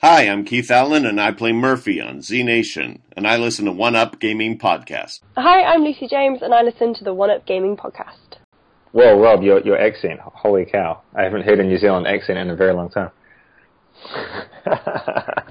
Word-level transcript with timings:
Hi, 0.00 0.28
I'm 0.28 0.44
Keith 0.44 0.70
Allan, 0.70 1.04
and 1.04 1.20
I 1.20 1.32
play 1.32 1.50
Murphy 1.50 2.00
on 2.00 2.22
Z 2.22 2.44
Nation, 2.44 3.02
and 3.16 3.26
I 3.26 3.36
listen 3.36 3.64
to 3.64 3.72
One 3.72 3.96
Up 3.96 4.20
Gaming 4.20 4.56
Podcast. 4.56 5.18
Hi, 5.36 5.64
I'm 5.64 5.82
Lucy 5.82 6.06
James, 6.06 6.40
and 6.40 6.54
I 6.54 6.62
listen 6.62 6.94
to 6.94 7.02
the 7.02 7.12
One 7.12 7.30
Up 7.30 7.44
Gaming 7.46 7.76
Podcast. 7.76 8.36
Well, 8.92 9.18
Rob, 9.18 9.42
your 9.42 9.58
your 9.62 9.76
accent! 9.76 10.20
Holy 10.20 10.66
cow! 10.66 11.02
I 11.16 11.24
haven't 11.24 11.42
heard 11.42 11.58
a 11.58 11.64
New 11.64 11.78
Zealand 11.78 12.06
accent 12.06 12.38
in 12.38 12.48
a 12.48 12.54
very 12.54 12.74
long 12.74 12.90
time. 12.90 13.10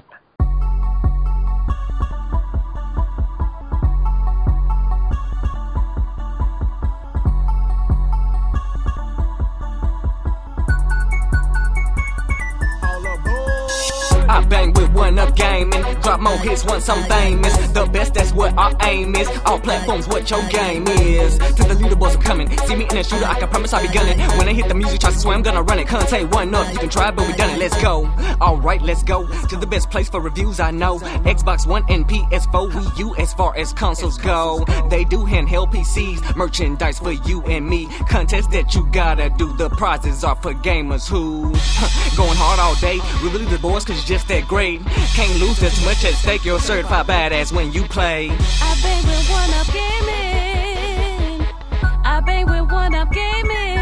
bang 14.48 14.72
with 14.72 14.87
one 14.98 15.18
up 15.18 15.34
gaming. 15.36 15.82
Drop 16.02 16.20
more 16.20 16.36
hits 16.38 16.64
once 16.64 16.88
I'm 16.88 17.02
famous. 17.08 17.56
The 17.68 17.86
best, 17.86 18.14
that's 18.14 18.32
what 18.32 18.56
our 18.58 18.74
aim 18.82 19.14
is. 19.14 19.28
All 19.46 19.60
platforms, 19.60 20.08
what 20.08 20.28
your 20.28 20.46
game 20.48 20.86
is. 20.88 21.38
To 21.38 21.62
the 21.62 21.74
leaderboards, 21.74 22.16
I'm 22.16 22.22
coming. 22.22 22.58
See 22.66 22.76
me 22.76 22.86
in 22.90 22.96
a 22.96 23.04
shooter, 23.04 23.24
I 23.24 23.38
can 23.38 23.48
promise 23.48 23.72
I'll 23.72 23.86
be 23.86 23.92
gunning. 23.92 24.18
When 24.36 24.48
I 24.48 24.52
hit 24.52 24.68
the 24.68 24.74
music 24.74 25.00
charts, 25.00 25.18
I 25.18 25.20
swear 25.20 25.34
I'm 25.36 25.42
gonna 25.42 25.62
run 25.62 25.78
it. 25.78 25.86
Conte 25.86 26.24
one 26.24 26.54
up, 26.54 26.72
you 26.72 26.78
can 26.80 26.88
try, 26.88 27.10
but 27.10 27.26
we 27.26 27.32
done 27.34 27.50
it. 27.50 27.58
Let's 27.58 27.80
go. 27.80 28.06
Alright, 28.40 28.82
let's 28.82 29.02
go 29.02 29.26
to 29.26 29.56
the 29.56 29.66
best 29.66 29.90
place 29.90 30.08
for 30.08 30.20
reviews 30.20 30.60
I 30.60 30.72
know. 30.72 30.98
Xbox 30.98 31.66
One 31.66 31.84
and 31.88 32.06
PS4, 32.06 32.70
Wii 32.72 32.98
U 32.98 33.14
as 33.16 33.32
far 33.34 33.56
as 33.56 33.72
consoles 33.72 34.18
go. 34.18 34.64
They 34.90 35.04
do 35.04 35.18
handheld 35.18 35.72
PCs, 35.72 36.36
merchandise 36.36 36.98
for 36.98 37.12
you 37.12 37.42
and 37.42 37.68
me. 37.68 37.86
Contest 38.08 38.50
that 38.50 38.74
you 38.74 38.86
gotta 38.90 39.30
do. 39.30 39.56
The 39.56 39.70
prizes 39.70 40.24
are 40.24 40.36
for 40.36 40.54
gamers 40.54 41.08
who 41.08 41.42
going 42.16 42.36
hard 42.36 42.58
all 42.58 42.74
day. 42.76 42.98
We 43.22 43.30
really 43.30 43.46
the 43.46 43.58
boys 43.58 43.84
cause 43.84 43.96
you're 43.96 44.18
just 44.18 44.28
that 44.28 44.46
great. 44.48 44.80
Can't 45.14 45.38
lose, 45.40 45.58
too 45.58 45.84
much 45.84 46.04
at 46.04 46.14
stake. 46.14 46.44
You're 46.44 46.60
certified 46.60 47.06
badass 47.06 47.52
when 47.52 47.72
you 47.72 47.84
play. 47.84 48.30
I 48.30 48.76
bang 48.82 49.04
with 49.06 49.30
one 49.30 49.50
up 49.54 49.66
gaming. 49.72 51.46
I 52.04 52.20
bang 52.20 52.46
with 52.46 52.70
one 52.70 52.94
up 52.94 53.12
gaming. 53.12 53.78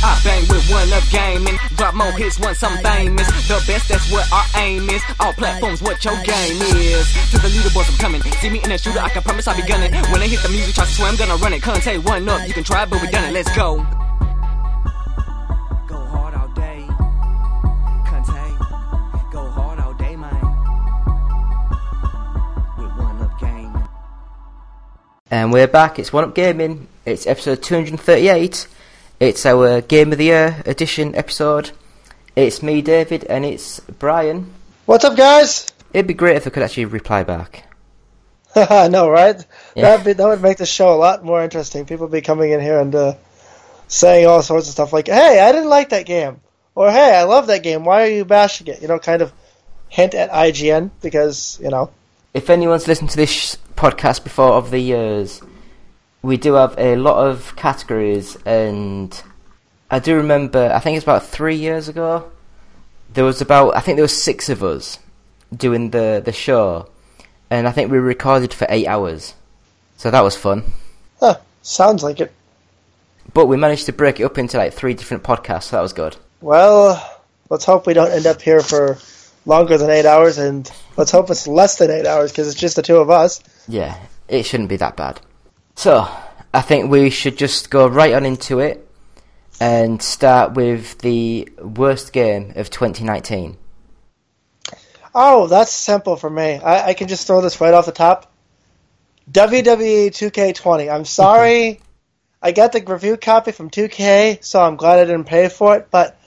I 0.00 0.20
bang 0.22 0.46
with 0.48 0.70
one 0.70 0.92
up 0.92 1.04
gaming. 1.10 1.58
Drop 1.76 1.94
more 1.94 2.12
hits 2.12 2.38
once 2.38 2.62
I'm 2.62 2.78
famous. 2.82 3.26
The 3.48 3.62
best, 3.66 3.88
that's 3.88 4.10
what 4.10 4.30
our 4.32 4.44
aim 4.56 4.88
is. 4.88 5.02
All 5.20 5.32
platforms, 5.32 5.82
what 5.82 6.04
your 6.04 6.14
game 6.22 6.62
is. 6.62 7.12
To 7.30 7.38
the 7.38 7.48
leaderboards, 7.48 7.90
I'm 7.90 7.98
coming. 7.98 8.22
See 8.22 8.50
me 8.50 8.60
in 8.62 8.72
a 8.72 8.78
shooter, 8.78 9.00
I 9.00 9.08
can 9.10 9.22
promise 9.22 9.48
I'll 9.48 9.56
be 9.56 9.62
gunning. 9.62 9.92
When 10.12 10.22
I 10.22 10.28
hit 10.28 10.40
the 10.42 10.48
music 10.48 10.74
charts, 10.74 10.92
I 10.92 10.94
swear 10.94 11.08
I'm 11.10 11.16
gonna 11.16 11.36
run 11.36 11.52
it. 11.52 11.62
Conte 11.62 11.98
one 11.98 12.28
up, 12.28 12.46
you 12.46 12.54
can 12.54 12.64
try, 12.64 12.84
but 12.84 13.00
we 13.02 13.08
done 13.08 13.24
it. 13.24 13.32
Let's. 13.32 13.48
Go 13.56 13.84
And 25.30 25.52
we're 25.52 25.68
back. 25.68 25.98
It's 25.98 26.10
One 26.10 26.24
Up 26.24 26.34
Gaming. 26.34 26.88
It's 27.04 27.26
episode 27.26 27.62
238. 27.62 28.66
It's 29.20 29.44
our 29.44 29.82
Game 29.82 30.10
of 30.10 30.16
the 30.16 30.24
Year 30.24 30.62
edition 30.64 31.14
episode. 31.14 31.72
It's 32.34 32.62
me, 32.62 32.80
David, 32.80 33.24
and 33.24 33.44
it's 33.44 33.78
Brian. 33.80 34.50
What's 34.86 35.04
up, 35.04 35.18
guys? 35.18 35.66
It'd 35.92 36.06
be 36.06 36.14
great 36.14 36.36
if 36.36 36.46
I 36.46 36.50
could 36.50 36.62
actually 36.62 36.86
reply 36.86 37.24
back. 37.24 37.64
I 38.56 38.88
know, 38.88 39.10
right? 39.10 39.44
Yeah. 39.76 39.82
That'd 39.82 40.06
be, 40.06 40.12
that 40.14 40.26
would 40.26 40.40
make 40.40 40.56
the 40.56 40.64
show 40.64 40.94
a 40.94 40.96
lot 40.96 41.22
more 41.22 41.44
interesting. 41.44 41.84
People 41.84 42.06
would 42.06 42.12
be 42.12 42.22
coming 42.22 42.50
in 42.52 42.62
here 42.62 42.80
and 42.80 42.94
uh, 42.94 43.14
saying 43.86 44.26
all 44.26 44.42
sorts 44.42 44.68
of 44.68 44.72
stuff 44.72 44.94
like, 44.94 45.08
"Hey, 45.08 45.40
I 45.40 45.52
didn't 45.52 45.68
like 45.68 45.90
that 45.90 46.06
game," 46.06 46.40
or 46.74 46.90
"Hey, 46.90 47.14
I 47.14 47.24
love 47.24 47.48
that 47.48 47.62
game. 47.62 47.84
Why 47.84 48.04
are 48.04 48.10
you 48.10 48.24
bashing 48.24 48.68
it?" 48.68 48.80
You 48.80 48.88
know, 48.88 48.98
kind 48.98 49.20
of 49.20 49.30
hint 49.90 50.14
at 50.14 50.30
IGN 50.30 50.90
because 51.02 51.58
you 51.62 51.68
know. 51.68 51.90
If 52.32 52.48
anyone's 52.48 52.88
listened 52.88 53.10
to 53.10 53.16
this 53.16 53.58
podcast 53.78 54.24
before 54.24 54.54
of 54.54 54.72
the 54.72 54.80
years, 54.80 55.40
we 56.20 56.36
do 56.36 56.54
have 56.54 56.74
a 56.76 56.96
lot 56.96 57.24
of 57.24 57.54
categories, 57.54 58.36
and 58.44 59.22
I 59.88 60.00
do 60.00 60.16
remember, 60.16 60.72
I 60.74 60.80
think 60.80 60.96
it's 60.96 61.04
about 61.04 61.24
three 61.24 61.54
years 61.54 61.88
ago, 61.88 62.28
there 63.14 63.24
was 63.24 63.40
about, 63.40 63.76
I 63.76 63.80
think 63.80 63.96
there 63.96 64.02
were 64.02 64.08
six 64.08 64.48
of 64.48 64.64
us 64.64 64.98
doing 65.56 65.90
the, 65.90 66.20
the 66.24 66.32
show, 66.32 66.88
and 67.50 67.68
I 67.68 67.70
think 67.70 67.90
we 67.90 67.98
recorded 67.98 68.52
for 68.52 68.66
eight 68.68 68.88
hours. 68.88 69.34
So 69.96 70.10
that 70.10 70.22
was 70.22 70.36
fun. 70.36 70.64
Huh, 71.20 71.38
sounds 71.62 72.02
like 72.02 72.18
it. 72.18 72.32
But 73.32 73.46
we 73.46 73.56
managed 73.56 73.86
to 73.86 73.92
break 73.92 74.18
it 74.18 74.24
up 74.24 74.38
into 74.38 74.58
like 74.58 74.72
three 74.72 74.94
different 74.94 75.22
podcasts, 75.22 75.64
so 75.64 75.76
that 75.76 75.82
was 75.82 75.92
good. 75.92 76.16
Well, 76.40 77.00
let's 77.48 77.64
hope 77.64 77.86
we 77.86 77.94
don't 77.94 78.10
end 78.10 78.26
up 78.26 78.42
here 78.42 78.60
for 78.60 78.98
longer 79.46 79.78
than 79.78 79.90
eight 79.90 80.04
hours, 80.04 80.36
and 80.36 80.68
let's 80.96 81.12
hope 81.12 81.30
it's 81.30 81.46
less 81.46 81.78
than 81.78 81.92
eight 81.92 82.06
hours 82.06 82.32
because 82.32 82.48
it's 82.48 82.58
just 82.58 82.74
the 82.74 82.82
two 82.82 82.96
of 82.96 83.08
us. 83.08 83.40
Yeah, 83.68 83.98
it 84.26 84.44
shouldn't 84.44 84.70
be 84.70 84.76
that 84.76 84.96
bad. 84.96 85.20
So, 85.74 86.08
I 86.52 86.62
think 86.62 86.90
we 86.90 87.10
should 87.10 87.36
just 87.36 87.70
go 87.70 87.86
right 87.86 88.14
on 88.14 88.24
into 88.24 88.58
it 88.58 88.88
and 89.60 90.00
start 90.02 90.54
with 90.54 90.98
the 90.98 91.48
worst 91.60 92.12
game 92.12 92.54
of 92.56 92.70
2019. 92.70 93.56
Oh, 95.14 95.46
that's 95.46 95.72
simple 95.72 96.16
for 96.16 96.30
me. 96.30 96.54
I, 96.54 96.88
I 96.88 96.94
can 96.94 97.08
just 97.08 97.26
throw 97.26 97.40
this 97.40 97.60
right 97.60 97.74
off 97.74 97.86
the 97.86 97.92
top. 97.92 98.32
WWE 99.30 100.08
2K20. 100.08 100.92
I'm 100.92 101.04
sorry. 101.04 101.80
I 102.42 102.52
got 102.52 102.72
the 102.72 102.82
review 102.82 103.16
copy 103.16 103.52
from 103.52 103.68
2K, 103.68 104.44
so 104.44 104.62
I'm 104.62 104.76
glad 104.76 105.00
I 105.00 105.04
didn't 105.04 105.24
pay 105.24 105.48
for 105.48 105.76
it, 105.76 105.88
but 105.90 106.20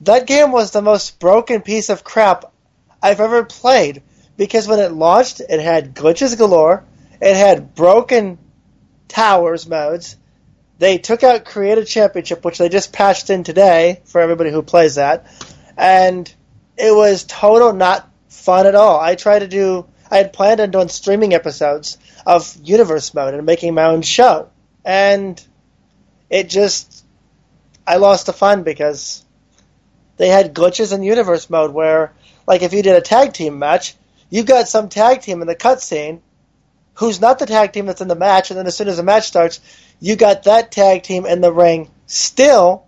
that 0.00 0.26
game 0.26 0.50
was 0.50 0.72
the 0.72 0.82
most 0.82 1.20
broken 1.20 1.62
piece 1.62 1.90
of 1.90 2.02
crap 2.02 2.52
I've 3.00 3.20
ever 3.20 3.44
played. 3.44 4.02
Because 4.36 4.66
when 4.66 4.80
it 4.80 4.92
launched, 4.92 5.40
it 5.40 5.60
had 5.60 5.94
glitches 5.94 6.36
galore, 6.36 6.84
it 7.20 7.36
had 7.36 7.74
broken 7.74 8.38
towers 9.08 9.68
modes. 9.68 10.16
They 10.78 10.98
took 10.98 11.22
out 11.22 11.44
Creative 11.44 11.86
Championship, 11.86 12.44
which 12.44 12.58
they 12.58 12.68
just 12.68 12.92
patched 12.92 13.30
in 13.30 13.44
today 13.44 14.00
for 14.04 14.20
everybody 14.20 14.50
who 14.50 14.62
plays 14.62 14.96
that, 14.96 15.26
and 15.76 16.32
it 16.76 16.94
was 16.94 17.24
total 17.24 17.72
not 17.72 18.10
fun 18.28 18.66
at 18.66 18.74
all. 18.74 18.98
I 18.98 19.14
tried 19.14 19.40
to 19.40 19.48
do, 19.48 19.86
I 20.10 20.16
had 20.16 20.32
planned 20.32 20.60
on 20.60 20.72
doing 20.72 20.88
streaming 20.88 21.32
episodes 21.32 21.98
of 22.26 22.56
Universe 22.62 23.14
Mode 23.14 23.34
and 23.34 23.46
making 23.46 23.74
my 23.74 23.84
own 23.84 24.02
show, 24.02 24.50
and 24.84 25.40
it 26.28 26.48
just, 26.48 27.04
I 27.86 27.96
lost 27.96 28.26
the 28.26 28.32
fun 28.32 28.64
because 28.64 29.24
they 30.16 30.28
had 30.28 30.54
glitches 30.54 30.92
in 30.92 31.02
Universe 31.04 31.48
Mode 31.48 31.72
where, 31.72 32.12
like, 32.48 32.62
if 32.62 32.72
you 32.72 32.82
did 32.82 32.96
a 32.96 33.00
tag 33.00 33.32
team 33.32 33.60
match, 33.60 33.94
you 34.34 34.42
got 34.42 34.66
some 34.66 34.88
tag 34.88 35.20
team 35.20 35.42
in 35.42 35.46
the 35.46 35.54
cutscene 35.54 36.20
who's 36.94 37.20
not 37.20 37.38
the 37.38 37.46
tag 37.46 37.72
team 37.72 37.86
that's 37.86 38.00
in 38.00 38.08
the 38.08 38.16
match, 38.16 38.50
and 38.50 38.58
then 38.58 38.66
as 38.66 38.76
soon 38.76 38.88
as 38.88 38.96
the 38.96 39.02
match 39.04 39.28
starts, 39.28 39.60
you 40.00 40.16
got 40.16 40.42
that 40.42 40.72
tag 40.72 41.04
team 41.04 41.24
in 41.24 41.40
the 41.40 41.52
ring 41.52 41.88
still, 42.06 42.84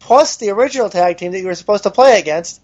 plus 0.00 0.38
the 0.38 0.50
original 0.50 0.90
tag 0.90 1.18
team 1.18 1.30
that 1.30 1.38
you 1.38 1.46
were 1.46 1.54
supposed 1.54 1.84
to 1.84 1.92
play 1.92 2.18
against, 2.18 2.60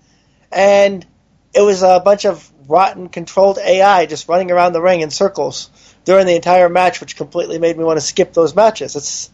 and 0.51 1.07
it 1.55 1.61
was 1.61 1.85
a 1.85 2.01
bunch 2.05 2.27
of 2.27 2.51
rotten 2.67 3.09
controlled 3.09 3.57
AI 3.57 4.07
just 4.07 4.29
running 4.29 4.51
around 4.51 4.73
the 4.73 4.83
ring 4.83 5.01
in 5.01 5.11
circles 5.11 5.71
during 6.05 6.27
the 6.27 6.35
entire 6.35 6.69
match, 6.69 7.01
which 7.01 7.15
completely 7.15 7.61
made 7.61 7.79
me 7.79 7.85
want 7.85 8.01
to 8.01 8.05
skip 8.05 8.33
those 8.33 8.53
matches. 8.53 8.97
It's 8.97 9.31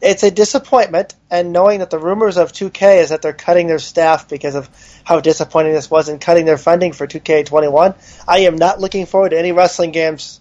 it's 0.00 0.22
a 0.22 0.30
disappointment, 0.30 1.14
and 1.30 1.52
knowing 1.52 1.80
that 1.80 1.90
the 1.90 1.98
rumors 1.98 2.36
of 2.36 2.52
2K 2.52 3.02
is 3.02 3.08
that 3.08 3.22
they're 3.22 3.32
cutting 3.32 3.66
their 3.66 3.78
staff 3.78 4.28
because 4.28 4.54
of 4.54 4.68
how 5.04 5.20
disappointing 5.20 5.72
this 5.72 5.90
was 5.90 6.08
and 6.08 6.20
cutting 6.20 6.44
their 6.44 6.58
funding 6.58 6.92
for 6.92 7.06
2K21, 7.06 7.94
I 8.28 8.40
am 8.40 8.56
not 8.56 8.80
looking 8.80 9.06
forward 9.06 9.30
to 9.30 9.38
any 9.38 9.52
wrestling 9.52 9.92
games 9.92 10.40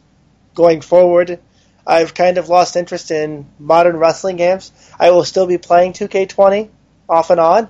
going 0.53 0.81
forward. 0.81 1.39
I've 1.87 2.13
kind 2.13 2.37
of 2.37 2.49
lost 2.49 2.75
interest 2.75 3.11
in 3.11 3.45
modern 3.59 3.97
wrestling 3.97 4.37
games. 4.37 4.71
I 4.99 5.11
will 5.11 5.23
still 5.23 5.47
be 5.47 5.57
playing 5.57 5.93
2K20 5.93 6.69
off 7.07 7.29
and 7.29 7.39
on, 7.39 7.69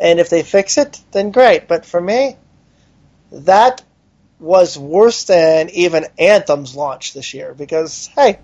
and 0.00 0.20
if 0.20 0.30
they 0.30 0.42
fix 0.42 0.78
it, 0.78 1.00
then 1.12 1.32
great. 1.32 1.68
But 1.68 1.84
for 1.84 2.00
me, 2.00 2.36
that 3.32 3.82
was 4.38 4.78
worse 4.78 5.24
than 5.24 5.70
even 5.70 6.06
Anthem's 6.18 6.76
launch 6.76 7.12
this 7.12 7.34
year 7.34 7.54
because, 7.54 8.06
hey, 8.14 8.38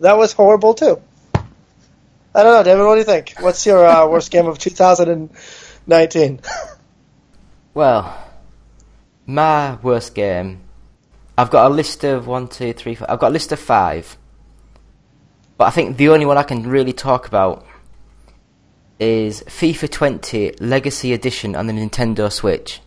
that 0.00 0.16
was 0.16 0.32
horrible 0.32 0.74
too. 0.74 1.00
I 2.34 2.42
don't 2.42 2.54
know, 2.54 2.62
David. 2.62 2.84
What 2.86 2.94
do 2.94 2.98
you 2.98 3.04
think? 3.04 3.34
What's 3.40 3.66
your 3.66 3.84
uh, 3.84 4.06
worst 4.08 4.30
game 4.30 4.46
of 4.46 4.58
2019? 4.58 6.40
Well, 7.74 8.22
my 9.24 9.76
worst 9.76 10.14
game, 10.14 10.60
I've 11.38 11.48
got 11.48 11.70
a 11.70 11.74
list 11.74 12.04
of 12.04 12.26
one, 12.26 12.48
two, 12.48 12.74
three, 12.74 12.94
four. 12.94 13.10
I've 13.10 13.18
got 13.18 13.28
a 13.28 13.32
list 13.32 13.50
of 13.50 13.58
five. 13.58 14.18
But 15.56 15.68
I 15.68 15.70
think 15.70 15.96
the 15.96 16.10
only 16.10 16.26
one 16.26 16.36
I 16.36 16.42
can 16.42 16.68
really 16.68 16.92
talk 16.92 17.26
about 17.26 17.64
is 19.00 19.42
FIFA 19.44 19.90
20 19.90 20.54
Legacy 20.60 21.14
Edition 21.14 21.56
on 21.56 21.66
the 21.66 21.72
Nintendo 21.72 22.30
Switch. 22.30 22.80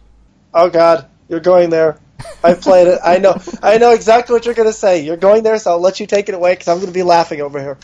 Oh 0.54 0.70
God, 0.70 1.08
you're 1.28 1.40
going 1.40 1.72
there. 1.72 2.00
I've 2.44 2.62
played 2.62 2.88
it. 2.88 3.00
I 3.04 3.18
know. 3.18 3.42
I 3.64 3.80
know 3.80 3.92
exactly 3.92 4.34
what 4.34 4.46
you're 4.46 4.54
going 4.54 4.70
to 4.70 4.74
say. 4.74 5.02
You're 5.02 5.18
going 5.18 5.42
there, 5.42 5.58
so 5.58 5.72
I'll 5.72 5.80
let 5.80 6.00
you 6.00 6.06
take 6.06 6.30
it 6.30 6.36
away 6.36 6.54
because 6.54 6.68
I'm 6.68 6.78
going 6.78 6.88
to 6.88 6.94
be 6.94 7.04
laughing 7.04 7.42
over 7.42 7.60
here. 7.60 7.78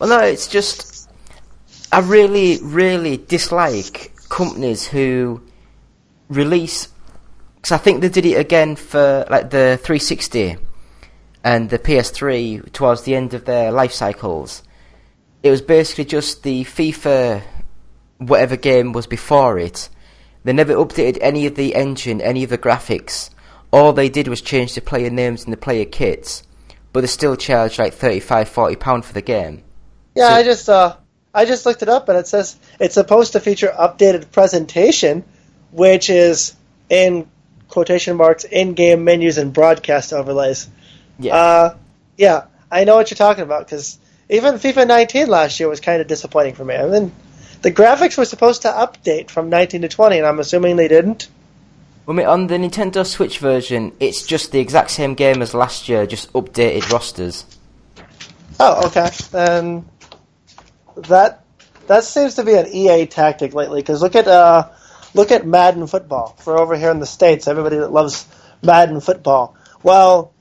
Well, 0.00 0.08
no, 0.08 0.20
it's 0.20 0.46
just 0.46 0.97
I 1.90 2.00
really, 2.00 2.58
really 2.62 3.16
dislike 3.16 4.12
companies 4.28 4.86
who 4.86 5.42
release 6.28 6.88
because 7.56 7.72
I 7.72 7.78
think 7.78 8.00
they 8.00 8.08
did 8.08 8.26
it 8.26 8.34
again 8.38 8.76
for 8.76 9.26
like 9.30 9.50
the 9.50 9.78
360 9.82 10.56
and 11.42 11.70
the 11.70 11.78
PS3 11.78 12.70
towards 12.72 13.02
the 13.02 13.14
end 13.14 13.34
of 13.34 13.46
their 13.46 13.72
life 13.72 13.92
cycles. 13.92 14.62
It 15.42 15.50
was 15.50 15.62
basically 15.62 16.04
just 16.04 16.42
the 16.42 16.64
FIFA 16.64 17.42
whatever 18.18 18.56
game 18.56 18.92
was 18.92 19.06
before 19.06 19.58
it. 19.58 19.88
They 20.44 20.52
never 20.52 20.74
updated 20.74 21.18
any 21.20 21.46
of 21.46 21.54
the 21.54 21.74
engine, 21.74 22.20
any 22.20 22.44
of 22.44 22.50
the 22.50 22.58
graphics. 22.58 23.30
All 23.72 23.92
they 23.92 24.08
did 24.08 24.28
was 24.28 24.40
change 24.40 24.74
the 24.74 24.80
player 24.80 25.10
names 25.10 25.44
and 25.44 25.52
the 25.52 25.56
player 25.58 25.84
kits, 25.84 26.42
but 26.92 27.00
they 27.00 27.06
still 27.06 27.36
charged 27.36 27.78
like 27.78 27.94
35 27.94 28.48
40 28.48 28.76
pound 28.76 29.04
for 29.04 29.12
the 29.12 29.22
game. 29.22 29.62
Yeah, 30.14 30.28
So- 30.28 30.34
I 30.34 30.42
just 30.42 30.68
uh, 30.68 30.96
I 31.38 31.44
just 31.44 31.64
looked 31.64 31.82
it 31.82 31.88
up, 31.88 32.08
and 32.08 32.18
it 32.18 32.26
says 32.26 32.56
it's 32.80 32.94
supposed 32.94 33.34
to 33.34 33.40
feature 33.40 33.68
updated 33.68 34.32
presentation, 34.32 35.22
which 35.70 36.10
is 36.10 36.56
in 36.90 37.30
quotation 37.68 38.16
marks 38.16 38.42
in-game 38.42 39.04
menus 39.04 39.38
and 39.38 39.52
broadcast 39.52 40.12
overlays. 40.12 40.68
Yeah. 41.16 41.36
Uh, 41.36 41.76
yeah, 42.16 42.46
I 42.72 42.82
know 42.82 42.96
what 42.96 43.12
you're 43.12 43.16
talking 43.16 43.44
about 43.44 43.66
because 43.66 44.00
even 44.28 44.54
FIFA 44.54 44.88
19 44.88 45.28
last 45.28 45.60
year 45.60 45.68
was 45.68 45.78
kind 45.78 46.00
of 46.00 46.08
disappointing 46.08 46.56
for 46.56 46.64
me. 46.64 46.74
I 46.74 46.88
mean, 46.88 47.12
the 47.62 47.70
graphics 47.70 48.18
were 48.18 48.24
supposed 48.24 48.62
to 48.62 48.68
update 48.68 49.30
from 49.30 49.48
19 49.48 49.82
to 49.82 49.88
20, 49.88 50.18
and 50.18 50.26
I'm 50.26 50.40
assuming 50.40 50.74
they 50.74 50.88
didn't. 50.88 51.28
I 52.08 52.12
mean, 52.14 52.26
on 52.26 52.48
the 52.48 52.56
Nintendo 52.56 53.06
Switch 53.06 53.38
version, 53.38 53.92
it's 54.00 54.24
just 54.24 54.50
the 54.50 54.58
exact 54.58 54.90
same 54.90 55.14
game 55.14 55.40
as 55.40 55.54
last 55.54 55.88
year, 55.88 56.04
just 56.04 56.32
updated 56.32 56.90
rosters. 56.90 57.44
Oh, 58.58 58.88
okay. 58.88 59.10
Then 59.30 59.84
that 61.06 61.44
that 61.86 62.04
seems 62.04 62.34
to 62.34 62.44
be 62.44 62.54
an 62.54 62.66
EA 62.66 63.06
tactic 63.06 63.54
lately. 63.54 63.80
Because 63.80 64.02
look 64.02 64.16
at 64.16 64.28
uh, 64.28 64.68
look 65.14 65.32
at 65.32 65.46
Madden 65.46 65.86
football 65.86 66.36
for 66.38 66.58
over 66.58 66.76
here 66.76 66.90
in 66.90 67.00
the 67.00 67.06
states. 67.06 67.48
Everybody 67.48 67.76
that 67.78 67.92
loves 67.92 68.26
Madden 68.62 69.00
football. 69.00 69.56
Well, 69.82 70.32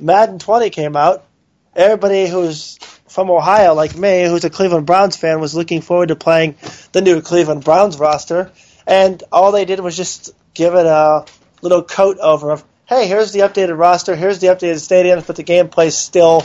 Madden 0.00 0.38
20 0.38 0.70
came 0.70 0.96
out. 0.96 1.24
Everybody 1.74 2.28
who's 2.28 2.76
from 3.08 3.30
Ohio, 3.30 3.74
like 3.74 3.96
me, 3.96 4.24
who's 4.24 4.44
a 4.44 4.50
Cleveland 4.50 4.86
Browns 4.86 5.16
fan, 5.16 5.40
was 5.40 5.54
looking 5.54 5.80
forward 5.80 6.08
to 6.08 6.16
playing 6.16 6.56
the 6.92 7.00
new 7.00 7.20
Cleveland 7.20 7.64
Browns 7.64 7.98
roster. 7.98 8.52
And 8.86 9.22
all 9.32 9.52
they 9.52 9.64
did 9.64 9.80
was 9.80 9.96
just 9.96 10.30
give 10.52 10.74
it 10.74 10.86
a 10.86 11.24
little 11.62 11.82
coat 11.82 12.18
over 12.18 12.52
of, 12.52 12.64
hey, 12.86 13.06
here's 13.08 13.32
the 13.32 13.40
updated 13.40 13.78
roster, 13.78 14.14
here's 14.14 14.38
the 14.38 14.48
updated 14.48 14.76
stadiums, 14.76 15.26
but 15.26 15.36
the 15.36 15.44
gameplay's 15.44 15.96
still 15.96 16.44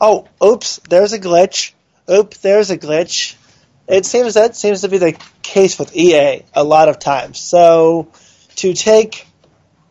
oh, 0.00 0.26
oops, 0.42 0.80
there's 0.88 1.12
a 1.12 1.18
glitch. 1.18 1.72
Oop, 2.10 2.34
there's 2.34 2.70
a 2.70 2.78
glitch. 2.78 3.36
It 3.86 4.06
seems 4.06 4.34
that 4.34 4.56
seems 4.56 4.82
to 4.82 4.88
be 4.88 4.98
the 4.98 5.18
case 5.42 5.78
with 5.78 5.94
EA 5.96 6.44
a 6.54 6.64
lot 6.64 6.88
of 6.88 6.98
times. 6.98 7.40
So 7.40 8.08
to 8.56 8.74
take 8.74 9.26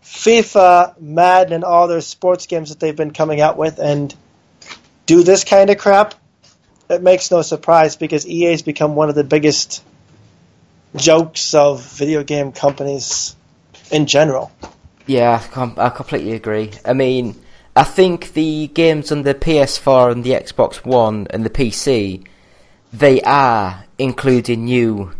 FIFA, 0.03 0.99
Madden, 0.99 1.53
and 1.53 1.63
all 1.63 1.87
their 1.87 2.01
sports 2.01 2.45
games 2.47 2.69
that 2.69 2.79
they've 2.79 2.95
been 2.95 3.11
coming 3.11 3.41
out 3.41 3.57
with 3.57 3.79
and 3.79 4.13
do 5.05 5.23
this 5.23 5.43
kind 5.43 5.69
of 5.69 5.77
crap, 5.77 6.15
it 6.89 7.01
makes 7.01 7.31
no 7.31 7.41
surprise 7.41 7.95
because 7.95 8.27
EA's 8.27 8.63
become 8.63 8.95
one 8.95 9.09
of 9.09 9.15
the 9.15 9.23
biggest 9.23 9.83
jokes 10.95 11.53
of 11.53 11.83
video 11.83 12.23
game 12.23 12.51
companies 12.51 13.35
in 13.91 14.07
general. 14.07 14.51
Yeah, 15.05 15.43
I, 15.55 15.73
I 15.77 15.89
completely 15.89 16.33
agree. 16.33 16.71
I 16.85 16.93
mean, 16.93 17.35
I 17.75 17.83
think 17.83 18.33
the 18.33 18.67
games 18.67 19.11
on 19.11 19.23
the 19.23 19.35
PS4 19.35 20.11
and 20.11 20.23
the 20.23 20.31
Xbox 20.31 20.85
One 20.85 21.27
and 21.29 21.45
the 21.45 21.49
PC, 21.49 22.25
they 22.91 23.21
are 23.21 23.85
including 23.97 24.65
new 24.65 25.11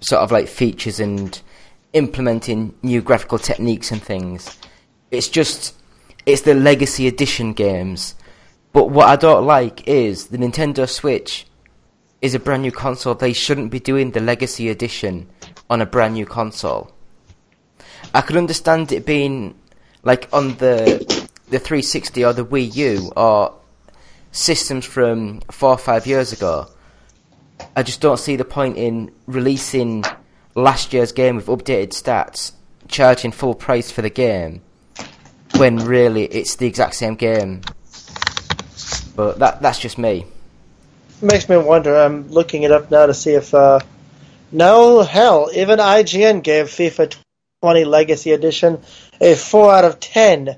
sort 0.00 0.22
of 0.22 0.30
like 0.30 0.48
features 0.48 1.00
and 1.00 1.40
implementing 1.92 2.74
new 2.82 3.02
graphical 3.02 3.38
techniques 3.38 3.90
and 3.90 4.02
things. 4.02 4.58
It's 5.10 5.28
just, 5.28 5.74
it's 6.24 6.42
the 6.42 6.54
Legacy 6.54 7.06
Edition 7.06 7.52
games. 7.52 8.14
But 8.72 8.90
what 8.90 9.08
I 9.08 9.16
don't 9.16 9.46
like 9.46 9.88
is 9.88 10.26
the 10.26 10.38
Nintendo 10.38 10.88
Switch 10.88 11.46
is 12.20 12.34
a 12.34 12.38
brand 12.38 12.62
new 12.62 12.72
console. 12.72 13.14
They 13.14 13.32
shouldn't 13.32 13.70
be 13.70 13.80
doing 13.80 14.10
the 14.10 14.20
Legacy 14.20 14.68
Edition 14.68 15.28
on 15.68 15.80
a 15.80 15.86
brand 15.86 16.14
new 16.14 16.26
console. 16.26 16.92
I 18.14 18.20
could 18.20 18.36
understand 18.36 18.92
it 18.92 19.06
being 19.06 19.54
like 20.02 20.28
on 20.32 20.56
the 20.56 21.25
the 21.48 21.58
360 21.58 22.24
or 22.24 22.32
the 22.32 22.44
Wii 22.44 22.74
U 22.76 23.12
or 23.16 23.54
systems 24.32 24.84
from 24.84 25.40
four 25.50 25.70
or 25.70 25.78
five 25.78 26.06
years 26.06 26.32
ago. 26.32 26.68
I 27.74 27.82
just 27.82 28.00
don't 28.00 28.18
see 28.18 28.36
the 28.36 28.44
point 28.44 28.76
in 28.76 29.12
releasing 29.26 30.04
last 30.54 30.92
year's 30.92 31.12
game 31.12 31.36
with 31.36 31.46
updated 31.46 31.90
stats, 31.90 32.52
charging 32.88 33.32
full 33.32 33.54
price 33.54 33.90
for 33.90 34.02
the 34.02 34.10
game, 34.10 34.62
when 35.56 35.76
really 35.76 36.24
it's 36.24 36.56
the 36.56 36.66
exact 36.66 36.94
same 36.94 37.14
game. 37.14 37.62
But 39.14 39.38
that 39.38 39.62
that's 39.62 39.78
just 39.78 39.96
me. 39.96 40.26
makes 41.22 41.48
me 41.48 41.56
wonder. 41.56 41.96
I'm 41.96 42.28
looking 42.30 42.62
it 42.62 42.72
up 42.72 42.90
now 42.90 43.06
to 43.06 43.14
see 43.14 43.32
if. 43.32 43.54
Uh, 43.54 43.80
no, 44.52 45.02
hell, 45.02 45.50
even 45.54 45.78
IGN 45.78 46.42
gave 46.42 46.66
FIFA 46.66 47.16
20 47.62 47.84
Legacy 47.84 48.32
Edition 48.32 48.80
a 49.20 49.34
4 49.34 49.74
out 49.74 49.84
of 49.84 49.98
10. 49.98 50.56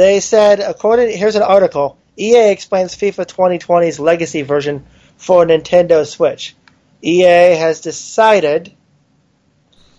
They 0.00 0.20
said, 0.20 0.60
according 0.60 1.14
here's 1.14 1.36
an 1.36 1.42
article. 1.42 1.98
EA 2.16 2.52
explains 2.52 2.96
FIFA 2.96 3.26
2020's 3.26 4.00
Legacy 4.00 4.40
version 4.40 4.86
for 5.18 5.44
Nintendo 5.44 6.06
Switch. 6.06 6.56
EA 7.02 7.54
has 7.56 7.82
decided 7.82 8.72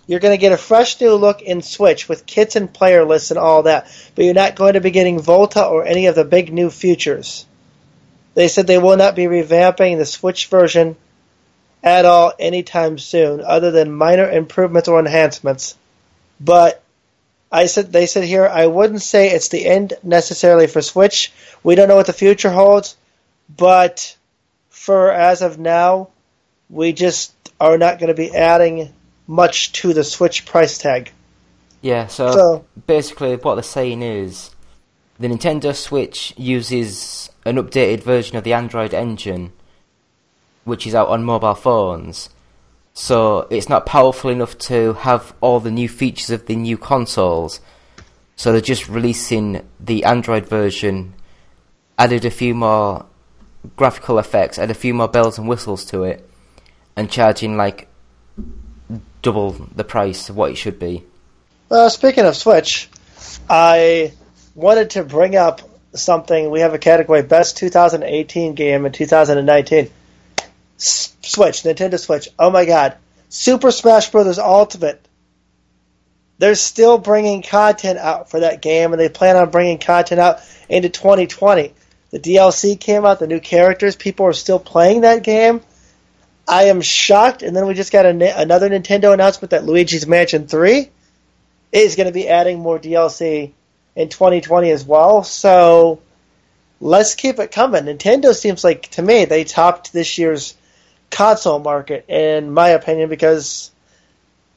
you're 0.07 0.19
going 0.19 0.33
to 0.33 0.42
get 0.42 0.53
a 0.53 0.57
fresh 0.57 1.00
new 1.00 1.13
look 1.13 1.44
in 1.44 1.62
Switch 1.62 2.09
with 2.09 2.25
kits 2.25 2.56
and 2.56 2.74
player 2.74 3.06
lists 3.06 3.30
and 3.30 3.38
all 3.38 3.62
that, 3.62 3.95
but 4.15 4.25
you're 4.25 4.33
not 4.33 4.56
going 4.56 4.74
to 4.74 4.81
be 4.81 4.89
getting 4.89 5.19
Volta 5.19 5.63
or 5.63 5.86
any 5.86 6.07
of 6.07 6.15
the 6.15 6.25
big 6.25 6.51
new 6.51 6.71
features. 6.71 7.45
They 8.33 8.48
said 8.48 8.65
they 8.65 8.80
will 8.80 8.98
not 8.98 9.15
be 9.15 9.25
revamping 9.25 10.00
the 10.00 10.06
Switch 10.07 10.48
version 10.48 10.95
at 11.83 12.06
all 12.06 12.33
anytime 12.39 12.98
soon, 12.98 13.42
other 13.42 13.69
than 13.69 13.92
minor 13.92 14.27
improvements 14.27 14.89
or 14.89 14.98
enhancements. 14.98 15.77
But 16.39 16.81
I 17.51 17.65
said 17.65 17.92
they 17.92 18.06
said 18.06 18.24
here 18.24 18.48
I 18.48 18.68
wouldn't 18.68 19.01
say 19.01 19.31
it's 19.31 19.50
the 19.50 19.65
end 19.65 19.94
necessarily 20.03 20.68
for 20.68 20.81
Switch. 20.81 21.33
We 21.63 21.75
don't 21.75 21.89
know 21.89 21.98
what 21.98 22.07
the 22.07 22.13
future 22.13 22.50
holds, 22.50 22.95
but 23.56 24.15
for 24.69 25.12
as 25.12 25.42
of 25.42 25.59
now, 25.59 26.09
we 26.69 26.94
just 26.94 27.33
are 27.59 27.77
not 27.77 28.00
going 28.00 28.07
to 28.07 28.13
be 28.13 28.33
adding 28.33 28.94
much 29.27 29.71
to 29.74 29.94
the 29.94 30.03
Switch 30.03 30.45
price 30.45 30.77
tag. 30.77 31.12
Yeah, 31.81 32.07
so, 32.07 32.31
So- 32.31 32.65
basically 32.88 33.36
what 33.36 33.55
they're 33.55 33.63
saying 33.63 34.01
is 34.01 34.51
the 35.20 35.27
Nintendo 35.27 35.75
Switch 35.75 36.34
uses 36.38 37.29
an 37.46 37.58
updated 37.58 38.03
version 38.03 38.38
of 38.38 38.43
the 38.43 38.53
Android 38.53 38.93
engine, 38.93 39.51
which 40.63 40.88
is 40.88 40.96
out 40.96 41.10
on 41.10 41.24
mobile 41.24 41.55
phones. 41.55 42.29
So 42.93 43.48
it's 43.50 43.69
not 43.69 43.86
powerful 43.86 44.29
enough 44.29 44.57
to 44.60 44.93
have 44.93 45.33
all 45.41 45.60
the 45.60 45.71
new 45.71 45.88
features 45.88 46.29
of 46.29 46.45
the 46.45 46.55
new 46.55 46.77
consoles. 46.77 47.62
So 48.36 48.51
they're 48.51 48.62
just 48.62 48.89
releasing 48.89 49.67
the 49.79 50.03
Android 50.03 50.48
version, 50.48 51.13
added 51.98 52.25
a 52.25 52.31
few 52.31 52.53
more 52.53 53.05
graphical 53.75 54.19
effects, 54.19 54.57
added 54.57 54.71
a 54.71 54.79
few 54.79 54.93
more 54.93 55.07
bells 55.07 55.38
and 55.38 55.48
whistles 55.48 55.86
to 55.86 56.03
it, 56.03 56.27
and 56.95 57.10
charging 57.10 57.55
like 57.55 57.88
double 59.21 59.51
the 59.51 59.83
price 59.83 60.29
of 60.29 60.36
what 60.36 60.51
it 60.51 60.55
should 60.55 60.79
be. 60.79 61.03
Uh, 61.69 61.88
speaking 61.89 62.25
of 62.25 62.36
Switch, 62.36 62.89
I 63.50 64.13
wanted 64.55 64.91
to 64.91 65.03
bring 65.03 65.36
up 65.36 65.62
something. 65.93 66.50
We 66.50 66.62
have 66.62 66.74
a 66.74 66.79
category 66.79 67.21
Best 67.21 67.57
2018 67.57 68.55
Game 68.55 68.86
in 68.86 68.91
2019. 68.91 69.89
Switch, 70.81 71.63
Nintendo 71.63 72.00
Switch. 72.00 72.29
Oh 72.39 72.50
my 72.50 72.65
god. 72.65 72.97
Super 73.29 73.71
Smash 73.71 74.09
Bros. 74.09 74.39
Ultimate. 74.39 75.05
They're 76.38 76.55
still 76.55 76.97
bringing 76.97 77.43
content 77.43 78.00
out 78.00 78.31
for 78.31 78.39
that 78.39 78.61
game, 78.61 78.91
and 78.91 79.00
they 79.00 79.09
plan 79.09 79.38
on 79.38 79.51
bringing 79.51 79.77
content 79.77 80.19
out 80.19 80.39
into 80.67 80.89
2020. 80.89 81.73
The 82.09 82.19
DLC 82.19 82.79
came 82.79 83.05
out, 83.05 83.19
the 83.19 83.27
new 83.27 83.39
characters, 83.39 83.95
people 83.95 84.25
are 84.25 84.33
still 84.33 84.59
playing 84.59 85.01
that 85.01 85.23
game. 85.23 85.61
I 86.47 86.63
am 86.63 86.81
shocked, 86.81 87.43
and 87.43 87.55
then 87.55 87.67
we 87.67 87.75
just 87.75 87.91
got 87.91 88.05
a, 88.05 88.41
another 88.41 88.69
Nintendo 88.69 89.13
announcement 89.13 89.51
that 89.51 89.65
Luigi's 89.65 90.07
Mansion 90.07 90.47
3 90.47 90.89
is 91.71 91.95
going 91.95 92.07
to 92.07 92.13
be 92.13 92.27
adding 92.27 92.59
more 92.59 92.79
DLC 92.79 93.51
in 93.95 94.09
2020 94.09 94.71
as 94.71 94.83
well. 94.83 95.23
So 95.23 96.01
let's 96.81 97.15
keep 97.15 97.39
it 97.39 97.51
coming. 97.51 97.83
Nintendo 97.83 98.33
seems 98.33 98.63
like 98.63 98.89
to 98.91 99.01
me 99.01 99.25
they 99.25 99.43
topped 99.43 99.93
this 99.93 100.17
year's 100.17 100.55
console 101.12 101.60
market 101.60 102.06
in 102.08 102.51
my 102.51 102.70
opinion 102.70 103.10
because 103.10 103.72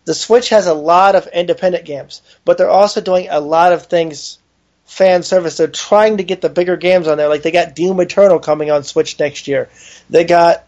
the 0.04 0.14
Switch 0.14 0.50
has 0.50 0.66
a 0.66 0.74
lot 0.74 1.14
of 1.14 1.26
independent 1.28 1.84
games, 1.84 2.22
but 2.44 2.58
they're 2.58 2.70
also 2.70 3.00
doing 3.00 3.28
a 3.30 3.40
lot 3.40 3.72
of 3.72 3.86
things 3.86 4.38
fan 4.84 5.22
service. 5.22 5.56
They're 5.56 5.68
trying 5.68 6.18
to 6.18 6.24
get 6.24 6.40
the 6.40 6.48
bigger 6.48 6.76
games 6.76 7.08
on 7.08 7.18
there. 7.18 7.28
Like 7.28 7.42
they 7.42 7.50
got 7.50 7.74
Doom 7.74 8.00
Eternal 8.00 8.38
coming 8.38 8.70
on 8.70 8.84
Switch 8.84 9.18
next 9.18 9.48
year. 9.48 9.68
They 10.10 10.24
got 10.24 10.64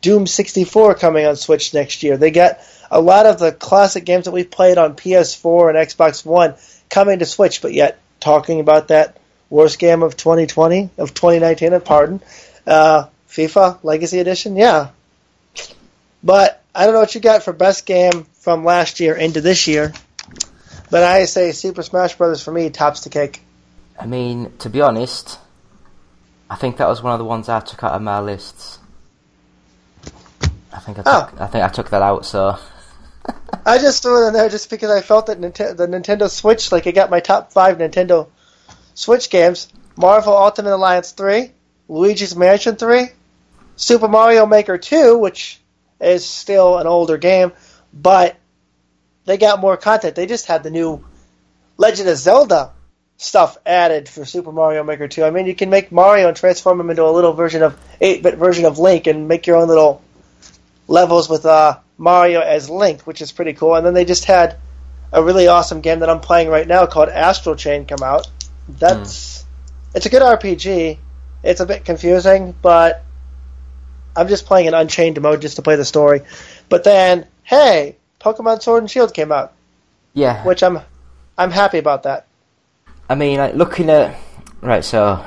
Doom 0.00 0.26
64 0.26 0.96
coming 0.96 1.26
on 1.26 1.36
Switch 1.36 1.72
next 1.72 2.02
year. 2.02 2.16
They 2.16 2.30
got 2.30 2.58
a 2.90 3.00
lot 3.00 3.26
of 3.26 3.38
the 3.38 3.52
classic 3.52 4.04
games 4.04 4.24
that 4.24 4.32
we've 4.32 4.50
played 4.50 4.78
on 4.78 4.96
PS4 4.96 5.70
and 5.70 5.78
Xbox 5.78 6.24
One 6.24 6.54
coming 6.88 7.20
to 7.20 7.26
Switch, 7.26 7.62
but 7.62 7.72
yet 7.72 8.00
talking 8.18 8.60
about 8.60 8.88
that 8.88 9.18
worst 9.48 9.78
game 9.78 10.02
of 10.02 10.16
2020, 10.16 10.90
of 10.98 11.14
2019, 11.14 11.80
pardon, 11.80 12.20
uh, 12.66 13.06
FIFA 13.28 13.78
Legacy 13.82 14.18
Edition, 14.18 14.56
yeah. 14.56 14.88
But 16.22 16.62
I 16.74 16.84
don't 16.84 16.94
know 16.94 17.00
what 17.00 17.14
you 17.14 17.20
got 17.20 17.42
for 17.42 17.52
best 17.52 17.86
game 17.86 18.24
from 18.40 18.64
last 18.64 19.00
year 19.00 19.14
into 19.14 19.40
this 19.40 19.66
year. 19.66 19.92
But 20.90 21.02
I 21.04 21.24
say 21.26 21.52
Super 21.52 21.82
Smash 21.82 22.16
Brothers 22.16 22.42
for 22.42 22.52
me 22.52 22.70
tops 22.70 23.02
the 23.02 23.10
cake. 23.10 23.40
I 23.98 24.06
mean, 24.06 24.52
to 24.58 24.68
be 24.70 24.80
honest, 24.80 25.38
I 26.48 26.56
think 26.56 26.78
that 26.78 26.88
was 26.88 27.02
one 27.02 27.12
of 27.12 27.18
the 27.18 27.24
ones 27.24 27.48
I 27.48 27.60
took 27.60 27.84
out 27.84 27.92
of 27.92 28.02
my 28.02 28.20
lists. 28.20 28.78
I 30.72 30.78
think 30.80 30.98
I 30.98 31.02
Oh. 31.06 31.28
took, 31.30 31.40
I 31.40 31.46
think 31.46 31.64
I 31.64 31.68
took 31.68 31.90
that 31.90 32.02
out. 32.02 32.24
So 32.26 32.56
I 33.66 33.78
just 33.78 34.02
threw 34.02 34.24
it 34.24 34.28
in 34.28 34.32
there 34.34 34.48
just 34.48 34.70
because 34.70 34.90
I 34.90 35.00
felt 35.00 35.26
that 35.26 35.40
Ninte- 35.40 35.76
the 35.76 35.86
Nintendo 35.86 36.28
Switch, 36.30 36.72
like, 36.72 36.86
it 36.86 36.94
got 36.94 37.10
my 37.10 37.20
top 37.20 37.52
five 37.52 37.78
Nintendo 37.78 38.28
Switch 38.94 39.30
games: 39.30 39.68
Marvel 39.96 40.36
Ultimate 40.36 40.74
Alliance 40.74 41.12
3, 41.12 41.50
Luigi's 41.88 42.34
Mansion 42.36 42.76
3, 42.76 43.08
Super 43.76 44.08
Mario 44.08 44.46
Maker 44.46 44.78
2, 44.78 45.18
which 45.18 45.59
is 46.00 46.24
still 46.26 46.78
an 46.78 46.86
older 46.86 47.18
game, 47.18 47.52
but 47.92 48.36
they 49.24 49.36
got 49.36 49.60
more 49.60 49.76
content. 49.76 50.14
They 50.14 50.26
just 50.26 50.46
had 50.46 50.62
the 50.62 50.70
new 50.70 51.04
Legend 51.76 52.08
of 52.08 52.16
Zelda 52.16 52.72
stuff 53.16 53.58
added 53.66 54.08
for 54.08 54.24
Super 54.24 54.50
Mario 54.50 54.82
Maker 54.82 55.06
2. 55.06 55.24
I 55.24 55.30
mean, 55.30 55.46
you 55.46 55.54
can 55.54 55.68
make 55.68 55.92
Mario 55.92 56.28
and 56.28 56.36
transform 56.36 56.80
him 56.80 56.90
into 56.90 57.04
a 57.04 57.10
little 57.10 57.34
version 57.34 57.62
of 57.62 57.78
8-bit 58.00 58.36
version 58.36 58.64
of 58.64 58.78
Link 58.78 59.06
and 59.06 59.28
make 59.28 59.46
your 59.46 59.56
own 59.56 59.68
little 59.68 60.02
levels 60.88 61.28
with 61.28 61.44
uh, 61.44 61.78
Mario 61.98 62.40
as 62.40 62.70
Link, 62.70 63.02
which 63.02 63.20
is 63.20 63.30
pretty 63.30 63.52
cool. 63.52 63.74
And 63.74 63.84
then 63.84 63.94
they 63.94 64.06
just 64.06 64.24
had 64.24 64.56
a 65.12 65.22
really 65.22 65.48
awesome 65.48 65.80
game 65.80 66.00
that 66.00 66.08
I'm 66.08 66.20
playing 66.20 66.48
right 66.48 66.66
now 66.66 66.86
called 66.86 67.08
Astral 67.08 67.56
Chain 67.56 67.84
come 67.84 68.02
out. 68.02 68.26
That's 68.68 69.44
it's 69.94 70.06
a 70.06 70.08
good 70.08 70.22
RPG. 70.22 70.98
It's 71.42 71.60
a 71.60 71.66
bit 71.66 71.84
confusing, 71.84 72.54
but 72.62 73.04
I'm 74.16 74.28
just 74.28 74.46
playing 74.46 74.68
an 74.68 74.74
Unchained 74.74 75.20
mode 75.20 75.40
just 75.40 75.56
to 75.56 75.62
play 75.62 75.76
the 75.76 75.84
story. 75.84 76.22
But 76.68 76.84
then, 76.84 77.26
hey, 77.42 77.96
Pokemon 78.20 78.62
Sword 78.62 78.82
and 78.82 78.90
Shield 78.90 79.14
came 79.14 79.32
out, 79.32 79.52
yeah, 80.14 80.44
which 80.44 80.62
I'm 80.62 80.80
I'm 81.38 81.50
happy 81.50 81.78
about 81.78 82.02
that. 82.04 82.26
I 83.08 83.14
mean, 83.14 83.38
like 83.38 83.54
looking 83.54 83.90
at 83.90 84.16
right. 84.60 84.84
So 84.84 85.24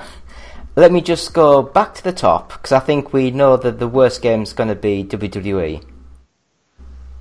let 0.76 0.92
me 0.92 1.02
just 1.02 1.34
go 1.34 1.62
back 1.62 1.96
to 1.96 2.04
the 2.04 2.14
top 2.14 2.50
because 2.50 2.72
I 2.72 2.80
think 2.80 3.14
we 3.14 3.32
know 3.32 3.58
that 3.58 3.80
the 3.80 3.88
worst 3.88 4.22
game's 4.22 4.54
going 4.54 4.70
to 4.70 4.76
be 4.76 5.04
WWE. 5.04 5.84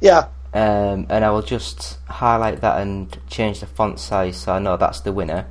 Yeah, 0.01 0.29
Um, 0.53 1.07
and 1.09 1.25
I 1.25 1.31
will 1.31 1.43
just 1.43 1.99
highlight 2.07 2.61
that 2.61 2.81
and 2.81 3.17
change 3.29 3.61
the 3.61 3.67
font 3.67 3.99
size 4.01 4.37
so 4.37 4.53
I 4.53 4.59
know 4.59 4.77
that's 4.77 5.01
the 5.01 5.13
winner. 5.13 5.47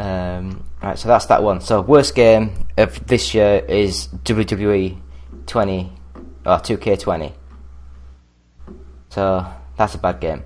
Um, 0.00 0.64
right, 0.82 0.98
so 0.98 1.08
that's 1.08 1.26
that 1.26 1.42
one. 1.42 1.60
So 1.60 1.82
worst 1.82 2.14
game 2.14 2.66
of 2.78 3.06
this 3.06 3.34
year 3.34 3.62
is 3.68 4.08
WWE 4.24 4.98
20 5.46 5.92
or 6.46 6.56
2K20. 6.56 7.34
So 9.10 9.46
that's 9.76 9.94
a 9.94 9.98
bad 9.98 10.20
game. 10.20 10.42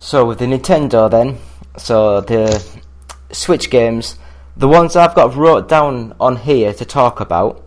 So 0.00 0.26
with 0.26 0.40
the 0.40 0.46
Nintendo 0.46 1.08
then, 1.08 1.38
so 1.76 2.20
the 2.20 2.60
Switch 3.30 3.70
games, 3.70 4.18
the 4.56 4.66
ones 4.66 4.96
I've 4.96 5.14
got 5.14 5.36
wrote 5.36 5.68
down 5.68 6.16
on 6.18 6.34
here 6.34 6.74
to 6.74 6.84
talk 6.84 7.20
about 7.20 7.64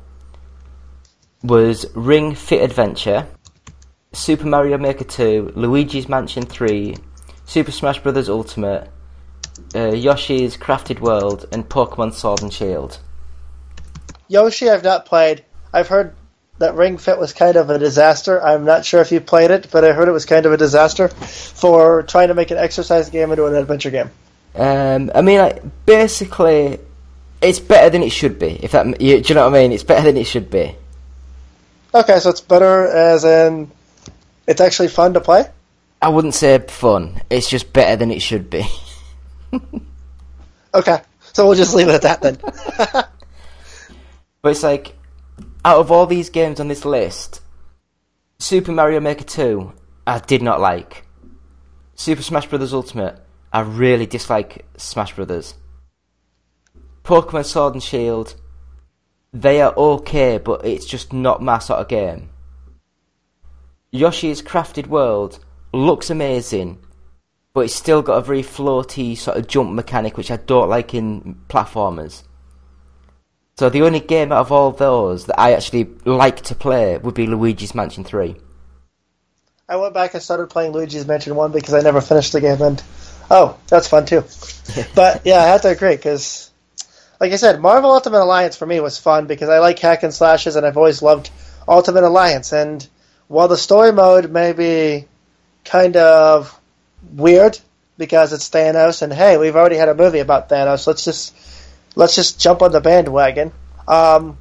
was 1.41 1.85
Ring 1.95 2.35
Fit 2.35 2.61
Adventure, 2.63 3.27
Super 4.11 4.47
Mario 4.47 4.77
Maker 4.77 5.05
2, 5.05 5.53
Luigi's 5.55 6.09
Mansion 6.09 6.43
3, 6.43 6.97
Super 7.45 7.71
Smash 7.71 7.99
Bros. 7.99 8.27
Ultimate, 8.27 8.91
Yoshi's 9.73 10.57
Crafted 10.57 10.99
World, 10.99 11.45
and 11.51 11.67
Pokemon 11.67 12.13
Sword 12.13 12.41
and 12.41 12.53
Shield. 12.53 12.99
Yoshi 14.27 14.69
I've 14.69 14.83
not 14.83 15.05
played. 15.05 15.43
I've 15.73 15.87
heard 15.87 16.13
that 16.59 16.75
Ring 16.75 16.97
Fit 16.97 17.17
was 17.17 17.33
kind 17.33 17.55
of 17.55 17.69
a 17.69 17.77
disaster. 17.77 18.43
I'm 18.43 18.65
not 18.65 18.85
sure 18.85 19.01
if 19.01 19.11
you 19.11 19.21
played 19.21 19.51
it, 19.51 19.67
but 19.71 19.83
I 19.83 19.93
heard 19.93 20.07
it 20.07 20.11
was 20.11 20.25
kind 20.25 20.45
of 20.45 20.51
a 20.51 20.57
disaster 20.57 21.07
for 21.07 22.03
trying 22.03 22.29
to 22.29 22.33
make 22.33 22.51
an 22.51 22.57
exercise 22.57 23.09
game 23.09 23.31
into 23.31 23.45
an 23.45 23.55
adventure 23.55 23.91
game. 23.91 24.09
Um, 24.55 25.11
I 25.13 25.21
mean, 25.21 25.37
like, 25.37 25.85
basically, 25.85 26.79
it's 27.41 27.59
better 27.59 27.89
than 27.91 28.01
it 28.01 28.09
should 28.09 28.39
be. 28.39 28.59
If 28.63 28.71
that, 28.71 28.99
you, 28.99 29.21
do 29.21 29.29
you 29.29 29.35
know 29.35 29.49
what 29.49 29.55
I 29.55 29.61
mean? 29.61 29.71
It's 29.71 29.83
better 29.83 30.03
than 30.03 30.17
it 30.17 30.25
should 30.25 30.49
be. 30.49 30.75
Okay, 31.93 32.19
so 32.19 32.29
it's 32.29 32.41
better 32.41 32.87
as 32.87 33.23
in 33.23 33.71
it's 34.47 34.61
actually 34.61 34.87
fun 34.87 35.13
to 35.13 35.21
play. 35.21 35.45
I 36.01 36.09
wouldn't 36.09 36.33
say 36.33 36.57
fun. 36.59 37.21
It's 37.29 37.49
just 37.49 37.71
better 37.71 37.95
than 37.95 38.11
it 38.11 38.21
should 38.21 38.49
be. 38.49 38.65
Okay, 40.73 41.01
so 41.33 41.47
we'll 41.47 41.55
just 41.55 41.73
leave 41.73 41.87
it 41.87 41.95
at 41.95 42.01
that 42.03 42.21
then. 42.21 42.37
But 44.41 44.51
it's 44.51 44.63
like, 44.63 44.95
out 45.65 45.79
of 45.79 45.91
all 45.91 46.05
these 46.05 46.29
games 46.29 46.59
on 46.59 46.67
this 46.67 46.85
list, 46.85 47.41
Super 48.39 48.71
Mario 48.71 48.99
Maker 48.99 49.23
2, 49.23 49.73
I 50.05 50.19
did 50.19 50.41
not 50.41 50.61
like. 50.61 51.05
Super 51.95 52.21
Smash 52.21 52.47
Bros. 52.47 52.73
Ultimate, 52.73 53.19
I 53.51 53.61
really 53.61 54.05
dislike 54.05 54.65
Smash 54.77 55.15
Bros. 55.15 55.55
Pokemon 57.03 57.45
Sword 57.45 57.73
and 57.73 57.83
Shield, 57.83 58.35
they 59.33 59.61
are 59.61 59.73
okay, 59.75 60.37
but 60.37 60.65
it's 60.65 60.85
just 60.85 61.11
not 61.11 61.41
my 61.41 61.59
sort 61.59 61.79
of 61.79 61.87
game. 61.87 62.29
Yoshi's 63.91 64.41
Crafted 64.41 64.87
World 64.87 65.39
looks 65.73 66.09
amazing, 66.09 66.79
but 67.57 67.65
it's 67.65 67.73
still 67.73 68.03
got 68.03 68.19
a 68.19 68.21
very 68.21 68.43
floaty 68.43 69.17
sort 69.17 69.35
of 69.35 69.47
jump 69.47 69.71
mechanic, 69.71 70.15
which 70.15 70.29
I 70.29 70.37
don't 70.37 70.69
like 70.69 70.93
in 70.93 71.41
platformers. 71.49 72.21
So 73.57 73.67
the 73.69 73.81
only 73.81 73.99
game 73.99 74.31
out 74.31 74.41
of 74.41 74.51
all 74.51 74.71
those 74.73 75.25
that 75.25 75.39
I 75.39 75.53
actually 75.53 75.85
like 76.05 76.41
to 76.41 76.53
play 76.53 76.99
would 76.99 77.15
be 77.15 77.25
Luigi's 77.25 77.73
Mansion 77.73 78.03
3. 78.03 78.35
I 79.67 79.77
went 79.77 79.95
back 79.95 80.13
and 80.13 80.21
started 80.21 80.51
playing 80.51 80.71
Luigi's 80.71 81.07
Mansion 81.07 81.33
1 81.33 81.51
because 81.51 81.73
I 81.73 81.81
never 81.81 81.99
finished 81.99 82.31
the 82.31 82.41
game, 82.41 82.61
and 82.61 82.83
oh, 83.31 83.57
that's 83.69 83.87
fun 83.87 84.05
too. 84.05 84.23
but 84.95 85.23
yeah, 85.25 85.39
I 85.39 85.47
have 85.47 85.63
to 85.63 85.69
agree 85.69 85.95
because, 85.95 86.51
like 87.19 87.33
I 87.33 87.37
said, 87.37 87.59
Marvel 87.59 87.89
Ultimate 87.89 88.21
Alliance 88.21 88.55
for 88.55 88.67
me 88.67 88.79
was 88.81 88.99
fun 88.99 89.25
because 89.25 89.49
I 89.49 89.57
like 89.57 89.79
hack 89.79 90.03
and 90.03 90.13
slashes, 90.13 90.57
and 90.57 90.63
I've 90.63 90.77
always 90.77 91.01
loved 91.01 91.31
Ultimate 91.67 92.03
Alliance. 92.03 92.53
And 92.53 92.87
while 93.27 93.47
the 93.47 93.57
story 93.57 93.91
mode 93.91 94.29
may 94.29 94.53
be 94.53 95.07
kind 95.65 95.97
of 95.97 96.56
weird 97.11 97.59
because 97.97 98.33
it's 98.33 98.49
Thanos, 98.49 99.01
and 99.01 99.11
hey, 99.11 99.37
we've 99.37 99.55
already 99.55 99.75
had 99.75 99.89
a 99.89 99.95
movie 99.95 100.19
about 100.19 100.49
Thanos, 100.49 100.87
let's 100.87 101.03
just 101.03 101.35
let's 101.95 102.15
just 102.15 102.39
jump 102.39 102.61
on 102.61 102.71
the 102.71 102.81
bandwagon. 102.81 103.51
Um, 103.87 104.37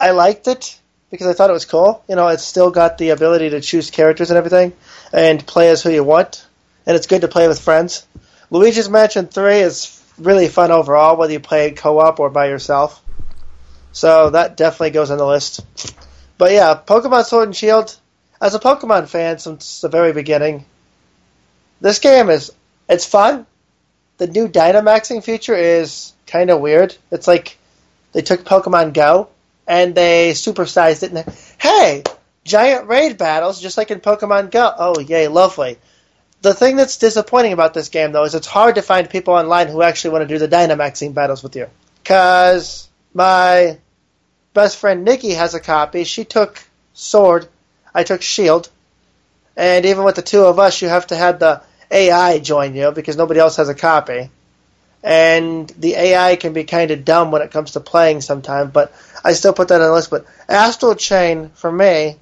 I 0.00 0.10
liked 0.10 0.48
it 0.48 0.78
because 1.10 1.26
I 1.26 1.32
thought 1.32 1.50
it 1.50 1.54
was 1.54 1.64
cool. 1.64 2.04
You 2.08 2.16
know, 2.16 2.28
it's 2.28 2.42
still 2.42 2.70
got 2.70 2.98
the 2.98 3.10
ability 3.10 3.50
to 3.50 3.60
choose 3.60 3.90
characters 3.90 4.30
and 4.30 4.38
everything, 4.38 4.72
and 5.12 5.46
play 5.46 5.70
as 5.70 5.82
who 5.82 5.90
you 5.90 6.04
want, 6.04 6.46
and 6.84 6.96
it's 6.96 7.06
good 7.06 7.22
to 7.22 7.28
play 7.28 7.48
with 7.48 7.60
friends. 7.60 8.06
Luigi's 8.50 8.88
Mansion 8.88 9.26
3 9.26 9.58
is 9.60 10.02
really 10.18 10.48
fun 10.48 10.70
overall, 10.70 11.16
whether 11.16 11.32
you 11.32 11.40
play 11.40 11.72
co-op 11.72 12.20
or 12.20 12.30
by 12.30 12.48
yourself. 12.48 13.02
So 13.92 14.30
that 14.30 14.56
definitely 14.56 14.90
goes 14.90 15.10
on 15.10 15.18
the 15.18 15.26
list. 15.26 15.64
But 16.38 16.52
yeah, 16.52 16.78
Pokemon 16.86 17.24
Sword 17.24 17.48
and 17.48 17.56
Shield. 17.56 17.96
As 18.40 18.54
a 18.54 18.58
Pokemon 18.58 19.08
fan 19.08 19.38
since 19.38 19.80
the 19.80 19.88
very 19.88 20.12
beginning, 20.12 20.66
this 21.80 21.98
game 21.98 22.30
is 22.30 22.52
it's 22.88 23.04
fun. 23.04 23.46
The 24.18 24.26
new 24.26 24.48
Dynamaxing 24.48 25.22
feature 25.22 25.54
is 25.54 26.12
kind 26.26 26.50
of 26.50 26.60
weird. 26.60 26.96
It's 27.10 27.28
like 27.28 27.58
they 28.12 28.22
took 28.22 28.44
Pokemon 28.44 28.94
Go 28.94 29.28
and 29.66 29.94
they 29.94 30.32
supersized 30.32 31.02
it. 31.02 31.12
And 31.12 31.36
hey, 31.58 32.02
giant 32.44 32.88
raid 32.88 33.18
battles 33.18 33.60
just 33.60 33.76
like 33.76 33.90
in 33.90 34.00
Pokemon 34.00 34.50
Go. 34.50 34.72
Oh 34.76 35.00
yay, 35.00 35.28
lovely. 35.28 35.78
The 36.42 36.54
thing 36.54 36.76
that's 36.76 36.98
disappointing 36.98 37.52
about 37.52 37.74
this 37.74 37.88
game 37.88 38.12
though 38.12 38.24
is 38.24 38.34
it's 38.34 38.46
hard 38.46 38.76
to 38.76 38.82
find 38.82 39.10
people 39.10 39.34
online 39.34 39.68
who 39.68 39.82
actually 39.82 40.10
want 40.10 40.28
to 40.28 40.34
do 40.34 40.38
the 40.38 40.48
Dynamaxing 40.48 41.14
battles 41.14 41.42
with 41.42 41.56
you. 41.56 41.66
Cause 42.04 42.88
my 43.12 43.78
best 44.54 44.78
friend 44.78 45.04
Nikki 45.04 45.32
has 45.32 45.54
a 45.54 45.60
copy. 45.60 46.04
She 46.04 46.24
took 46.24 46.62
Sword, 46.94 47.48
I 47.94 48.04
took 48.04 48.22
Shield, 48.22 48.70
and 49.56 49.86
even 49.86 50.04
with 50.04 50.16
the 50.16 50.22
two 50.22 50.42
of 50.42 50.58
us, 50.58 50.82
you 50.82 50.88
have 50.88 51.06
to 51.08 51.16
have 51.16 51.38
the 51.38 51.62
AI 51.90 52.38
join 52.38 52.74
you 52.74 52.90
because 52.90 53.16
nobody 53.16 53.40
else 53.40 53.56
has 53.56 53.68
a 53.68 53.74
copy. 53.74 54.30
And 55.02 55.68
the 55.68 55.94
AI 55.94 56.36
can 56.36 56.52
be 56.52 56.64
kind 56.64 56.90
of 56.90 57.04
dumb 57.04 57.30
when 57.30 57.42
it 57.42 57.52
comes 57.52 57.72
to 57.72 57.80
playing 57.80 58.20
sometimes, 58.20 58.72
but 58.72 58.92
I 59.24 59.32
still 59.32 59.52
put 59.52 59.68
that 59.68 59.80
on 59.80 59.86
the 59.86 59.92
list. 59.92 60.10
But 60.10 60.26
Astral 60.48 60.94
Chain, 60.96 61.50
for 61.50 61.70
me, 61.70 62.16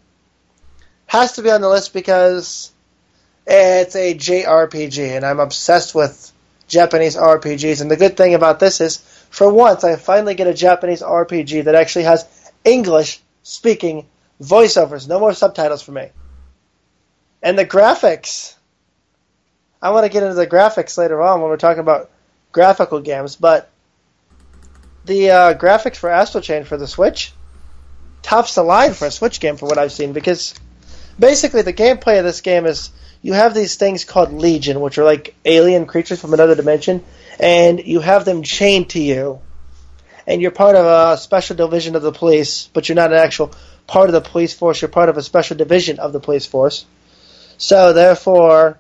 has 1.07 1.33
to 1.33 1.43
be 1.43 1.50
on 1.50 1.61
the 1.61 1.69
list 1.69 1.93
because 1.93 2.71
it's 3.47 3.97
a 3.97 4.14
JRPG, 4.14 5.17
and 5.17 5.25
I'm 5.25 5.41
obsessed 5.41 5.95
with 5.95 6.33
Japanese 6.69 7.17
RPGs. 7.17 7.81
And 7.81 7.91
the 7.91 7.97
good 7.97 8.17
thing 8.17 8.35
about 8.35 8.61
this 8.61 8.81
is, 8.81 8.99
for 9.31 9.53
once, 9.53 9.83
I 9.83 9.97
finally 9.97 10.35
get 10.35 10.47
a 10.47 10.55
Japanese 10.55 11.03
RPG 11.03 11.64
that 11.64 11.75
actually 11.75 12.05
has 12.05 12.26
English 12.64 13.21
speaking 13.43 14.07
voiceovers. 14.43 15.09
No 15.09 15.21
more 15.21 15.33
subtitles 15.33 15.83
for 15.83 15.93
me. 15.93 16.09
And 17.45 17.59
the 17.59 17.67
graphics. 17.67 18.55
I 19.81 19.91
want 19.91 20.07
to 20.07 20.09
get 20.11 20.23
into 20.23 20.35
the 20.35 20.47
graphics 20.47 20.97
later 20.97 21.21
on 21.21 21.41
when 21.43 21.51
we're 21.51 21.59
talking 21.59 21.81
about 21.81 22.11
graphical 22.53 23.01
games, 23.01 23.37
but 23.37 23.71
the 25.05 25.31
uh, 25.31 25.55
graphics 25.55 25.97
for 25.97 26.09
Astral 26.09 26.43
Chain 26.43 26.65
for 26.65 26.79
the 26.79 26.89
Switch 26.89 27.33
tops 28.23 28.55
the 28.55 28.63
line 28.63 28.95
for 28.95 29.05
a 29.05 29.11
Switch 29.11 29.41
game 29.41 29.59
for 29.59 29.67
what 29.67 29.77
I've 29.77 29.93
seen 29.93 30.15
because 30.15 30.55
basically 31.19 31.61
the 31.61 31.75
gameplay 31.75 32.19
of 32.19 32.25
this 32.25 32.41
game 32.41 32.65
is 32.65 32.89
you 33.21 33.35
have 33.35 33.55
these 33.55 33.77
things 33.77 34.07
called 34.07 34.33
Legion, 34.33 34.81
which 34.81 34.97
are 34.97 35.05
like 35.05 35.35
alien 35.45 35.85
creatures 35.85 36.23
from 36.23 36.33
another 36.33 36.55
dimension, 36.55 37.05
and 37.39 37.79
you 37.79 38.01
have 38.01 38.25
them 38.25 38.43
chained 38.43 38.91
to 38.91 39.01
you, 39.01 39.41
and 40.27 40.41
you're 40.41 40.51
part 40.51 40.77
of 40.77 40.87
a 40.87 41.19
special 41.19 41.57
division 41.57 41.95
of 41.95 42.01
the 42.01 42.13
police, 42.13 42.71
but 42.73 42.89
you're 42.89 42.97
not 42.97 43.13
an 43.13 43.19
actual 43.19 43.53
part 43.87 44.09
of 44.09 44.15
the 44.15 44.21
police 44.23 44.55
force. 44.55 44.81
You're 44.81 44.89
part 44.89 45.11
of 45.11 45.19
a 45.19 45.23
special 45.23 45.59
division 45.59 45.99
of 45.99 46.15
the 46.15 46.21
police 46.21 46.47
force. 46.47 46.87
So 47.59 47.93
therefore, 47.93 48.79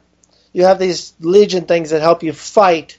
you 0.52 0.64
have 0.64 0.78
these 0.78 1.14
Legion 1.20 1.64
things 1.64 1.90
that 1.90 2.02
help 2.02 2.22
you 2.22 2.32
fight 2.32 2.98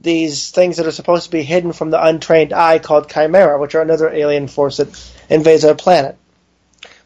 these 0.00 0.50
things 0.50 0.76
that 0.76 0.86
are 0.86 0.92
supposed 0.92 1.24
to 1.24 1.30
be 1.30 1.42
hidden 1.42 1.72
from 1.72 1.90
the 1.90 2.04
untrained 2.04 2.52
eye 2.52 2.78
called 2.78 3.08
Chimera, 3.08 3.58
which 3.58 3.74
are 3.74 3.82
another 3.82 4.10
alien 4.10 4.48
force 4.48 4.76
that 4.78 5.12
invades 5.30 5.64
our 5.64 5.74
planet. 5.74 6.16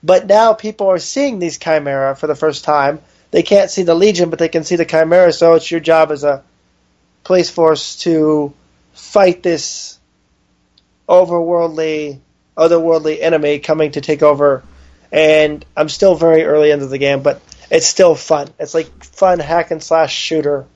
But 0.03 0.27
now 0.27 0.53
people 0.53 0.88
are 0.88 0.99
seeing 0.99 1.38
these 1.38 1.59
Chimera 1.59 2.17
for 2.17 2.27
the 2.27 2.35
first 2.35 2.65
time. 2.65 3.00
They 3.31 3.43
can't 3.43 3.71
see 3.71 3.83
the 3.83 3.95
Legion, 3.95 4.31
but 4.31 4.38
they 4.38 4.49
can 4.49 4.65
see 4.65 4.77
the 4.77 4.85
Chimera, 4.85 5.33
so 5.33 5.55
it's 5.55 5.71
your 5.71 5.81
job 5.81 6.11
as 6.11 6.25
a 6.25 6.43
police 7.25 7.50
force 7.50 7.97
to 7.99 8.55
fight 8.93 9.43
this 9.43 9.99
overworldly, 11.09 12.21
otherworldly 12.57 13.21
enemy 13.21 13.59
coming 13.59 13.93
to 13.93 14.00
take 14.00 14.23
over. 14.23 14.62
And 15.12 15.65
I'm 15.77 15.88
still 15.88 16.15
very 16.15 16.45
early 16.45 16.71
into 16.71 16.87
the 16.87 16.99
game, 16.99 17.23
but 17.23 17.41
it's 17.70 17.87
still 17.87 18.14
fun. 18.14 18.48
It's 18.58 18.75
like 18.75 19.04
fun 19.04 19.38
hack 19.38 19.70
and 19.70 19.82
slash 19.82 20.14
shooter 20.14 20.66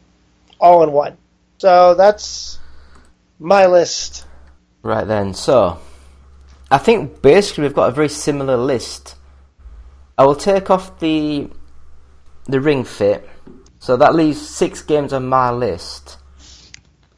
all 0.61 0.83
in 0.83 0.93
one. 0.93 1.17
So 1.59 1.95
that's 1.95 2.59
my 3.39 3.67
list. 3.67 4.27
Right 4.83 5.07
then, 5.07 5.35
so 5.35 5.79
I 6.71 6.79
think 6.79 7.23
basically 7.23 7.63
we've 7.63 7.75
got 7.75 7.89
a 7.89 7.93
very 7.93 8.09
similar 8.09 8.57
list. 8.57 9.15
I 10.19 10.25
will 10.25 10.37
take 10.37 10.71
off 10.71 10.99
the 10.99 11.49
the 12.47 12.61
Ring 12.61 12.85
Fit, 12.85 13.29
so 13.79 13.97
that 13.97 14.15
leaves 14.15 14.41
six 14.41 14.83
games 14.83 15.13
on 15.13 15.27
my 15.27 15.51
list. 15.51 16.19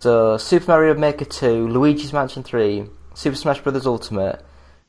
So 0.00 0.36
Super 0.36 0.72
Mario 0.72 0.94
Maker 0.94 1.24
2, 1.24 1.66
Luigi's 1.66 2.12
Mansion 2.12 2.42
3, 2.42 2.84
Super 3.14 3.36
Smash 3.36 3.60
Bros. 3.60 3.86
Ultimate, 3.86 4.44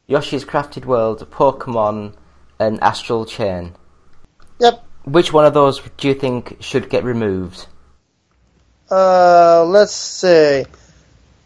Yoshi's 0.08 0.44
Crafted 0.44 0.84
World, 0.84 1.26
Pokemon, 1.32 2.16
and 2.60 2.84
Astral 2.84 3.26
Chain. 3.26 3.76
Which 5.06 5.32
one 5.32 5.46
of 5.46 5.54
those 5.54 5.80
do 5.98 6.08
you 6.08 6.16
think 6.16 6.58
should 6.60 6.90
get 6.90 7.04
removed? 7.04 7.68
Uh, 8.90 9.64
let's 9.66 9.94
see. 9.94 10.66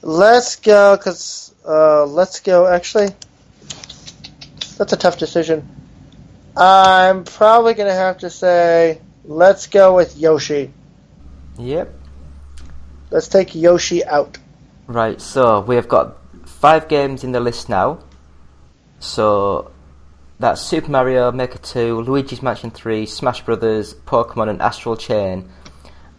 Let's 0.02 0.56
go, 0.56 0.98
cause 0.98 1.54
uh, 1.68 2.06
let's 2.06 2.40
go. 2.40 2.68
Actually, 2.68 3.10
that's 4.78 4.94
a 4.94 4.98
tough 4.98 5.18
decision. 5.18 5.68
I'm 6.56 7.26
probably 7.26 7.74
gonna 7.74 7.94
have 7.94 8.20
to 8.20 8.30
say 8.30 9.02
let's 9.26 9.68
go 9.68 9.96
with 9.96 10.18
Yoshi. 10.18 10.72
Yep. 11.58 11.94
Let's 13.12 13.28
take 13.28 13.56
Yoshi 13.56 14.06
out. 14.06 14.38
Right, 14.88 15.20
so 15.20 15.62
we 15.62 15.76
have 15.76 15.90
got 15.90 16.18
five 16.48 16.88
games 16.88 17.24
in 17.24 17.34
the 17.34 17.40
list 17.40 17.68
now. 17.68 18.00
So 19.00 19.72
that's 20.40 20.62
Super 20.62 20.90
Mario 20.90 21.32
Maker 21.32 21.58
2, 21.58 22.02
Luigi's 22.02 22.42
Mansion 22.42 22.72
3, 22.72 23.06
Smash 23.06 23.44
Brothers, 23.44 23.94
Pokemon, 23.94 24.50
and 24.50 24.62
Astral 24.62 24.96
Chain. 24.96 25.50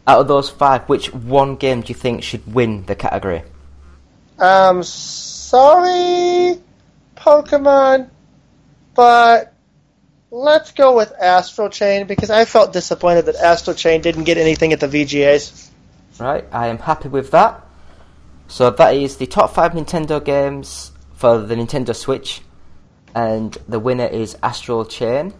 Out 0.06 0.20
of 0.20 0.28
those 0.28 0.50
five, 0.50 0.88
which 0.88 1.12
one 1.12 1.56
game 1.56 1.80
do 1.80 1.88
you 1.88 1.94
think 1.94 2.22
should 2.22 2.52
win 2.52 2.84
the 2.84 2.94
category? 2.94 3.42
Um, 4.38 4.82
sorry, 4.82 6.60
Pokemon, 7.16 8.10
but 8.94 9.54
let's 10.30 10.72
go 10.72 10.96
with 10.96 11.12
Astral 11.12 11.70
Chain 11.70 12.06
because 12.06 12.30
I 12.30 12.44
felt 12.44 12.72
disappointed 12.72 13.26
that 13.26 13.36
Astral 13.36 13.76
Chain 13.76 14.00
didn't 14.00 14.24
get 14.24 14.36
anything 14.36 14.72
at 14.72 14.80
the 14.80 14.88
VGAs. 14.88 15.70
Right, 16.18 16.44
I 16.52 16.68
am 16.68 16.78
happy 16.78 17.08
with 17.08 17.30
that. 17.30 17.64
So 18.48 18.70
that 18.70 18.94
is 18.94 19.16
the 19.16 19.26
top 19.26 19.54
five 19.54 19.72
Nintendo 19.72 20.22
games 20.22 20.92
for 21.14 21.38
the 21.38 21.54
Nintendo 21.54 21.94
Switch, 21.94 22.42
and 23.14 23.56
the 23.68 23.78
winner 23.78 24.06
is 24.06 24.36
Astral 24.42 24.84
Chain. 24.84 25.34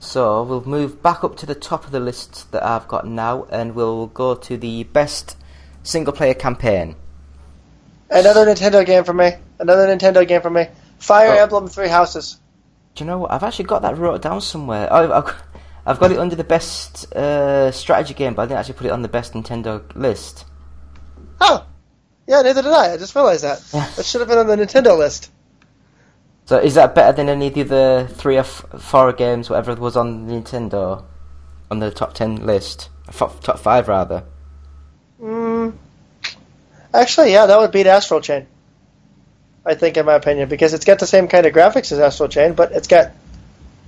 So 0.00 0.42
we'll 0.44 0.64
move 0.64 1.02
back 1.02 1.24
up 1.24 1.36
to 1.38 1.46
the 1.46 1.54
top 1.54 1.84
of 1.84 1.90
the 1.90 2.00
list 2.00 2.52
that 2.52 2.62
I've 2.64 2.86
got 2.86 3.06
now, 3.06 3.44
and 3.50 3.74
we'll 3.74 4.06
go 4.06 4.34
to 4.34 4.56
the 4.56 4.84
best 4.84 5.36
single-player 5.82 6.34
campaign. 6.34 6.94
Another 8.10 8.46
Nintendo 8.46 8.86
game 8.86 9.04
for 9.04 9.12
me. 9.12 9.32
Another 9.58 9.86
Nintendo 9.86 10.26
game 10.26 10.40
for 10.40 10.50
me. 10.50 10.68
Fire 10.98 11.32
Oh. 11.32 11.42
Emblem 11.42 11.68
Three 11.68 11.88
Houses. 11.88 12.38
Do 12.94 13.04
you 13.04 13.10
know 13.10 13.18
what? 13.18 13.32
I've 13.32 13.42
actually 13.42 13.66
got 13.66 13.82
that 13.82 13.98
wrote 13.98 14.22
down 14.22 14.40
somewhere. 14.40 14.88
Oh, 14.90 15.12
I've, 15.12 15.34
I've 15.84 16.00
got 16.00 16.12
it 16.12 16.18
under 16.18 16.36
the 16.36 16.44
best 16.44 17.12
uh, 17.14 17.70
strategy 17.72 18.14
game, 18.14 18.34
but 18.34 18.42
I 18.42 18.46
didn't 18.46 18.58
actually 18.60 18.74
put 18.74 18.86
it 18.86 18.92
on 18.92 19.02
the 19.02 19.08
best 19.08 19.32
Nintendo 19.34 19.82
list. 19.94 20.44
Oh, 21.40 21.66
yeah, 22.26 22.42
neither 22.42 22.62
did 22.62 22.72
I. 22.72 22.92
I 22.92 22.96
just 22.96 23.14
realized 23.14 23.44
that. 23.44 23.62
Yeah. 23.72 23.88
That 23.96 24.04
should 24.04 24.20
have 24.20 24.28
been 24.28 24.38
on 24.38 24.46
the 24.46 24.56
Nintendo 24.56 24.96
list. 24.98 25.30
So 26.48 26.56
is 26.56 26.76
that 26.76 26.94
better 26.94 27.14
than 27.14 27.28
any 27.28 27.48
of 27.48 27.52
the 27.52 27.60
other 27.60 28.06
three 28.06 28.36
or 28.36 28.40
f- 28.40 28.64
four 28.78 29.12
games, 29.12 29.50
whatever 29.50 29.72
it 29.72 29.78
was 29.78 29.98
on 29.98 30.26
Nintendo, 30.26 31.04
on 31.70 31.78
the 31.78 31.90
top 31.90 32.14
ten 32.14 32.46
list? 32.46 32.88
F- 33.06 33.38
top 33.42 33.58
five, 33.58 33.86
rather. 33.86 34.24
Mm, 35.20 35.74
actually, 36.94 37.32
yeah, 37.32 37.44
that 37.44 37.58
would 37.58 37.70
beat 37.70 37.86
Astral 37.86 38.22
Chain. 38.22 38.46
I 39.66 39.74
think, 39.74 39.98
in 39.98 40.06
my 40.06 40.14
opinion, 40.14 40.48
because 40.48 40.72
it's 40.72 40.86
got 40.86 41.00
the 41.00 41.06
same 41.06 41.28
kind 41.28 41.44
of 41.44 41.52
graphics 41.52 41.92
as 41.92 41.98
Astral 41.98 42.30
Chain, 42.30 42.54
but 42.54 42.72
it's 42.72 42.88
got 42.88 43.12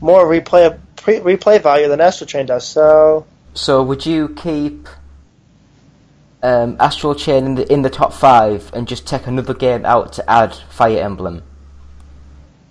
more 0.02 0.26
replay 0.26 0.78
pre- 0.96 1.20
replay 1.20 1.62
value 1.62 1.88
than 1.88 2.02
Astral 2.02 2.28
Chain 2.28 2.44
does. 2.44 2.68
So, 2.68 3.24
So 3.54 3.82
would 3.82 4.04
you 4.04 4.28
keep 4.28 4.86
um, 6.42 6.76
Astral 6.78 7.14
Chain 7.14 7.46
in 7.46 7.54
the 7.54 7.72
in 7.72 7.80
the 7.80 7.88
top 7.88 8.12
five 8.12 8.70
and 8.74 8.86
just 8.86 9.06
take 9.06 9.26
another 9.26 9.54
game 9.54 9.86
out 9.86 10.12
to 10.12 10.30
add 10.30 10.54
Fire 10.68 11.00
Emblem? 11.00 11.42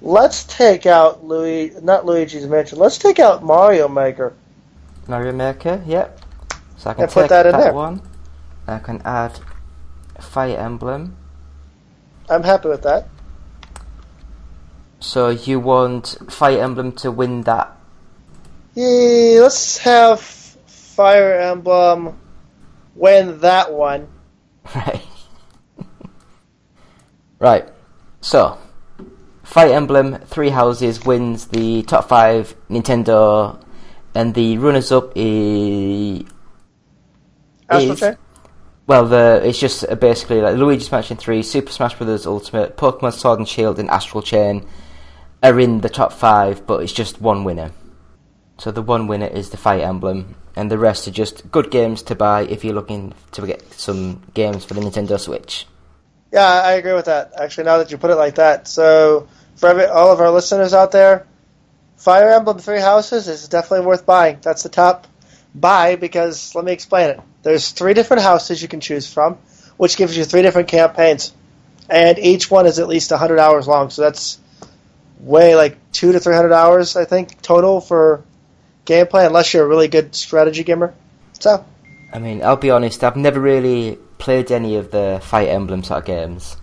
Let's 0.02 0.44
take 0.44 0.86
out 0.86 1.24
Louis, 1.24 1.74
not 1.82 2.06
Luigi's 2.06 2.46
Mansion. 2.48 2.80
Let's 2.80 2.98
take 2.98 3.20
out 3.20 3.44
Mario 3.44 3.88
Maker. 3.88 4.34
Mario 5.08 5.32
Maker, 5.34 5.82
yep. 5.86 6.20
So 6.78 6.90
I 6.90 6.94
can 6.94 7.08
put 7.08 7.22
take 7.22 7.30
that 7.30 7.46
in 7.46 7.58
there. 7.58 7.74
one. 7.74 8.02
I 8.68 8.80
can 8.80 9.02
add 9.04 9.40
Fire 10.20 10.58
Emblem. 10.58 11.16
I'm 12.30 12.44
happy 12.44 12.70
with 12.70 12.84
that. 12.84 13.08
So 15.00 15.30
you 15.30 15.60
want 15.60 16.18
Fire 16.30 16.62
Emblem 16.62 16.92
to 16.98 17.12
win 17.12 17.42
that? 17.44 17.76
Yeah, 18.76 19.42
let's 19.42 19.78
have 19.80 20.22
Fire 20.22 21.34
Emblem 21.40 22.20
win 22.96 23.40
that 23.40 23.74
one. 23.74 24.08
Right. 24.76 25.02
right. 27.40 27.70
So, 28.22 28.60
Fire 29.50 29.74
Emblem 29.74 30.20
Three 30.28 30.52
Houses 30.52 31.04
wins 31.04 31.48
the 31.48 31.82
top 31.82 32.08
five 32.08 32.56
Nintendo, 32.70 33.60
and 34.14 34.36
the 34.36 34.60
runners-up 34.60 35.14
is 35.16 36.22
Astral 37.68 37.94
is- 37.94 38.00
Chain. 38.00 38.18
well, 38.86 39.08
the 39.08 39.42
it's 39.44 39.58
just 39.58 39.86
basically 40.00 40.40
like 40.42 40.56
Luigi's 40.56 40.92
Mansion 40.92 41.18
Three, 41.18 41.42
Super 41.42 41.72
Smash 41.72 41.96
Bros. 41.98 42.28
Ultimate, 42.28 42.78
Pokemon 42.78 43.14
Sword 43.14 43.40
and 43.40 43.48
Shield, 43.50 43.80
and 43.80 43.90
Astral 43.90 44.22
Chain 44.22 44.68
are 45.42 45.60
in 45.60 45.82
the 45.82 45.90
top 45.90 46.14
five, 46.14 46.68
but 46.68 46.84
it's 46.84 46.94
just 46.94 47.20
one 47.20 47.44
winner. 47.44 47.72
So 48.60 48.70
the 48.70 48.84
one 48.84 49.08
winner 49.08 49.26
is 49.26 49.50
the 49.50 49.58
Fire 49.58 49.82
Emblem, 49.82 50.36
and 50.56 50.70
the 50.70 50.78
rest 50.78 51.08
are 51.08 51.12
just 51.12 51.50
good 51.50 51.72
games 51.72 52.04
to 52.04 52.14
buy 52.14 52.44
if 52.44 52.64
you're 52.64 52.76
looking 52.76 53.16
to 53.32 53.48
get 53.48 53.74
some 53.74 54.22
games 54.36 54.64
for 54.64 54.76
the 54.76 54.82
Nintendo 54.82 55.20
Switch. 55.20 55.66
Yeah, 56.32 56.46
I 56.46 56.74
agree 56.74 56.94
with 56.94 57.06
that. 57.06 57.32
Actually, 57.36 57.64
now 57.64 57.80
that 57.80 57.90
you 57.90 57.98
put 57.98 58.12
it 58.12 58.16
like 58.16 58.36
that, 58.36 58.68
so 58.68 59.28
for 59.60 59.88
all 59.88 60.12
of 60.12 60.22
our 60.22 60.32
listeners 60.32 60.74
out 60.74 60.92
there, 60.92 61.28
Fire 61.98 62.30
Emblem 62.32 62.60
Three 62.60 62.80
Houses 62.80 63.28
is 63.28 63.50
definitely 63.50 63.86
worth 63.86 64.06
buying. 64.06 64.38
That's 64.42 64.64
the 64.64 64.70
top 64.70 65.06
buy 65.54 65.98
because 65.98 66.56
let 66.56 66.64
me 66.64 66.72
explain 66.72 67.10
it. 67.10 67.20
There's 67.44 67.72
three 67.72 67.94
different 67.94 68.24
houses 68.24 68.62
you 68.62 68.70
can 68.70 68.80
choose 68.80 69.12
from, 69.12 69.38
which 69.76 69.98
gives 69.98 70.16
you 70.16 70.24
three 70.24 70.44
different 70.44 70.70
campaigns, 70.70 71.34
and 71.90 72.18
each 72.20 72.50
one 72.50 72.68
is 72.68 72.80
at 72.80 72.88
least 72.88 73.12
100 73.12 73.38
hours 73.38 73.68
long. 73.68 73.90
So 73.90 74.02
that's 74.02 74.40
way 75.20 75.56
like 75.56 75.78
two 75.92 76.14
to 76.14 76.20
300 76.20 76.54
hours, 76.54 76.96
I 76.96 77.04
think, 77.04 77.42
total 77.42 77.82
for 77.82 78.24
gameplay, 78.86 79.28
unless 79.28 79.54
you're 79.54 79.66
a 79.66 79.68
really 79.68 79.90
good 79.90 80.16
strategy 80.16 80.64
gamer. 80.64 80.94
So 81.40 81.66
I 82.14 82.20
mean, 82.20 82.44
I'll 82.44 82.56
be 82.56 82.72
honest, 82.72 83.04
I've 83.04 83.18
never 83.18 83.40
really 83.40 83.98
played 84.20 84.52
any 84.52 84.78
of 84.78 84.92
the 84.92 85.20
Fire 85.22 85.50
Emblem 85.50 85.84
sort 85.84 86.00
of 86.00 86.06
games. 86.06 86.56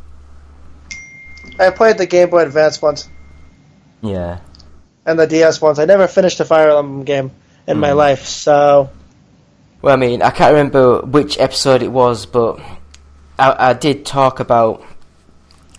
I 1.59 1.71
played 1.71 1.99
the 1.99 2.07
Game 2.07 2.31
Boy 2.31 2.43
Advance 2.43 2.81
ones 2.83 3.09
Yeah. 4.03 4.39
and 5.05 5.19
the 5.19 5.27
DS 5.27 5.61
ones. 5.61 5.79
I 5.79 5.85
never 5.85 6.07
finished 6.07 6.41
a 6.41 6.45
Fire 6.45 6.71
Emblem 6.71 7.05
game 7.05 7.31
in 7.67 7.79
my 7.79 7.93
life, 7.93 8.25
so 8.27 8.91
Well, 9.83 9.93
I 9.95 9.97
mean, 9.97 10.23
I 10.23 10.31
can't 10.31 10.53
remember 10.53 11.01
which 11.03 11.39
episode 11.39 11.83
it 11.83 11.91
was, 11.93 12.27
but 12.27 12.59
I, 13.39 13.71
I 13.71 13.73
did 13.73 14.05
talk 14.07 14.41
about 14.41 14.83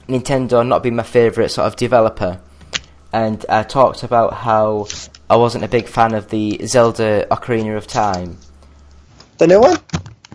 Nintendo 0.07 0.65
not 0.65 0.83
being 0.83 0.95
my 0.95 1.03
favourite 1.03 1.51
sort 1.51 1.67
of 1.67 1.75
developer, 1.75 2.39
and 3.11 3.45
I 3.49 3.63
talked 3.63 4.03
about 4.03 4.33
how 4.33 4.87
I 5.29 5.35
wasn't 5.35 5.63
a 5.63 5.67
big 5.67 5.87
fan 5.87 6.13
of 6.13 6.29
the 6.29 6.61
Zelda 6.65 7.25
Ocarina 7.29 7.75
of 7.77 7.87
Time. 7.87 8.37
the 9.37 9.47
new 9.47 9.59
one. 9.59 9.77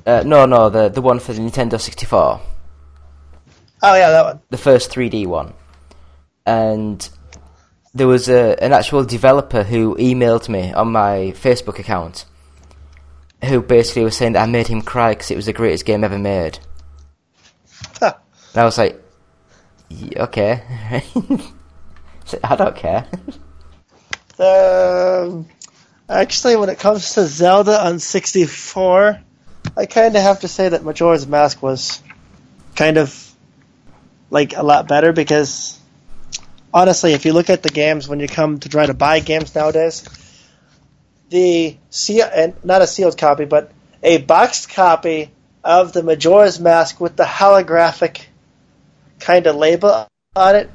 Uh, 0.07 0.23
no, 0.27 0.47
no, 0.47 0.69
the 0.69 0.89
the 0.89 1.01
one 1.01 1.19
for 1.21 1.33
the 1.33 1.41
Nintendo 1.41 1.81
64, 1.81 2.41
Oh 3.83 3.95
yeah, 3.95 4.11
that 4.11 4.25
one. 4.25 4.41
the 4.51 4.57
first 4.59 4.91
3D 4.91 5.27
one, 5.27 5.55
and 6.47 7.09
there 7.95 8.07
was 8.07 8.29
a, 8.29 8.63
an 8.63 8.73
actual 8.73 9.05
developer 9.05 9.63
who 9.65 9.97
emailed 9.97 10.49
me 10.49 10.73
on 10.73 10.93
my 10.93 11.33
Facebook 11.37 11.79
account, 11.79 12.25
who 13.45 13.61
basically 13.61 14.05
was 14.05 14.17
saying 14.17 14.33
that 14.35 14.43
I 14.43 14.47
made 14.51 14.69
him 14.69 14.83
cry 14.83 15.11
because 15.13 15.31
it 15.31 15.37
was 15.37 15.47
the 15.47 15.53
greatest 15.53 15.85
game 15.85 16.05
ever 16.05 16.19
made. 16.19 16.59
Huh. 17.99 18.15
And 18.55 18.63
I 18.63 18.65
was 18.65 18.79
like, 18.79 19.03
"Y- 19.91 20.11
okay. 20.17 20.63
I 22.45 22.57
don't 22.57 22.77
care. 22.77 23.07
Um, 24.39 25.47
actually, 26.09 26.57
when 26.57 26.69
it 26.71 26.79
comes 26.79 27.15
to 27.15 27.27
Zelda 27.27 27.85
on 27.85 27.99
64, 27.99 29.21
I 29.77 29.87
kind 29.87 30.17
of 30.17 30.23
have 30.23 30.41
to 30.41 30.49
say 30.49 30.69
that 30.71 30.85
Majora's 30.85 31.27
Mask 31.27 31.63
was 31.63 32.01
kind 32.75 32.97
of 32.97 33.32
like 34.33 34.57
a 34.57 34.63
lot 34.63 34.89
better 34.89 35.13
because 35.13 35.79
honestly, 36.73 37.13
if 37.13 37.27
you 37.27 37.35
look 37.35 37.51
at 37.51 37.63
the 37.63 37.69
games 37.69 38.09
when 38.09 38.19
you 38.19 38.27
come 38.27 38.59
to 38.61 38.69
try 38.71 38.87
to 38.87 38.95
buy 38.95 39.21
games 39.21 39.55
nowadays, 39.55 40.09
the 41.29 41.77
seal 41.91 42.29
and 42.35 42.55
not 42.65 42.81
a 42.81 42.87
sealed 42.87 43.19
copy, 43.19 43.45
but 43.45 43.71
a 44.03 44.17
boxed 44.19 44.71
copy 44.71 45.31
of 45.63 45.93
the 45.93 46.03
Majora's 46.03 46.59
Mask 46.59 46.99
with 46.99 47.15
the 47.15 47.25
holographic 47.25 48.23
kind 49.21 49.47
of 49.47 49.55
label 49.55 50.09
on 50.35 50.57
it 50.57 50.71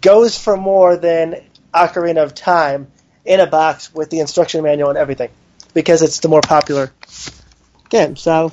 goes 0.00 0.38
for 0.38 0.56
more 0.56 0.96
than 0.96 1.36
Ocarina 1.72 2.24
of 2.24 2.34
Time 2.34 2.90
in 3.26 3.40
a 3.40 3.46
box 3.46 3.94
with 3.94 4.08
the 4.08 4.20
instruction 4.20 4.62
manual 4.62 4.88
and 4.88 4.98
everything 4.98 5.28
because 5.74 6.00
it's 6.00 6.20
the 6.20 6.28
more 6.28 6.40
popular 6.40 6.90
game. 7.90 8.16
So 8.16 8.52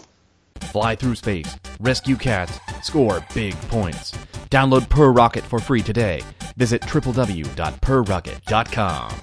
Fly 0.61 0.95
through 0.95 1.15
space, 1.15 1.57
rescue 1.79 2.15
cats, 2.15 2.59
score 2.83 3.25
big 3.33 3.55
points. 3.69 4.13
Download 4.49 4.89
Per 4.89 5.11
Rocket 5.11 5.43
for 5.43 5.59
free 5.59 5.81
today. 5.81 6.21
Visit 6.57 6.81
www.perrocket.com. 6.81 9.15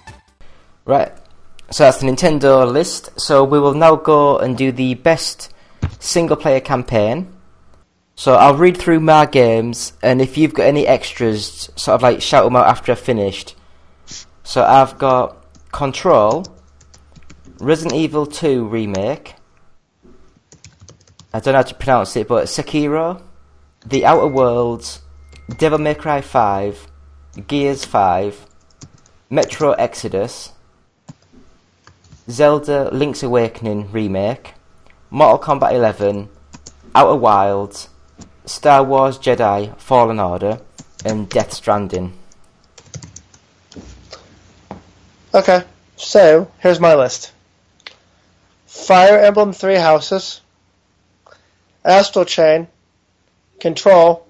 Right. 0.85 1.13
So 1.71 1.85
that's 1.85 1.99
the 1.99 2.07
Nintendo 2.07 2.71
list. 2.71 3.21
So 3.21 3.45
we 3.45 3.59
will 3.59 3.75
now 3.75 3.97
go 3.97 4.39
and 4.39 4.57
do 4.57 4.71
the 4.71 4.95
best 4.95 5.53
single 5.99 6.37
player 6.37 6.61
campaign. 6.61 7.33
So 8.15 8.35
I'll 8.35 8.57
read 8.57 8.79
through 8.79 9.01
my 9.01 9.27
games, 9.27 9.93
and 10.03 10.23
if 10.23 10.39
you've 10.39 10.55
got 10.55 10.63
any 10.63 10.87
extras, 10.87 11.69
sort 11.77 11.97
of 11.97 12.03
like 12.03 12.23
shout 12.23 12.45
them 12.45 12.57
out 12.57 12.67
after 12.67 12.93
I've 12.93 12.99
finished. 12.99 13.55
So 14.43 14.65
I've 14.65 14.97
got 14.97 15.37
Control, 15.71 16.47
Resident 17.59 17.95
Evil 17.95 18.25
2 18.25 18.65
Remake. 18.65 19.35
I 21.35 21.41
don't 21.41 21.53
know 21.53 21.59
how 21.59 21.63
to 21.63 21.75
pronounce 21.75 22.17
it, 22.17 22.27
but 22.27 22.47
Sekiro, 22.47 23.21
The 23.85 24.07
Outer 24.07 24.29
Worlds, 24.29 25.03
Devil 25.49 25.79
May 25.79 25.95
Cry 25.95 26.21
5, 26.21 26.89
Gears 27.47 27.85
5, 27.85 28.47
Metro 29.31 29.73
Exodus, 29.73 30.53
Zelda 32.29 32.91
Link's 32.93 33.23
Awakening 33.23 33.93
Remake, 33.93 34.55
Mortal 35.09 35.39
Kombat 35.39 35.73
11, 35.73 36.29
Outer 36.97 37.15
Wilds, 37.15 37.89
Star 38.45 38.83
Wars 38.83 39.19
Jedi 39.19 39.79
Fallen 39.79 40.19
Order, 40.19 40.61
and 41.05 41.29
Death 41.29 41.53
Stranding. 41.53 42.13
okay, 45.33 45.63
so 45.97 46.51
here's 46.59 46.81
my 46.81 46.97
list: 46.97 47.33
Fire 48.67 49.21
Emblem 49.21 49.53
Three 49.53 49.77
Houses, 49.77 50.41
Astral 51.85 52.25
Chain, 52.25 52.67
Control. 53.61 54.26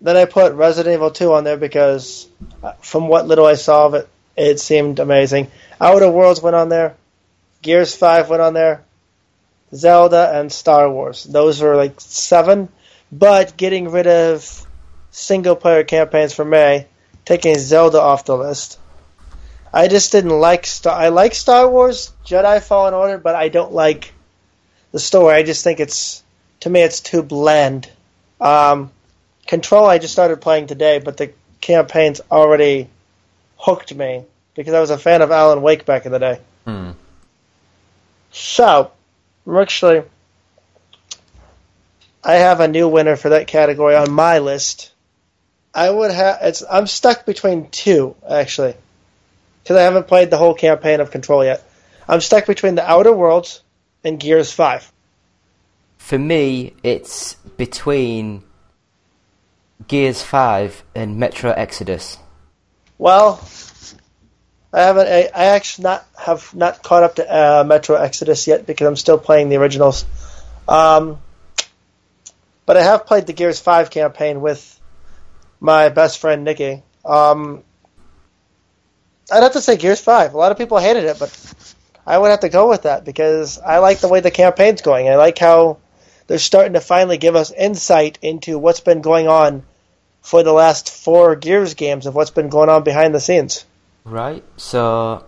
Then 0.00 0.16
I 0.16 0.24
put 0.24 0.54
Resident 0.54 0.94
Evil 0.94 1.10
2 1.10 1.32
on 1.32 1.44
there 1.44 1.56
because, 1.56 2.26
uh, 2.62 2.72
from 2.80 3.08
what 3.08 3.26
little 3.26 3.46
I 3.46 3.54
saw 3.54 3.86
of 3.86 3.94
it, 3.94 4.08
it 4.36 4.60
seemed 4.60 4.98
amazing. 4.98 5.50
Outer 5.80 6.10
Worlds 6.10 6.40
went 6.40 6.56
on 6.56 6.68
there. 6.68 6.96
Gears 7.62 7.94
5 7.94 8.30
went 8.30 8.40
on 8.40 8.54
there. 8.54 8.82
Zelda 9.74 10.32
and 10.34 10.50
Star 10.50 10.90
Wars. 10.90 11.24
Those 11.24 11.60
were 11.60 11.76
like 11.76 12.00
seven. 12.00 12.68
But 13.12 13.56
getting 13.56 13.90
rid 13.90 14.06
of 14.06 14.66
single 15.10 15.56
player 15.56 15.84
campaigns 15.84 16.32
for 16.32 16.44
May, 16.44 16.86
taking 17.24 17.58
Zelda 17.58 18.00
off 18.00 18.24
the 18.24 18.36
list. 18.36 18.78
I 19.72 19.88
just 19.88 20.12
didn't 20.12 20.38
like 20.38 20.66
Star. 20.66 20.98
I 20.98 21.08
like 21.08 21.34
Star 21.34 21.68
Wars 21.68 22.12
Jedi 22.24 22.62
Fallen 22.62 22.94
Order, 22.94 23.18
but 23.18 23.34
I 23.34 23.48
don't 23.48 23.72
like 23.72 24.12
the 24.92 24.98
story. 24.98 25.34
I 25.34 25.42
just 25.42 25.62
think 25.62 25.80
it's 25.80 26.22
to 26.60 26.70
me 26.70 26.82
it's 26.82 27.00
too 27.00 27.22
bland. 27.22 27.88
Um, 28.40 28.90
Control 29.50 29.84
I 29.84 29.98
just 29.98 30.12
started 30.12 30.40
playing 30.40 30.68
today, 30.68 31.00
but 31.00 31.16
the 31.16 31.32
campaign's 31.60 32.20
already 32.30 32.88
hooked 33.56 33.92
me 33.92 34.24
because 34.54 34.74
I 34.74 34.78
was 34.78 34.90
a 34.90 34.96
fan 34.96 35.22
of 35.22 35.32
Alan 35.32 35.60
Wake 35.60 35.84
back 35.84 36.06
in 36.06 36.12
the 36.12 36.20
day. 36.20 36.40
Hmm. 36.64 36.92
So, 38.30 38.92
I'm 39.44 39.56
actually, 39.56 40.04
I 42.22 42.34
have 42.34 42.60
a 42.60 42.68
new 42.68 42.86
winner 42.86 43.16
for 43.16 43.30
that 43.30 43.48
category 43.48 43.96
on 43.96 44.12
my 44.12 44.38
list. 44.38 44.92
I 45.74 45.90
would 45.90 46.12
have. 46.12 46.38
It's. 46.42 46.62
I'm 46.70 46.86
stuck 46.86 47.26
between 47.26 47.70
two 47.70 48.14
actually, 48.28 48.76
because 49.64 49.76
I 49.76 49.82
haven't 49.82 50.06
played 50.06 50.30
the 50.30 50.38
whole 50.38 50.54
campaign 50.54 51.00
of 51.00 51.10
Control 51.10 51.44
yet. 51.44 51.68
I'm 52.08 52.20
stuck 52.20 52.46
between 52.46 52.76
the 52.76 52.88
Outer 52.88 53.12
Worlds 53.12 53.62
and 54.04 54.20
Gears 54.20 54.52
Five. 54.52 54.92
For 55.98 56.20
me, 56.20 56.74
it's 56.84 57.34
between 57.56 58.44
Gears 59.88 60.22
5 60.22 60.84
and 60.94 61.18
Metro 61.18 61.50
Exodus. 61.50 62.18
Well, 62.98 63.40
I 64.72 64.82
haven't. 64.82 65.08
I, 65.08 65.30
I 65.34 65.44
actually 65.46 65.84
not 65.84 66.06
have 66.16 66.54
not 66.54 66.82
caught 66.82 67.02
up 67.02 67.14
to 67.16 67.26
uh, 67.26 67.64
Metro 67.64 67.96
Exodus 67.96 68.46
yet 68.46 68.66
because 68.66 68.86
I'm 68.86 68.96
still 68.96 69.18
playing 69.18 69.48
the 69.48 69.56
originals. 69.56 70.04
Um, 70.68 71.18
but 72.66 72.76
I 72.76 72.82
have 72.82 73.06
played 73.06 73.26
the 73.26 73.32
Gears 73.32 73.58
Five 73.58 73.90
campaign 73.90 74.40
with 74.40 74.78
my 75.58 75.88
best 75.88 76.18
friend 76.18 76.44
Nikki. 76.44 76.82
Um, 77.04 77.64
I'd 79.32 79.42
have 79.42 79.54
to 79.54 79.60
say 79.60 79.76
Gears 79.76 80.00
Five. 80.00 80.34
A 80.34 80.36
lot 80.36 80.52
of 80.52 80.58
people 80.58 80.78
hated 80.78 81.04
it, 81.04 81.18
but 81.18 81.54
I 82.06 82.16
would 82.16 82.30
have 82.30 82.40
to 82.40 82.48
go 82.48 82.68
with 82.68 82.82
that 82.82 83.04
because 83.04 83.58
I 83.58 83.78
like 83.78 84.00
the 84.00 84.08
way 84.08 84.20
the 84.20 84.30
campaign's 84.30 84.82
going. 84.82 85.08
I 85.08 85.16
like 85.16 85.38
how 85.38 85.78
they're 86.28 86.38
starting 86.38 86.74
to 86.74 86.80
finally 86.80 87.18
give 87.18 87.34
us 87.34 87.50
insight 87.50 88.18
into 88.22 88.58
what's 88.58 88.80
been 88.80 89.00
going 89.00 89.26
on 89.26 89.64
for 90.20 90.42
the 90.42 90.52
last 90.52 90.90
four 90.90 91.36
Gears 91.36 91.74
games 91.74 92.06
of 92.06 92.14
what's 92.14 92.30
been 92.30 92.48
going 92.48 92.68
on 92.68 92.84
behind 92.84 93.14
the 93.14 93.20
scenes. 93.20 93.64
Right, 94.04 94.44
so 94.56 95.24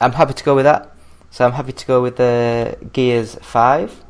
I'm 0.00 0.12
happy 0.12 0.34
to 0.34 0.44
go 0.44 0.54
with 0.54 0.64
that. 0.64 0.92
So 1.30 1.44
I'm 1.44 1.52
happy 1.52 1.72
to 1.72 1.86
go 1.86 2.02
with 2.02 2.16
the 2.16 2.76
Gears 2.92 3.34
5. 3.36 4.04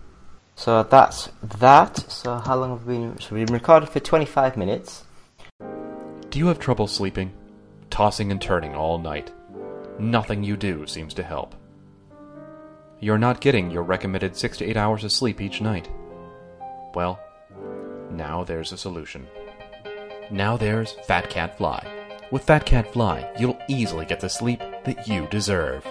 So 0.54 0.82
that's 0.82 1.28
that. 1.58 1.98
So 2.10 2.36
how 2.36 2.56
long 2.56 2.70
have 2.70 2.86
we 2.86 2.98
been? 2.98 3.18
So 3.20 3.34
we've 3.34 3.46
been 3.46 3.54
recording 3.54 3.88
for 3.88 4.00
25 4.00 4.56
minutes. 4.56 5.04
Do 6.30 6.38
you 6.38 6.46
have 6.48 6.58
trouble 6.58 6.86
sleeping? 6.86 7.32
Tossing 7.90 8.30
and 8.30 8.40
turning 8.40 8.74
all 8.74 8.98
night. 8.98 9.32
Nothing 9.98 10.44
you 10.44 10.56
do 10.56 10.86
seems 10.86 11.14
to 11.14 11.22
help. 11.22 11.54
You're 13.00 13.18
not 13.18 13.40
getting 13.40 13.70
your 13.70 13.82
recommended 13.82 14.36
6 14.36 14.58
to 14.58 14.64
8 14.64 14.76
hours 14.76 15.04
of 15.04 15.12
sleep 15.12 15.40
each 15.40 15.60
night. 15.60 15.88
Well, 16.94 17.20
now 18.10 18.44
there's 18.44 18.72
a 18.72 18.76
solution. 18.76 19.26
Now 20.30 20.58
there's 20.58 20.92
Fat 20.92 21.30
Cat 21.30 21.56
Fly. 21.56 21.86
With 22.30 22.44
Fat 22.44 22.66
Cat 22.66 22.92
Fly, 22.92 23.30
you'll 23.38 23.58
easily 23.66 24.04
get 24.04 24.20
the 24.20 24.28
sleep 24.28 24.60
that 24.84 25.08
you 25.08 25.26
deserve. 25.30 25.86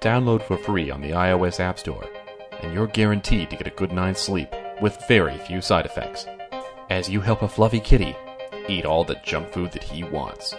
Download 0.00 0.42
for 0.42 0.56
free 0.56 0.90
on 0.90 1.00
the 1.00 1.10
iOS 1.10 1.60
App 1.60 1.78
Store, 1.78 2.04
and 2.62 2.74
you're 2.74 2.88
guaranteed 2.88 3.48
to 3.50 3.56
get 3.56 3.68
a 3.68 3.76
good 3.76 3.92
night's 3.92 4.20
sleep 4.20 4.52
with 4.80 5.06
very 5.06 5.38
few 5.38 5.60
side 5.60 5.86
effects. 5.86 6.26
As 6.88 7.08
you 7.08 7.20
help 7.20 7.42
a 7.42 7.48
fluffy 7.48 7.78
kitty 7.78 8.16
eat 8.68 8.84
all 8.84 9.04
the 9.04 9.20
junk 9.22 9.52
food 9.52 9.70
that 9.72 9.84
he 9.84 10.02
wants. 10.02 10.54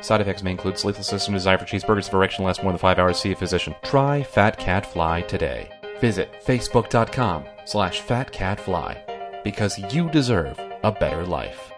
Side 0.00 0.20
effects 0.20 0.42
may 0.42 0.50
include 0.50 0.78
sleeplessness 0.78 1.28
and 1.28 1.34
desire 1.34 1.58
for 1.58 1.64
cheeseburgers 1.64 2.08
if 2.08 2.14
erection 2.14 2.44
lasts 2.44 2.62
more 2.62 2.72
than 2.72 2.78
five 2.78 2.98
hours. 2.98 3.20
See 3.20 3.32
a 3.32 3.36
physician. 3.36 3.74
Try 3.84 4.24
Fat 4.24 4.58
Cat 4.58 4.84
Fly 4.84 5.22
today. 5.22 5.70
Visit 6.00 6.42
facebook.com 6.44 7.44
slash 7.64 8.02
fatcatfly 8.02 9.44
because 9.44 9.78
you 9.94 10.10
deserve 10.10 10.58
a 10.82 10.90
better 10.90 11.24
life. 11.24 11.72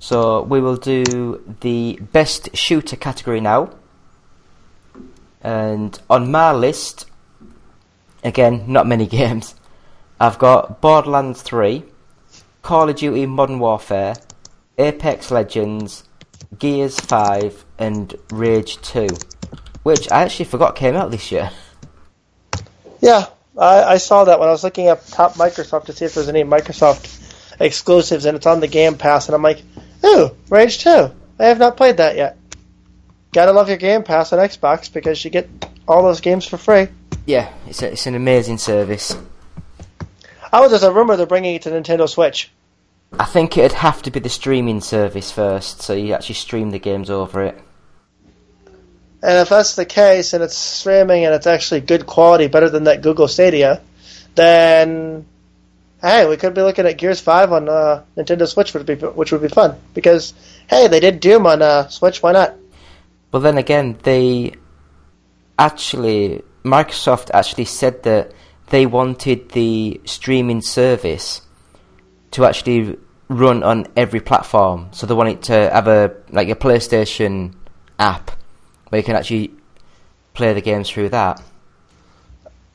So 0.00 0.42
we 0.42 0.60
will 0.60 0.76
do 0.76 1.44
the 1.60 1.98
best 2.00 2.56
shooter 2.56 2.96
category 2.96 3.40
now. 3.40 3.70
And 5.42 5.98
on 6.08 6.30
my 6.30 6.52
list, 6.52 7.06
again, 8.24 8.64
not 8.66 8.86
many 8.86 9.06
games. 9.20 9.54
I've 10.18 10.38
got 10.38 10.80
Borderlands 10.80 11.42
3, 11.42 11.84
Call 12.62 12.88
of 12.88 12.96
Duty 12.96 13.26
Modern 13.26 13.58
Warfare, 13.58 14.16
Apex 14.78 15.30
Legends, 15.30 16.04
Gears 16.58 16.98
5, 16.98 17.64
and 17.78 18.14
Rage 18.30 18.80
2, 18.80 19.06
which 19.82 20.10
I 20.10 20.22
actually 20.22 20.46
forgot 20.46 20.76
came 20.76 20.96
out 20.96 21.10
this 21.10 21.30
year. 21.30 21.50
Yeah, 23.02 23.28
I, 23.56 23.82
I 23.82 23.96
saw 23.96 24.24
that 24.24 24.38
when 24.38 24.50
I 24.50 24.52
was 24.52 24.62
looking 24.62 24.88
up 24.88 25.06
top 25.06 25.36
Microsoft 25.36 25.86
to 25.86 25.94
see 25.94 26.04
if 26.04 26.12
there's 26.12 26.28
any 26.28 26.44
Microsoft 26.44 27.18
exclusives, 27.58 28.26
and 28.26 28.36
it's 28.36 28.44
on 28.44 28.60
the 28.60 28.68
Game 28.68 28.98
Pass, 28.98 29.26
and 29.26 29.34
I'm 29.34 29.42
like, 29.42 29.62
ooh, 30.04 30.30
Rage 30.48 30.78
2. 30.78 31.10
I 31.38 31.44
have 31.44 31.58
not 31.58 31.76
played 31.76 31.98
that 31.98 32.16
yet. 32.16 32.36
Gotta 33.32 33.52
love 33.52 33.68
your 33.68 33.78
Game 33.78 34.02
Pass 34.02 34.32
on 34.32 34.38
Xbox 34.38 34.92
because 34.92 35.24
you 35.24 35.30
get 35.30 35.48
all 35.86 36.02
those 36.02 36.20
games 36.20 36.46
for 36.46 36.56
free. 36.56 36.88
Yeah, 37.26 37.52
it's, 37.66 37.82
a, 37.82 37.92
it's 37.92 38.06
an 38.06 38.14
amazing 38.14 38.58
service. 38.58 39.16
Oh, 40.52 40.68
there's 40.68 40.82
a 40.82 40.92
rumor 40.92 41.16
they're 41.16 41.26
bringing 41.26 41.54
it 41.54 41.62
to 41.62 41.70
Nintendo 41.70 42.08
Switch. 42.08 42.50
I 43.18 43.24
think 43.24 43.56
it'd 43.56 43.72
have 43.72 44.02
to 44.02 44.10
be 44.10 44.20
the 44.20 44.28
streaming 44.28 44.80
service 44.80 45.30
first, 45.30 45.82
so 45.82 45.94
you 45.94 46.12
actually 46.12 46.36
stream 46.36 46.70
the 46.70 46.78
games 46.78 47.10
over 47.10 47.42
it. 47.42 47.58
And 49.22 49.38
if 49.38 49.48
that's 49.48 49.76
the 49.76 49.84
case, 49.84 50.32
and 50.32 50.42
it's 50.42 50.56
streaming 50.56 51.24
and 51.24 51.34
it's 51.34 51.46
actually 51.46 51.80
good 51.80 52.06
quality, 52.06 52.46
better 52.46 52.70
than 52.70 52.84
that 52.84 53.02
Google 53.02 53.28
Stadia, 53.28 53.80
then 54.34 55.26
hey, 56.00 56.28
we 56.28 56.36
could 56.36 56.54
be 56.54 56.62
looking 56.62 56.86
at 56.86 56.98
Gears 56.98 57.20
Five 57.20 57.52
on 57.52 57.68
uh, 57.68 58.04
Nintendo 58.16 58.46
Switch, 58.46 58.72
which 58.72 58.84
would 58.84 58.86
be 58.86 59.06
which 59.06 59.32
would 59.32 59.42
be 59.42 59.48
fun 59.48 59.78
because 59.94 60.34
hey, 60.68 60.88
they 60.88 61.00
did 61.00 61.20
Doom 61.20 61.46
on 61.46 61.62
uh, 61.62 61.88
Switch. 61.88 62.22
Why 62.22 62.32
not? 62.32 62.54
Well, 63.32 63.42
then 63.42 63.58
again, 63.58 63.98
they 64.02 64.54
actually 65.58 66.42
Microsoft 66.64 67.30
actually 67.32 67.66
said 67.66 68.02
that 68.04 68.32
they 68.68 68.86
wanted 68.86 69.50
the 69.50 70.00
streaming 70.04 70.62
service 70.62 71.42
to 72.32 72.44
actually 72.44 72.96
run 73.28 73.62
on 73.62 73.86
every 73.96 74.20
platform. 74.20 74.88
So 74.92 75.06
they 75.06 75.14
wanted 75.14 75.42
to 75.44 75.52
have 75.52 75.88
a 75.88 76.16
like 76.30 76.48
a 76.48 76.54
PlayStation 76.54 77.54
app 77.98 78.30
where 78.88 79.00
you 79.00 79.04
can 79.04 79.16
actually 79.16 79.52
play 80.34 80.52
the 80.52 80.60
games 80.60 80.90
through 80.90 81.10
that. 81.10 81.42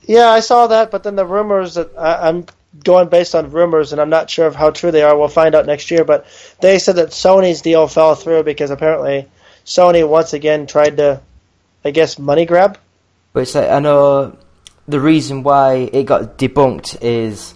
Yeah, 0.03 0.29
I 0.29 0.39
saw 0.39 0.67
that, 0.67 0.91
but 0.91 1.03
then 1.03 1.15
the 1.15 1.25
rumors 1.25 1.75
that 1.75 1.91
I, 1.97 2.29
I'm 2.29 2.45
going 2.83 3.09
based 3.09 3.35
on 3.35 3.51
rumors, 3.51 3.91
and 3.91 4.01
I'm 4.01 4.09
not 4.09 4.29
sure 4.29 4.47
of 4.47 4.55
how 4.55 4.71
true 4.71 4.91
they 4.91 5.03
are. 5.03 5.17
We'll 5.17 5.27
find 5.27 5.55
out 5.55 5.65
next 5.65 5.91
year. 5.91 6.03
But 6.03 6.25
they 6.61 6.79
said 6.79 6.97
that 6.97 7.09
Sony's 7.09 7.61
deal 7.61 7.87
fell 7.87 8.15
through 8.15 8.43
because 8.43 8.71
apparently 8.71 9.27
Sony 9.65 10.07
once 10.07 10.33
again 10.33 10.67
tried 10.67 10.97
to, 10.97 11.21
I 11.83 11.91
guess, 11.91 12.19
money 12.19 12.45
grab. 12.45 12.77
But 13.33 13.41
it's 13.41 13.55
like 13.55 13.69
I 13.69 13.79
know 13.79 14.37
the 14.87 14.99
reason 14.99 15.43
why 15.43 15.89
it 15.91 16.03
got 16.05 16.37
debunked 16.37 17.01
is 17.01 17.53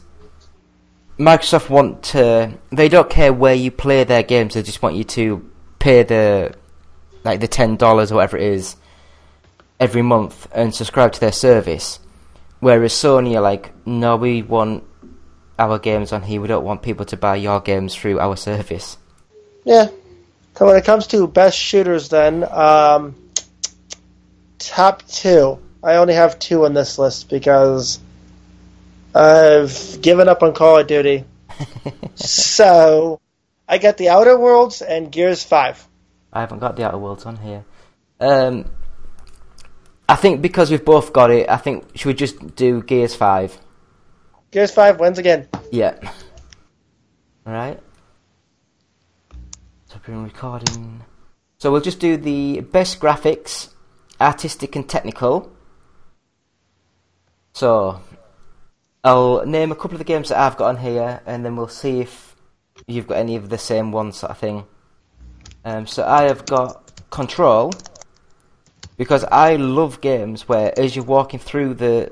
Microsoft 1.18 1.70
want 1.70 2.04
to. 2.04 2.54
They 2.72 2.90
don't 2.90 3.10
care 3.10 3.34
where 3.34 3.56
you 3.56 3.72
play 3.72 4.04
their 4.04 4.24
games. 4.24 4.54
They 4.54 4.64
just 4.64 4.82
want 4.82 4.96
you 4.96 5.04
to 5.06 5.50
pay 5.80 6.04
the 6.04 6.56
like 7.24 7.40
the 7.40 7.48
ten 7.48 7.76
dollars 7.76 8.12
or 8.12 8.16
whatever 8.16 8.38
it 8.38 8.44
is 8.44 8.76
every 9.80 10.02
month 10.02 10.48
and 10.54 10.74
subscribe 10.74 11.14
to 11.14 11.20
their 11.20 11.32
service. 11.32 12.00
Whereas 12.60 12.94
Sony 12.94 13.36
are 13.36 13.42
like, 13.42 13.72
no, 13.86 14.18
we 14.18 14.42
want 14.42 14.84
our 15.60 15.78
games 15.78 16.14
on 16.14 16.24
here. 16.24 16.42
We 16.42 16.48
don't 16.48 16.64
want 16.64 16.82
people 16.82 17.06
to 17.06 17.18
buy 17.18 17.36
your 17.36 17.60
games 17.60 17.94
through 17.94 18.20
our 18.20 18.36
service. 18.36 18.98
Yeah. 19.66 19.90
So 20.56 20.66
when 20.66 20.78
it 20.78 20.86
comes 20.86 21.08
to 21.08 21.28
best 21.28 21.58
shooters, 21.58 22.10
then 22.10 22.44
um, 22.50 23.16
top 24.58 25.04
two. 25.08 25.60
I 25.84 25.96
only 25.96 26.16
have 26.16 26.40
two 26.40 26.66
on 26.66 26.74
this 26.74 26.98
list 26.98 27.30
because 27.30 28.00
I've 29.14 30.02
given 30.02 30.28
up 30.28 30.44
on 30.44 30.54
Call 30.54 30.80
of 30.80 30.88
Duty. 30.88 31.24
so 32.16 33.20
I 33.68 33.78
got 33.78 33.98
the 33.98 34.10
Outer 34.10 34.38
Worlds 34.38 34.82
and 34.82 35.12
Gears 35.12 35.44
Five. 35.44 35.86
I 36.34 36.42
haven't 36.42 36.60
got 36.60 36.76
the 36.76 36.86
Outer 36.86 36.98
Worlds 36.98 37.26
on 37.26 37.38
here. 37.38 37.64
Um, 38.20 38.66
I 40.08 40.16
think 40.16 40.42
because 40.42 40.72
we've 40.72 40.84
both 40.84 41.14
got 41.14 41.32
it, 41.32 41.50
I 41.50 41.58
think 41.58 41.86
should 41.96 42.08
we 42.08 42.14
just 42.14 42.56
do 42.56 42.82
Gears 42.82 43.16
Five? 43.16 43.58
Gears 44.52 44.72
Five 44.72 45.00
wins 45.00 45.20
again. 45.20 45.48
Yeah. 45.72 45.96
Alright. 47.46 47.80
So 49.86 50.00
recording. 50.08 51.04
So 51.60 51.72
we'll 51.72 51.82
just 51.82 52.00
do 52.00 52.18
the 52.18 52.62
best 52.62 53.00
graphics, 53.00 53.70
artistic 54.20 54.76
and 54.76 54.90
technical. 54.90 55.52
So 57.54 58.02
I'll 59.04 59.46
name 59.46 59.72
a 59.72 59.76
couple 59.76 59.94
of 59.94 60.00
the 60.00 60.06
games 60.06 60.30
that 60.30 60.40
I've 60.40 60.58
got 60.58 60.70
on 60.70 60.78
here, 60.78 61.22
and 61.26 61.46
then 61.46 61.56
we'll 61.56 61.68
see 61.68 62.00
if 62.00 62.36
you've 62.88 63.08
got 63.08 63.18
any 63.18 63.36
of 63.36 63.50
the 63.50 63.58
same 63.58 63.92
ones, 63.92 64.18
sort 64.18 64.32
of 64.32 64.38
thing. 64.38 64.66
Um, 65.64 65.86
so 65.86 66.06
I 66.06 66.24
have 66.24 66.46
got 66.46 66.86
Control 67.10 67.74
because 68.98 69.24
I 69.26 69.58
love 69.58 70.02
games 70.02 70.48
where, 70.48 70.78
as 70.80 70.96
you're 70.96 71.06
walking 71.06 71.40
through 71.40 71.76
the 71.76 72.12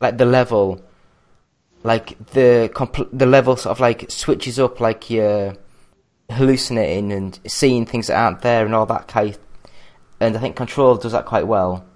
like 0.00 0.16
the 0.16 0.24
level, 0.24 0.80
like 1.82 2.18
the 2.32 2.70
compl- 2.74 3.08
the 3.12 3.26
level 3.26 3.56
sort 3.56 3.76
of 3.76 3.80
like 3.80 4.10
switches 4.10 4.58
up, 4.58 4.80
like 4.80 5.10
you're 5.10 5.54
hallucinating 6.30 7.12
and 7.12 7.38
seeing 7.46 7.86
things 7.86 8.08
that 8.08 8.18
aren't 8.18 8.42
there 8.42 8.64
and 8.64 8.74
all 8.74 8.86
that 8.86 9.08
kind. 9.08 9.38
And 10.20 10.36
I 10.36 10.40
think 10.40 10.56
Control 10.56 10.96
does 10.96 11.12
that 11.12 11.26
quite 11.26 11.46
well. 11.46 11.86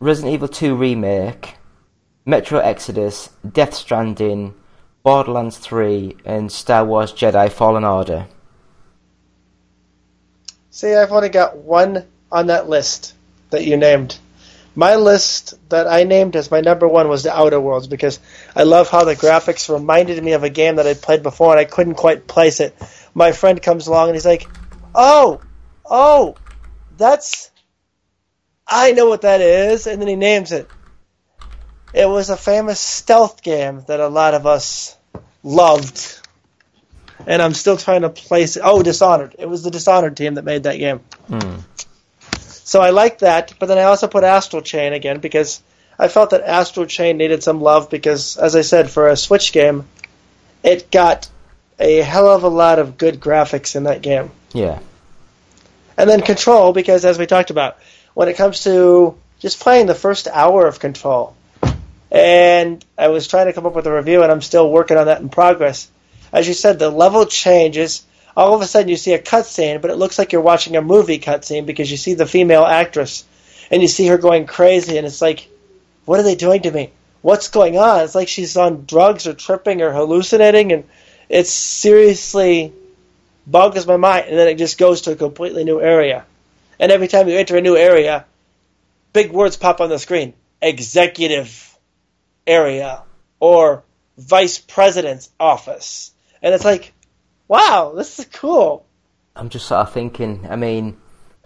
Resident 0.00 0.34
Evil 0.34 0.48
2 0.48 0.74
remake, 0.74 1.54
Metro 2.26 2.58
Exodus, 2.58 3.30
Death 3.48 3.72
Stranding, 3.72 4.54
Borderlands 5.04 5.58
3, 5.58 6.16
and 6.24 6.50
Star 6.50 6.84
Wars 6.84 7.12
Jedi 7.12 7.50
Fallen 7.50 7.84
Order. 7.84 8.26
See, 10.70 10.94
I've 10.94 11.12
only 11.12 11.28
got 11.28 11.58
one 11.58 12.06
on 12.32 12.46
that 12.48 12.68
list 12.68 13.14
that 13.50 13.64
you 13.64 13.76
named. 13.76 14.18
My 14.74 14.96
list 14.96 15.54
that 15.68 15.86
I 15.86 16.04
named 16.04 16.34
as 16.34 16.50
my 16.50 16.60
number 16.60 16.88
one 16.88 17.08
was 17.08 17.22
the 17.22 17.36
Outer 17.36 17.60
Worlds 17.60 17.86
because 17.86 18.18
I 18.56 18.62
love 18.62 18.88
how 18.88 19.04
the 19.04 19.14
graphics 19.14 19.72
reminded 19.72 20.22
me 20.22 20.32
of 20.32 20.44
a 20.44 20.50
game 20.50 20.76
that 20.76 20.86
I'd 20.86 21.02
played 21.02 21.22
before 21.22 21.50
and 21.50 21.60
I 21.60 21.64
couldn't 21.64 21.94
quite 21.94 22.26
place 22.26 22.60
it. 22.60 22.74
My 23.14 23.32
friend 23.32 23.60
comes 23.60 23.86
along 23.86 24.08
and 24.08 24.16
he's 24.16 24.24
like, 24.24 24.48
"Oh, 24.94 25.42
oh, 25.84 26.36
that's 26.96 27.50
I 28.66 28.92
know 28.92 29.08
what 29.08 29.22
that 29.22 29.42
is," 29.42 29.86
and 29.86 30.00
then 30.00 30.08
he 30.08 30.16
names 30.16 30.52
it. 30.52 30.70
It 31.92 32.08
was 32.08 32.30
a 32.30 32.36
famous 32.38 32.80
stealth 32.80 33.42
game 33.42 33.84
that 33.86 34.00
a 34.00 34.08
lot 34.08 34.32
of 34.32 34.46
us 34.46 34.96
loved, 35.42 36.18
and 37.26 37.42
I'm 37.42 37.52
still 37.52 37.76
trying 37.76 38.02
to 38.02 38.08
place 38.08 38.56
it. 38.56 38.62
Oh, 38.64 38.82
Dishonored! 38.82 39.36
It 39.38 39.46
was 39.46 39.62
the 39.62 39.70
Dishonored 39.70 40.16
team 40.16 40.34
that 40.34 40.44
made 40.44 40.62
that 40.62 40.78
game. 40.78 41.00
Hmm. 41.28 41.58
So 42.72 42.80
I 42.80 42.88
like 42.88 43.18
that, 43.18 43.52
but 43.58 43.66
then 43.66 43.76
I 43.76 43.82
also 43.82 44.08
put 44.08 44.24
Astral 44.24 44.62
Chain 44.62 44.94
again 44.94 45.20
because 45.20 45.62
I 45.98 46.08
felt 46.08 46.30
that 46.30 46.40
Astral 46.40 46.86
Chain 46.86 47.18
needed 47.18 47.42
some 47.42 47.60
love 47.60 47.90
because, 47.90 48.38
as 48.38 48.56
I 48.56 48.62
said, 48.62 48.90
for 48.90 49.08
a 49.08 49.14
Switch 49.14 49.52
game, 49.52 49.84
it 50.62 50.90
got 50.90 51.28
a 51.78 51.96
hell 51.96 52.28
of 52.28 52.44
a 52.44 52.48
lot 52.48 52.78
of 52.78 52.96
good 52.96 53.20
graphics 53.20 53.76
in 53.76 53.82
that 53.82 54.00
game. 54.00 54.30
Yeah. 54.54 54.78
And 55.98 56.08
then 56.08 56.22
Control, 56.22 56.72
because 56.72 57.04
as 57.04 57.18
we 57.18 57.26
talked 57.26 57.50
about, 57.50 57.76
when 58.14 58.28
it 58.28 58.38
comes 58.38 58.64
to 58.64 59.18
just 59.40 59.60
playing 59.60 59.84
the 59.84 59.94
first 59.94 60.26
hour 60.26 60.66
of 60.66 60.80
Control, 60.80 61.36
and 62.10 62.82
I 62.96 63.08
was 63.08 63.28
trying 63.28 63.48
to 63.48 63.52
come 63.52 63.66
up 63.66 63.74
with 63.74 63.86
a 63.86 63.94
review, 63.94 64.22
and 64.22 64.32
I'm 64.32 64.40
still 64.40 64.72
working 64.72 64.96
on 64.96 65.08
that 65.08 65.20
in 65.20 65.28
progress. 65.28 65.90
As 66.32 66.48
you 66.48 66.54
said, 66.54 66.78
the 66.78 66.88
level 66.88 67.26
changes. 67.26 68.02
All 68.36 68.54
of 68.54 68.62
a 68.62 68.66
sudden, 68.66 68.88
you 68.88 68.96
see 68.96 69.12
a 69.12 69.18
cutscene, 69.18 69.80
but 69.82 69.90
it 69.90 69.96
looks 69.96 70.18
like 70.18 70.32
you're 70.32 70.40
watching 70.40 70.76
a 70.76 70.82
movie 70.82 71.18
cutscene 71.18 71.66
because 71.66 71.90
you 71.90 71.96
see 71.96 72.14
the 72.14 72.26
female 72.26 72.64
actress, 72.64 73.24
and 73.70 73.82
you 73.82 73.88
see 73.88 74.06
her 74.06 74.18
going 74.18 74.46
crazy, 74.46 74.96
and 74.98 75.06
it's 75.06 75.22
like, 75.22 75.48
what 76.04 76.18
are 76.18 76.24
they 76.24 76.34
doing 76.34 76.62
to 76.62 76.70
me? 76.70 76.90
What's 77.20 77.48
going 77.48 77.78
on? 77.78 78.00
It's 78.02 78.14
like 78.14 78.28
she's 78.28 78.56
on 78.56 78.84
drugs 78.86 79.26
or 79.26 79.34
tripping 79.34 79.82
or 79.82 79.92
hallucinating, 79.92 80.72
and 80.72 80.84
it 81.28 81.46
seriously 81.46 82.72
boggles 83.46 83.86
my 83.86 83.96
mind. 83.96 84.26
And 84.28 84.38
then 84.38 84.48
it 84.48 84.58
just 84.58 84.78
goes 84.78 85.02
to 85.02 85.12
a 85.12 85.16
completely 85.16 85.64
new 85.64 85.80
area. 85.80 86.24
And 86.80 86.90
every 86.90 87.08
time 87.08 87.28
you 87.28 87.36
enter 87.36 87.56
a 87.56 87.60
new 87.60 87.76
area, 87.76 88.24
big 89.12 89.30
words 89.30 89.56
pop 89.56 89.80
on 89.80 89.88
the 89.88 89.98
screen 89.98 90.34
executive 90.60 91.76
area 92.46 93.02
or 93.40 93.82
vice 94.18 94.58
president's 94.58 95.30
office. 95.38 96.12
And 96.40 96.54
it's 96.54 96.64
like, 96.64 96.92
wow, 97.52 97.92
this 97.94 98.18
is 98.18 98.24
cool. 98.32 98.86
I'm 99.36 99.50
just 99.50 99.66
sort 99.66 99.86
of 99.86 99.92
thinking. 99.92 100.46
I 100.48 100.56
mean, 100.56 100.96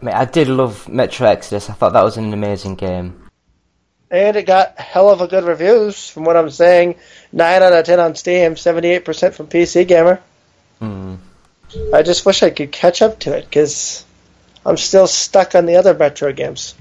I 0.00 0.04
mean, 0.04 0.14
I 0.14 0.24
did 0.24 0.46
love 0.46 0.88
Metro 0.88 1.26
Exodus. 1.26 1.68
I 1.68 1.72
thought 1.72 1.94
that 1.94 2.04
was 2.04 2.16
an 2.16 2.32
amazing 2.32 2.76
game. 2.76 3.28
And 4.08 4.36
it 4.36 4.46
got 4.46 4.78
hell 4.78 5.10
of 5.10 5.20
a 5.20 5.26
good 5.26 5.42
reviews 5.42 6.08
from 6.08 6.22
what 6.22 6.36
I'm 6.36 6.50
saying. 6.50 6.94
9 7.32 7.62
out 7.62 7.72
of 7.72 7.84
10 7.84 7.98
on 7.98 8.14
Steam, 8.14 8.54
78% 8.54 9.34
from 9.34 9.48
PC 9.48 9.88
Gamer. 9.88 10.20
Hmm. 10.78 11.16
I 11.92 12.02
just 12.02 12.24
wish 12.24 12.44
I 12.44 12.50
could 12.50 12.70
catch 12.70 13.02
up 13.02 13.18
to 13.20 13.36
it 13.36 13.44
because 13.44 14.04
I'm 14.64 14.76
still 14.76 15.08
stuck 15.08 15.56
on 15.56 15.66
the 15.66 15.74
other 15.74 15.92
Metro 15.92 16.32
games. 16.32 16.76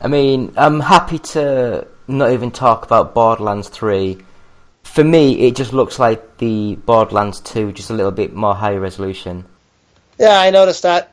I 0.00 0.08
mean, 0.08 0.54
I'm 0.56 0.80
happy 0.80 1.20
to 1.34 1.86
not 2.08 2.32
even 2.32 2.50
talk 2.50 2.84
about 2.84 3.14
Borderlands 3.14 3.68
3. 3.68 4.18
For 4.90 5.04
me, 5.04 5.46
it 5.46 5.54
just 5.54 5.72
looks 5.72 6.00
like 6.00 6.38
the 6.38 6.74
Borderlands 6.74 7.38
2, 7.40 7.70
just 7.70 7.90
a 7.90 7.94
little 7.94 8.10
bit 8.10 8.34
more 8.34 8.56
high 8.56 8.74
resolution. 8.74 9.44
Yeah, 10.18 10.40
I 10.40 10.50
noticed 10.50 10.82
that. 10.82 11.12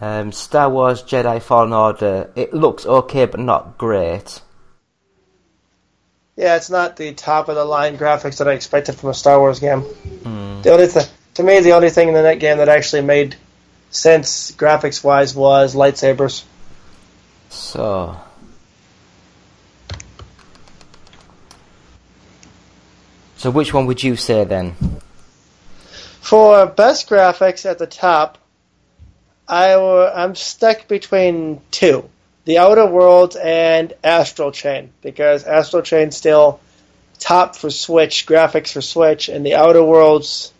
Um, 0.00 0.32
Star 0.32 0.70
Wars 0.70 1.02
Jedi 1.02 1.42
Fallen 1.42 1.74
Order, 1.74 2.30
it 2.34 2.54
looks 2.54 2.86
okay, 2.86 3.26
but 3.26 3.38
not 3.38 3.76
great. 3.76 4.40
Yeah, 6.36 6.56
it's 6.56 6.70
not 6.70 6.96
the 6.96 7.12
top 7.12 7.50
of 7.50 7.54
the 7.54 7.66
line 7.66 7.98
graphics 7.98 8.38
that 8.38 8.48
I 8.48 8.52
expected 8.52 8.94
from 8.94 9.10
a 9.10 9.14
Star 9.14 9.38
Wars 9.38 9.58
game. 9.58 9.82
Hmm. 9.82 10.62
The 10.62 10.72
only 10.72 10.88
th- 10.88 11.08
to 11.34 11.42
me, 11.42 11.60
the 11.60 11.72
only 11.72 11.90
thing 11.90 12.08
in 12.08 12.14
the 12.14 12.22
net 12.22 12.40
game 12.40 12.56
that 12.58 12.70
actually 12.70 13.02
made 13.02 13.36
sense 13.90 14.52
graphics 14.52 15.04
wise 15.04 15.34
was 15.34 15.74
lightsabers. 15.74 16.44
So, 17.50 18.18
so 23.46 23.52
which 23.52 23.72
one 23.72 23.86
would 23.86 24.02
you 24.02 24.16
say 24.16 24.42
then? 24.42 24.74
For 26.20 26.66
best 26.66 27.08
graphics 27.08 27.64
at 27.64 27.78
the 27.78 27.86
top, 27.86 28.38
I 29.46 29.68
w- 29.68 30.10
I'm 30.12 30.34
stuck 30.34 30.88
between 30.88 31.60
two: 31.70 32.10
The 32.44 32.58
Outer 32.58 32.86
Worlds 32.86 33.36
and 33.36 33.92
Astral 34.02 34.50
Chain, 34.50 34.90
because 35.00 35.44
Astral 35.44 35.84
Chain 35.84 36.10
still 36.10 36.58
top 37.20 37.54
for 37.54 37.70
Switch 37.70 38.26
graphics 38.26 38.72
for 38.72 38.80
Switch, 38.80 39.28
and 39.28 39.46
the 39.46 39.54
Outer 39.54 39.84
Worlds 39.84 40.52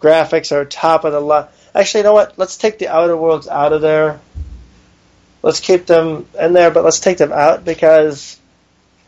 graphics 0.00 0.50
are 0.50 0.64
top 0.64 1.04
of 1.04 1.12
the 1.12 1.20
line. 1.20 1.46
Actually, 1.72 2.00
you 2.00 2.04
know 2.06 2.14
what? 2.14 2.36
Let's 2.40 2.56
take 2.56 2.80
the 2.80 2.88
Outer 2.88 3.16
Worlds 3.16 3.46
out 3.46 3.72
of 3.72 3.82
there. 3.82 4.18
Let's 5.44 5.60
keep 5.60 5.86
them 5.86 6.26
in 6.36 6.54
there, 6.54 6.72
but 6.72 6.82
let's 6.82 6.98
take 6.98 7.18
them 7.18 7.30
out 7.30 7.64
because 7.64 8.36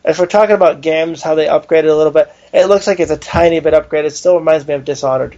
if 0.04 0.18
we're 0.18 0.26
talking 0.26 0.54
about 0.54 0.80
games, 0.80 1.22
how 1.22 1.34
they 1.34 1.46
upgraded 1.46 1.90
a 1.90 1.94
little 1.94 2.12
bit, 2.12 2.32
it 2.52 2.66
looks 2.66 2.86
like 2.86 3.00
it's 3.00 3.10
a 3.10 3.16
tiny 3.16 3.60
bit 3.60 3.72
upgraded. 3.72 4.06
It 4.06 4.10
still 4.10 4.38
reminds 4.38 4.66
me 4.66 4.74
of 4.74 4.84
Dishonored. 4.84 5.36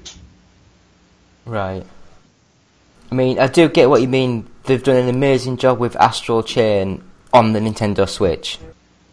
Right. 1.44 1.86
I 3.10 3.14
mean, 3.14 3.38
I 3.38 3.46
do 3.46 3.68
get 3.68 3.88
what 3.88 4.02
you 4.02 4.08
mean. 4.08 4.48
They've 4.64 4.82
done 4.82 4.96
an 4.96 5.08
amazing 5.08 5.58
job 5.58 5.78
with 5.78 5.94
Astral 5.94 6.42
Chain 6.42 7.04
on 7.32 7.52
the 7.52 7.60
Nintendo 7.60 8.08
Switch. 8.08 8.58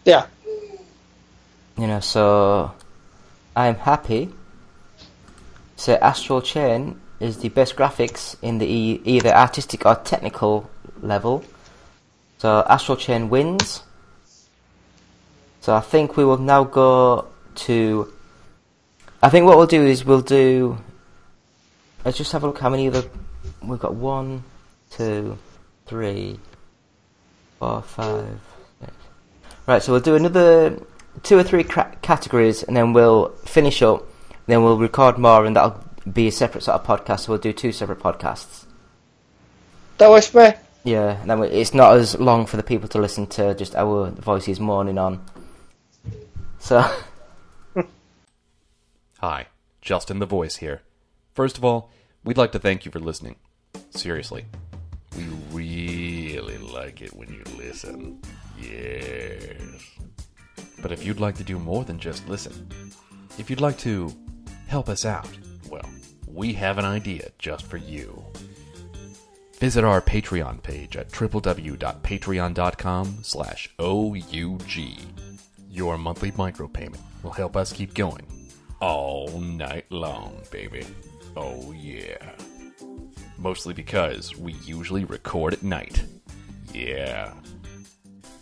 Yeah. 0.04 0.26
You 1.78 1.86
know, 1.86 2.00
so 2.00 2.72
I'm 3.54 3.76
happy. 3.76 4.30
So 5.76 5.94
Astral 5.94 6.42
Chain 6.42 7.00
is 7.20 7.38
the 7.38 7.48
best 7.50 7.76
graphics 7.76 8.36
in 8.42 8.58
the 8.58 8.66
e- 8.66 9.00
either 9.04 9.30
artistic 9.30 9.86
or 9.86 9.94
technical 9.94 10.68
level. 11.00 11.44
So 12.38 12.64
Astral 12.68 12.96
Chain 12.96 13.30
wins. 13.30 13.84
So 15.64 15.74
I 15.74 15.80
think 15.80 16.18
we 16.18 16.26
will 16.26 16.36
now 16.36 16.64
go 16.64 17.26
to. 17.54 18.12
I 19.22 19.30
think 19.30 19.46
what 19.46 19.56
we'll 19.56 19.66
do 19.66 19.80
is 19.86 20.04
we'll 20.04 20.20
do. 20.20 20.76
Let's 22.04 22.18
just 22.18 22.32
have 22.32 22.42
a 22.42 22.48
look 22.48 22.58
how 22.58 22.68
many 22.68 22.86
of 22.88 22.92
the. 22.92 23.08
We've 23.62 23.78
got 23.78 23.94
one, 23.94 24.44
two, 24.90 25.38
three, 25.86 26.38
four, 27.58 27.80
five, 27.80 28.38
six. 28.78 28.92
Right, 29.66 29.82
so 29.82 29.92
we'll 29.92 30.02
do 30.02 30.16
another 30.16 30.82
two 31.22 31.38
or 31.38 31.42
three 31.42 31.64
cra- 31.64 31.96
categories, 32.02 32.62
and 32.62 32.76
then 32.76 32.92
we'll 32.92 33.30
finish 33.46 33.80
up. 33.80 34.06
Then 34.44 34.64
we'll 34.64 34.76
record 34.76 35.16
more, 35.16 35.46
and 35.46 35.56
that'll 35.56 35.82
be 36.12 36.26
a 36.26 36.30
separate 36.30 36.64
sort 36.64 36.78
of 36.78 36.86
podcast. 36.86 37.20
So 37.20 37.32
we'll 37.32 37.40
do 37.40 37.54
two 37.54 37.72
separate 37.72 38.00
podcasts. 38.00 38.66
That 39.96 40.10
works 40.10 40.26
for 40.26 40.42
me. 40.42 40.52
Yeah, 40.84 41.18
and 41.22 41.30
then 41.30 41.40
we, 41.40 41.48
it's 41.48 41.72
not 41.72 41.96
as 41.96 42.20
long 42.20 42.44
for 42.44 42.58
the 42.58 42.62
people 42.62 42.86
to 42.90 42.98
listen 42.98 43.26
to 43.28 43.54
just 43.54 43.74
our 43.74 44.10
voices 44.10 44.60
moaning 44.60 44.98
on. 44.98 45.24
So, 46.64 46.82
Hi, 49.18 49.46
Justin 49.82 50.18
the 50.18 50.24
Voice 50.24 50.56
here. 50.56 50.80
First 51.34 51.58
of 51.58 51.64
all, 51.64 51.90
we'd 52.24 52.38
like 52.38 52.52
to 52.52 52.58
thank 52.58 52.86
you 52.86 52.90
for 52.90 53.00
listening. 53.00 53.36
Seriously. 53.90 54.46
We 55.14 55.24
really 55.52 56.56
like 56.56 57.02
it 57.02 57.14
when 57.14 57.28
you 57.28 57.42
listen. 57.58 58.22
Yes. 58.58 59.60
But 60.80 60.90
if 60.90 61.04
you'd 61.04 61.20
like 61.20 61.36
to 61.36 61.44
do 61.44 61.58
more 61.58 61.84
than 61.84 61.98
just 61.98 62.26
listen, 62.30 62.66
if 63.36 63.50
you'd 63.50 63.60
like 63.60 63.76
to 63.80 64.10
help 64.66 64.88
us 64.88 65.04
out, 65.04 65.28
well, 65.68 65.90
we 66.26 66.54
have 66.54 66.78
an 66.78 66.86
idea 66.86 67.28
just 67.38 67.66
for 67.66 67.76
you. 67.76 68.24
Visit 69.58 69.84
our 69.84 70.00
Patreon 70.00 70.62
page 70.62 70.96
at 70.96 71.10
www.patreon.com 71.10 73.18
slash 73.20 73.68
OUG. 73.78 75.33
Your 75.74 75.98
monthly 75.98 76.30
micropayment 76.30 77.00
will 77.24 77.32
help 77.32 77.56
us 77.56 77.72
keep 77.72 77.94
going 77.94 78.24
all 78.80 79.40
night 79.40 79.90
long, 79.90 80.40
baby. 80.52 80.86
Oh 81.36 81.72
yeah. 81.72 82.30
Mostly 83.38 83.74
because 83.74 84.36
we 84.36 84.52
usually 84.64 85.04
record 85.04 85.52
at 85.52 85.64
night. 85.64 86.04
Yeah. 86.72 87.32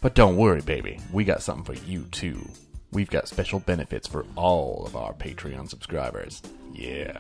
But 0.03 0.15
don't 0.15 0.37
worry, 0.37 0.61
baby. 0.61 1.01
We 1.11 1.25
got 1.25 1.43
something 1.43 1.75
for 1.75 1.83
you 1.87 2.03
too. 2.11 2.47
We've 2.91 3.09
got 3.09 3.29
special 3.29 3.61
benefits 3.61 4.07
for 4.07 4.27
all 4.37 4.85
of 4.85 4.95
our 4.95 5.15
Patreon 5.15 5.71
subscribers. 5.71 6.43
Yeah. 6.75 7.19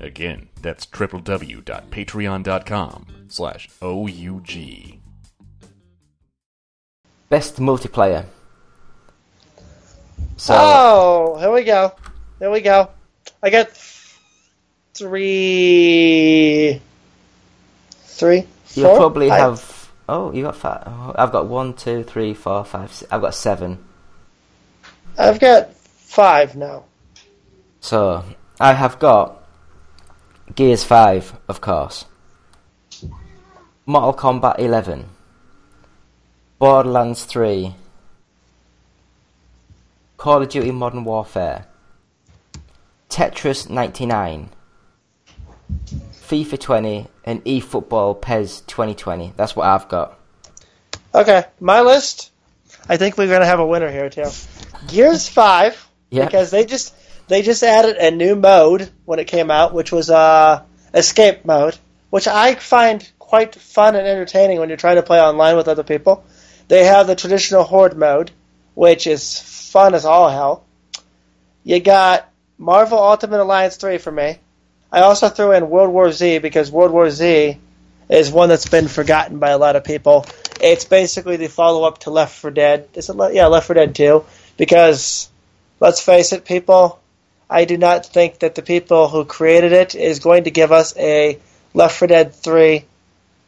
Again, 0.00 0.48
that's 0.62 0.86
www.patreon.com 0.86 3.06
slash 3.28 3.68
OUG. 3.82 4.48
best 7.28 7.56
multiplayer. 7.56 8.24
So, 10.36 10.54
Oh, 10.56 11.36
here 11.38 11.52
we 11.52 11.64
go. 11.64 11.92
Here 12.38 12.50
we 12.50 12.60
go. 12.60 12.88
I 13.42 13.50
got 13.50 13.68
three, 14.94 16.80
three. 18.04 18.46
four, 18.64 18.96
probably 18.96 19.28
five. 19.28 19.40
have. 19.40 19.90
Oh, 20.08 20.32
you 20.32 20.42
got 20.42 20.56
five. 20.56 20.82
Oh, 20.86 21.12
I've 21.16 21.32
got 21.32 21.46
one, 21.46 21.74
two, 21.74 22.02
three, 22.02 22.34
four, 22.34 22.64
five. 22.64 22.92
Six. 22.92 23.10
I've 23.12 23.20
got 23.20 23.34
seven. 23.34 23.78
I've 25.18 25.38
got 25.40 25.74
five 25.74 26.56
now. 26.56 26.84
So 27.80 28.24
I 28.60 28.72
have 28.72 28.98
got 28.98 29.42
Gears 30.54 30.84
Five, 30.84 31.32
of 31.48 31.60
course. 31.60 32.04
Mortal 33.86 34.14
Kombat 34.14 34.58
11, 34.60 35.06
Borderlands 36.60 37.24
3, 37.24 37.74
Call 40.22 40.40
of 40.40 40.50
Duty 40.50 40.70
Modern 40.70 41.02
Warfare, 41.02 41.66
Tetris 43.10 43.68
99, 43.68 44.50
FIFA 46.12 46.60
20, 46.60 47.06
and 47.24 47.44
eFootball 47.44 48.20
PES 48.20 48.60
2020. 48.60 49.32
That's 49.36 49.56
what 49.56 49.66
I've 49.66 49.88
got. 49.88 50.16
Okay, 51.12 51.42
my 51.58 51.80
list. 51.80 52.30
I 52.88 52.98
think 52.98 53.18
we're 53.18 53.26
gonna 53.26 53.46
have 53.46 53.58
a 53.58 53.66
winner 53.66 53.90
here 53.90 54.10
too. 54.10 54.26
Gears 54.86 55.28
Five, 55.40 55.88
Yeah. 56.10 56.26
because 56.26 56.52
they 56.52 56.66
just 56.66 56.94
they 57.26 57.42
just 57.42 57.64
added 57.64 57.96
a 57.96 58.12
new 58.12 58.36
mode 58.36 58.92
when 59.04 59.18
it 59.18 59.26
came 59.26 59.50
out, 59.50 59.74
which 59.74 59.90
was 59.90 60.08
uh, 60.08 60.62
escape 60.94 61.44
mode, 61.44 61.76
which 62.10 62.28
I 62.28 62.54
find 62.54 63.10
quite 63.18 63.56
fun 63.56 63.96
and 63.96 64.06
entertaining 64.06 64.60
when 64.60 64.68
you're 64.68 64.78
trying 64.78 64.94
to 64.98 65.02
play 65.02 65.20
online 65.20 65.56
with 65.56 65.66
other 65.66 65.82
people. 65.82 66.24
They 66.68 66.84
have 66.84 67.08
the 67.08 67.16
traditional 67.16 67.64
horde 67.64 67.96
mode, 67.98 68.30
which 68.74 69.06
is 69.06 69.38
fun 69.38 69.94
as 69.94 70.04
all 70.04 70.28
hell. 70.28 70.64
You 71.64 71.80
got 71.80 72.28
Marvel 72.58 72.98
Ultimate 72.98 73.40
Alliance 73.40 73.76
3 73.76 73.98
for 73.98 74.10
me. 74.12 74.38
I 74.90 75.00
also 75.00 75.28
threw 75.28 75.52
in 75.52 75.70
World 75.70 75.90
War 75.92 76.12
Z 76.12 76.38
because 76.38 76.70
World 76.70 76.92
War 76.92 77.10
Z 77.10 77.56
is 78.08 78.30
one 78.30 78.48
that's 78.48 78.68
been 78.68 78.88
forgotten 78.88 79.38
by 79.38 79.50
a 79.50 79.58
lot 79.58 79.76
of 79.76 79.84
people. 79.84 80.26
It's 80.60 80.84
basically 80.84 81.36
the 81.36 81.48
follow 81.48 81.84
up 81.84 81.98
to 82.00 82.10
Left 82.10 82.34
4 82.36 82.50
Dead. 82.50 82.88
Is 82.94 83.08
it? 83.08 83.16
Le- 83.16 83.32
Yeah, 83.32 83.46
Left 83.46 83.66
4 83.66 83.74
Dead 83.74 83.94
2. 83.94 84.24
Because 84.56 85.28
let's 85.80 86.00
face 86.02 86.32
it, 86.32 86.44
people, 86.44 87.00
I 87.48 87.64
do 87.64 87.78
not 87.78 88.06
think 88.06 88.40
that 88.40 88.54
the 88.54 88.62
people 88.62 89.08
who 89.08 89.24
created 89.24 89.72
it 89.72 89.94
is 89.94 90.18
going 90.18 90.44
to 90.44 90.50
give 90.50 90.72
us 90.72 90.96
a 90.96 91.38
Left 91.74 91.96
4 91.96 92.08
Dead 92.08 92.34
3 92.34 92.84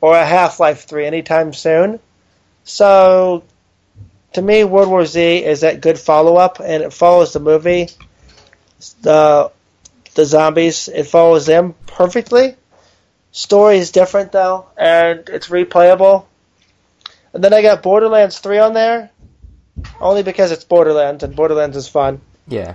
or 0.01 0.17
a 0.17 0.25
Half 0.25 0.61
Life 0.61 0.85
3 0.85 1.07
anytime 1.07 1.53
soon. 1.53 2.01
So, 2.65 3.45
to 4.35 4.43
me, 4.43 4.65
World 4.65 4.89
War 4.89 5.07
Z 5.07 5.45
is 5.45 5.63
that 5.63 5.81
good 5.81 5.99
follow 5.99 6.37
up, 6.37 6.61
and 6.61 6.83
it 6.83 6.93
follows 6.93 7.33
the 7.33 7.41
movie, 7.41 7.89
the 9.03 9.51
the 10.15 10.25
zombies. 10.25 10.89
It 10.89 11.07
follows 11.07 11.47
them 11.47 11.75
perfectly. 11.87 12.57
Story 13.33 13.79
is 13.79 13.91
different 13.91 14.33
though, 14.33 14.67
and 14.77 15.29
it's 15.29 15.49
replayable. 15.49 16.27
And 17.33 17.43
then 17.43 17.53
I 17.53 17.63
got 17.63 17.83
Borderlands 17.83 18.39
3 18.39 18.59
on 18.59 18.75
there, 18.75 19.11
only 20.01 20.23
because 20.23 20.53
it's 20.53 20.63
Borderlands, 20.63 21.25
and 21.25 21.35
Borderlands 21.35 21.77
is 21.77 21.89
fun. 21.89 22.21
Yeah. 22.47 22.75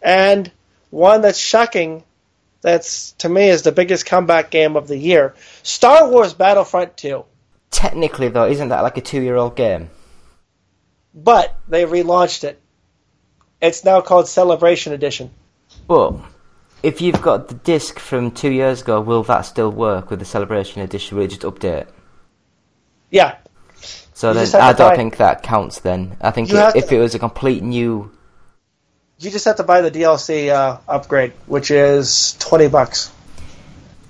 And 0.00 0.50
one 0.90 1.22
that's 1.22 1.40
shocking 1.40 2.04
That's 2.60 3.12
to 3.18 3.28
me 3.28 3.48
is 3.48 3.62
the 3.62 3.72
biggest 3.72 4.06
comeback 4.06 4.50
game 4.50 4.76
of 4.76 4.88
the 4.88 4.96
year. 4.96 5.34
Star 5.62 6.08
Wars 6.08 6.34
Battlefront 6.34 6.96
2, 6.96 7.24
Technically, 7.70 8.28
though, 8.28 8.46
isn't 8.48 8.70
that 8.70 8.80
like 8.80 8.96
a 8.96 9.00
two-year-old 9.00 9.54
game? 9.54 9.90
But 11.24 11.56
they 11.68 11.84
relaunched 11.84 12.44
it. 12.44 12.60
It's 13.60 13.84
now 13.84 14.00
called 14.00 14.28
Celebration 14.28 14.92
Edition. 14.92 15.30
Well, 15.88 16.24
if 16.82 17.00
you've 17.00 17.20
got 17.20 17.48
the 17.48 17.54
disc 17.54 17.98
from 17.98 18.30
two 18.30 18.50
years 18.52 18.82
ago, 18.82 19.00
will 19.00 19.24
that 19.24 19.42
still 19.42 19.70
work 19.70 20.10
with 20.10 20.20
the 20.20 20.24
Celebration 20.24 20.80
Edition? 20.82 21.16
Will 21.16 21.24
it 21.24 21.28
just 21.28 21.42
update? 21.42 21.88
Yeah, 23.10 23.36
So 24.14 24.28
You 24.32 24.44
then 24.46 24.60
I 24.60 24.72
don't 24.72 24.90
buy- 24.90 24.96
think 24.96 25.16
that 25.16 25.42
counts. 25.42 25.80
Then 25.80 26.16
I 26.20 26.30
think 26.30 26.50
it, 26.50 26.76
if 26.76 26.88
to- 26.88 26.96
it 26.96 26.98
was 27.00 27.14
a 27.14 27.18
complete 27.18 27.62
new, 27.62 28.10
you 29.18 29.30
just 29.30 29.44
have 29.46 29.56
to 29.56 29.64
buy 29.64 29.80
the 29.80 29.90
DLC 29.90 30.50
uh, 30.50 30.78
upgrade, 30.86 31.32
which 31.46 31.70
is 31.72 32.36
twenty 32.38 32.68
bucks. 32.68 33.10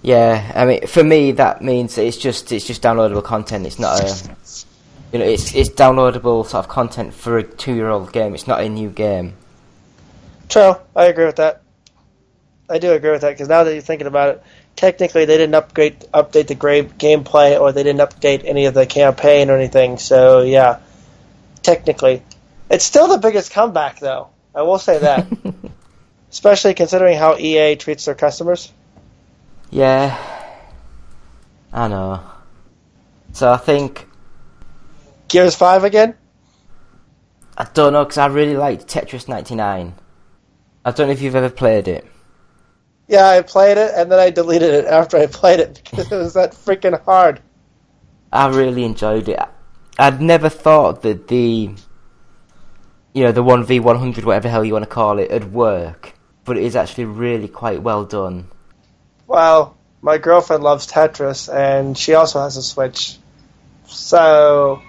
yeah. 0.02 0.52
I 0.54 0.66
mean, 0.66 0.86
for 0.86 1.02
me, 1.02 1.32
that 1.32 1.62
means 1.62 1.96
it's 1.96 2.16
just 2.18 2.52
it's 2.52 2.66
just 2.66 2.82
downloadable 2.82 3.24
content. 3.24 3.64
It's 3.66 3.78
not 3.78 4.00
a, 4.02 4.04
you 5.12 5.18
know, 5.18 5.24
it's 5.24 5.54
it's 5.54 5.70
downloadable 5.70 6.46
sort 6.46 6.64
of 6.64 6.68
content 6.68 7.14
for 7.14 7.38
a 7.38 7.42
two-year-old 7.42 8.12
game. 8.12 8.34
It's 8.34 8.46
not 8.46 8.60
a 8.60 8.68
new 8.68 8.90
game. 8.90 9.34
True, 10.48 10.76
I 10.94 11.06
agree 11.06 11.26
with 11.26 11.36
that. 11.36 11.62
I 12.70 12.78
do 12.78 12.92
agree 12.92 13.10
with 13.10 13.22
that 13.22 13.30
because 13.30 13.48
now 13.48 13.64
that 13.64 13.72
you're 13.72 13.82
thinking 13.82 14.06
about 14.06 14.36
it, 14.36 14.42
technically 14.76 15.24
they 15.24 15.38
didn't 15.38 15.54
upgrade 15.54 16.00
update 16.12 16.48
the 16.48 16.54
gra- 16.54 16.84
gameplay 16.84 17.58
or 17.58 17.72
they 17.72 17.82
didn't 17.82 18.00
update 18.00 18.44
any 18.44 18.66
of 18.66 18.74
the 18.74 18.86
campaign 18.86 19.48
or 19.50 19.56
anything. 19.56 19.98
So 19.98 20.42
yeah, 20.42 20.80
technically, 21.62 22.22
it's 22.70 22.84
still 22.84 23.08
the 23.08 23.18
biggest 23.18 23.52
comeback 23.52 24.00
though. 24.00 24.28
I 24.54 24.62
will 24.62 24.78
say 24.78 24.98
that, 24.98 25.26
especially 26.30 26.74
considering 26.74 27.16
how 27.16 27.36
EA 27.38 27.76
treats 27.76 28.04
their 28.04 28.14
customers. 28.14 28.70
Yeah, 29.70 30.16
I 31.72 31.88
know. 31.88 32.22
So 33.32 33.50
I 33.52 33.56
think 33.56 34.07
Gears 35.28 35.54
Five 35.54 35.84
again. 35.84 36.14
I 37.56 37.64
don't 37.64 37.92
know 37.92 38.04
because 38.04 38.18
I 38.18 38.26
really 38.26 38.56
liked 38.56 38.86
Tetris 38.86 39.28
99. 39.28 39.94
I 40.84 40.90
don't 40.90 41.06
know 41.08 41.12
if 41.12 41.20
you've 41.20 41.34
ever 41.34 41.50
played 41.50 41.88
it. 41.88 42.06
Yeah, 43.08 43.26
I 43.26 43.42
played 43.42 43.78
it 43.78 43.92
and 43.94 44.12
then 44.12 44.18
I 44.18 44.30
deleted 44.30 44.74
it 44.74 44.84
after 44.84 45.16
I 45.16 45.26
played 45.26 45.60
it 45.60 45.82
because 45.90 46.10
it 46.12 46.16
was 46.16 46.34
that 46.34 46.52
freaking 46.52 47.02
hard. 47.04 47.40
I 48.32 48.48
really 48.48 48.84
enjoyed 48.84 49.28
it. 49.28 49.40
I'd 49.98 50.20
never 50.20 50.48
thought 50.48 51.02
that 51.02 51.26
the, 51.28 51.74
you 53.12 53.24
know, 53.24 53.32
the 53.32 53.42
1v100, 53.42 54.24
whatever 54.24 54.48
hell 54.48 54.64
you 54.64 54.74
want 54.74 54.84
to 54.84 54.90
call 54.90 55.18
it, 55.18 55.30
would 55.30 55.52
work. 55.52 56.14
But 56.44 56.58
it 56.58 56.62
is 56.62 56.76
actually 56.76 57.06
really 57.06 57.48
quite 57.48 57.82
well 57.82 58.04
done. 58.04 58.48
Well, 59.26 59.76
my 60.00 60.18
girlfriend 60.18 60.62
loves 60.62 60.86
Tetris, 60.86 61.52
and 61.52 61.98
she 61.98 62.14
also 62.14 62.40
has 62.40 62.56
a 62.56 62.62
Switch. 62.62 63.18
So, 63.86 64.82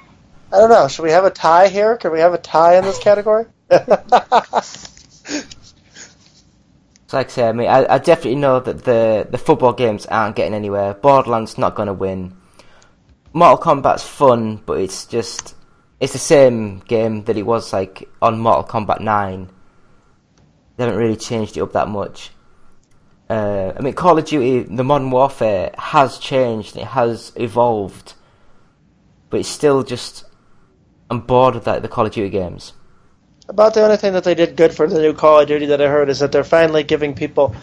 I 0.51 0.57
don't 0.57 0.69
know. 0.69 0.87
Should 0.87 1.03
we 1.03 1.11
have 1.11 1.25
a 1.25 1.31
tie 1.31 1.67
here? 1.67 1.97
Can 1.97 2.11
we 2.11 2.19
have 2.19 2.33
a 2.33 2.37
tie 2.37 2.77
in 2.77 2.83
this 2.83 2.99
category? 2.99 3.45
Like 7.11 7.27
I 7.27 7.29
say, 7.29 7.47
I 7.47 7.53
mean, 7.53 7.67
I, 7.67 7.95
I 7.95 7.97
definitely 7.97 8.35
know 8.35 8.59
that 8.59 8.83
the, 8.83 9.27
the 9.29 9.37
football 9.37 9.73
games 9.73 10.05
aren't 10.05 10.35
getting 10.35 10.53
anywhere. 10.53 10.93
Borderlands 10.93 11.57
not 11.57 11.73
going 11.73 11.87
to 11.87 11.93
win. 11.93 12.37
Mortal 13.33 13.57
Kombat's 13.57 14.03
fun, 14.03 14.57
but 14.57 14.79
it's 14.79 15.05
just, 15.05 15.55
it's 15.99 16.13
the 16.13 16.19
same 16.19 16.79
game 16.79 17.23
that 17.23 17.37
it 17.37 17.43
was 17.43 17.73
like 17.73 18.07
on 18.21 18.39
Mortal 18.39 18.63
Kombat 18.63 18.99
9. 18.99 19.49
They 20.77 20.83
haven't 20.83 20.99
really 20.99 21.15
changed 21.15 21.57
it 21.57 21.61
up 21.61 21.73
that 21.73 21.87
much. 21.87 22.31
Uh, 23.27 23.73
I 23.75 23.81
mean, 23.81 23.93
Call 23.93 24.17
of 24.17 24.25
Duty, 24.25 24.63
the 24.63 24.83
Modern 24.83 25.09
Warfare 25.09 25.71
has 25.77 26.17
changed, 26.19 26.77
it 26.77 26.85
has 26.85 27.31
evolved, 27.35 28.13
but 29.29 29.39
it's 29.39 29.49
still 29.49 29.83
just, 29.83 30.25
I'm 31.09 31.21
bored 31.21 31.55
with 31.55 31.65
that, 31.65 31.81
the 31.81 31.87
Call 31.87 32.05
of 32.05 32.11
Duty 32.11 32.29
games. 32.29 32.73
About 33.47 33.73
the 33.73 33.83
only 33.83 33.97
thing 33.97 34.13
that 34.13 34.23
they 34.23 34.35
did 34.35 34.55
good 34.55 34.73
for 34.73 34.87
the 34.87 35.01
new 35.01 35.13
Call 35.13 35.39
of 35.39 35.47
Duty 35.47 35.67
that 35.67 35.81
I 35.81 35.87
heard 35.87 36.09
is 36.09 36.19
that 36.19 36.31
they're 36.31 36.43
finally 36.43 36.83
giving 36.83 37.15
people 37.15 37.55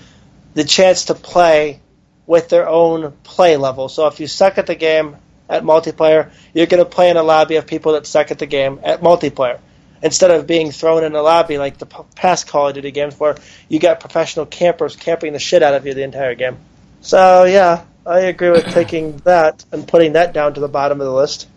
the 0.54 0.64
chance 0.64 1.06
to 1.06 1.14
play 1.14 1.80
with 2.26 2.48
their 2.48 2.68
own 2.68 3.12
play 3.22 3.56
level. 3.56 3.88
So 3.88 4.08
if 4.08 4.18
you 4.18 4.26
suck 4.26 4.58
at 4.58 4.66
the 4.66 4.74
game 4.74 5.16
at 5.48 5.62
multiplayer, 5.62 6.30
you're 6.52 6.66
going 6.66 6.82
to 6.82 6.90
play 6.90 7.10
in 7.10 7.16
a 7.16 7.22
lobby 7.22 7.56
of 7.56 7.66
people 7.66 7.92
that 7.92 8.06
suck 8.06 8.32
at 8.32 8.38
the 8.38 8.46
game 8.46 8.80
at 8.82 9.00
multiplayer. 9.00 9.60
Instead 10.02 10.30
of 10.30 10.46
being 10.46 10.72
thrown 10.72 11.04
in 11.04 11.14
a 11.14 11.22
lobby 11.22 11.56
like 11.56 11.78
the 11.78 11.86
past 11.86 12.48
Call 12.48 12.68
of 12.68 12.74
Duty 12.74 12.90
games 12.90 13.18
where 13.18 13.36
you 13.68 13.78
got 13.78 14.00
professional 14.00 14.44
campers 14.44 14.96
camping 14.96 15.32
the 15.32 15.38
shit 15.38 15.62
out 15.62 15.74
of 15.74 15.86
you 15.86 15.94
the 15.94 16.02
entire 16.02 16.34
game. 16.34 16.58
So 17.00 17.44
yeah, 17.44 17.84
I 18.04 18.20
agree 18.20 18.50
with 18.50 18.66
taking 18.66 19.18
that 19.18 19.64
and 19.72 19.86
putting 19.86 20.14
that 20.14 20.32
down 20.32 20.54
to 20.54 20.60
the 20.60 20.68
bottom 20.68 21.00
of 21.00 21.06
the 21.06 21.12
list. 21.12 21.48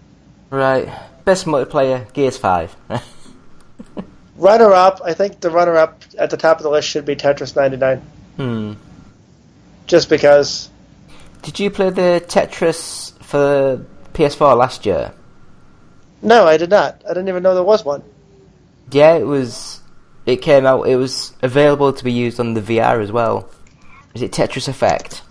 Right, 0.49 0.87
best 1.29 1.45
multiplayer, 1.45 2.11
Gears 2.13 2.37
5. 2.37 2.75
Runner 4.37 4.73
up, 4.73 4.99
I 5.05 5.13
think 5.13 5.41
the 5.41 5.51
runner 5.51 5.77
up 5.77 6.01
at 6.17 6.31
the 6.31 6.37
top 6.37 6.57
of 6.57 6.63
the 6.63 6.71
list 6.71 6.87
should 6.87 7.05
be 7.05 7.15
Tetris 7.15 7.55
99. 7.55 7.97
hmm. 8.37 8.73
Just 9.85 10.09
because 10.09 10.69
Did 11.43 11.59
you 11.59 11.69
play 11.69 11.91
the 11.91 12.23
Tetris 12.25 13.13
for 13.21 13.85
PS4 14.13 14.57
last 14.57 14.87
year? 14.87 15.13
No, 16.23 16.47
I 16.47 16.57
did 16.57 16.71
not. 16.71 17.03
I 17.05 17.09
didn't 17.09 17.27
even 17.27 17.43
know 17.43 17.53
there 17.53 17.63
was 17.63 17.85
one. 17.85 18.01
Yeah, 18.91 19.15
it 19.15 19.25
was. 19.25 19.81
It 20.25 20.37
came 20.37 20.65
out. 20.65 20.87
It 20.87 20.95
was 20.95 21.33
available 21.43 21.93
to 21.93 22.03
be 22.03 22.11
used 22.11 22.39
on 22.39 22.55
the 22.55 22.61
VR 22.61 23.03
as 23.03 23.11
well. 23.11 23.49
Is 24.15 24.23
it 24.23 24.31
Tetris 24.31 24.67
Effect? 24.67 25.21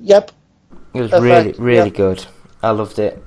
Yep. 0.00 0.30
It 0.94 1.00
was 1.00 1.12
Effect, 1.12 1.22
really, 1.22 1.52
really 1.52 1.90
yeah. 1.90 1.96
good. 1.96 2.26
I 2.62 2.70
loved 2.70 2.98
it. 2.98 3.22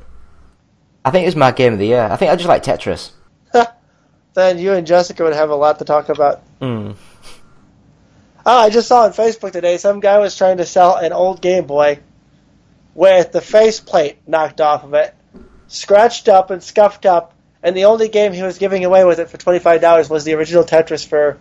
I 1.09 1.11
think 1.11 1.23
it 1.23 1.29
was 1.29 1.35
my 1.35 1.51
game 1.51 1.73
of 1.73 1.79
the 1.79 1.87
year. 1.87 2.03
I 2.03 2.17
think 2.17 2.31
I 2.31 2.35
just 2.35 2.47
like 2.47 2.63
Tetris. 2.63 3.11
Then 4.35 4.59
you 4.59 4.73
and 4.73 4.85
Jessica 4.85 5.23
would 5.23 5.33
have 5.33 5.49
a 5.49 5.55
lot 5.55 5.79
to 5.79 5.85
talk 5.85 6.07
about. 6.07 6.43
Mm. 6.61 6.95
Oh, 8.45 8.57
I 8.59 8.69
just 8.69 8.87
saw 8.87 9.05
on 9.05 9.11
Facebook 9.11 9.51
today 9.51 9.77
some 9.77 10.01
guy 10.01 10.19
was 10.19 10.37
trying 10.37 10.57
to 10.57 10.67
sell 10.67 10.95
an 10.97 11.11
old 11.11 11.41
Game 11.41 11.65
Boy 11.65 11.99
with 12.93 13.31
the 13.31 13.41
faceplate 13.41 14.19
knocked 14.27 14.61
off 14.61 14.83
of 14.83 14.93
it, 14.93 15.15
scratched 15.67 16.29
up 16.29 16.51
and 16.51 16.61
scuffed 16.61 17.07
up, 17.07 17.33
and 17.63 17.75
the 17.75 17.85
only 17.85 18.07
game 18.07 18.31
he 18.31 18.43
was 18.43 18.59
giving 18.59 18.85
away 18.85 19.03
with 19.03 19.19
it 19.19 19.29
for 19.29 19.37
twenty 19.37 19.59
five 19.59 19.81
dollars 19.81 20.11
was 20.11 20.25
the 20.25 20.35
original 20.35 20.63
Tetris 20.63 21.05
for 21.05 21.39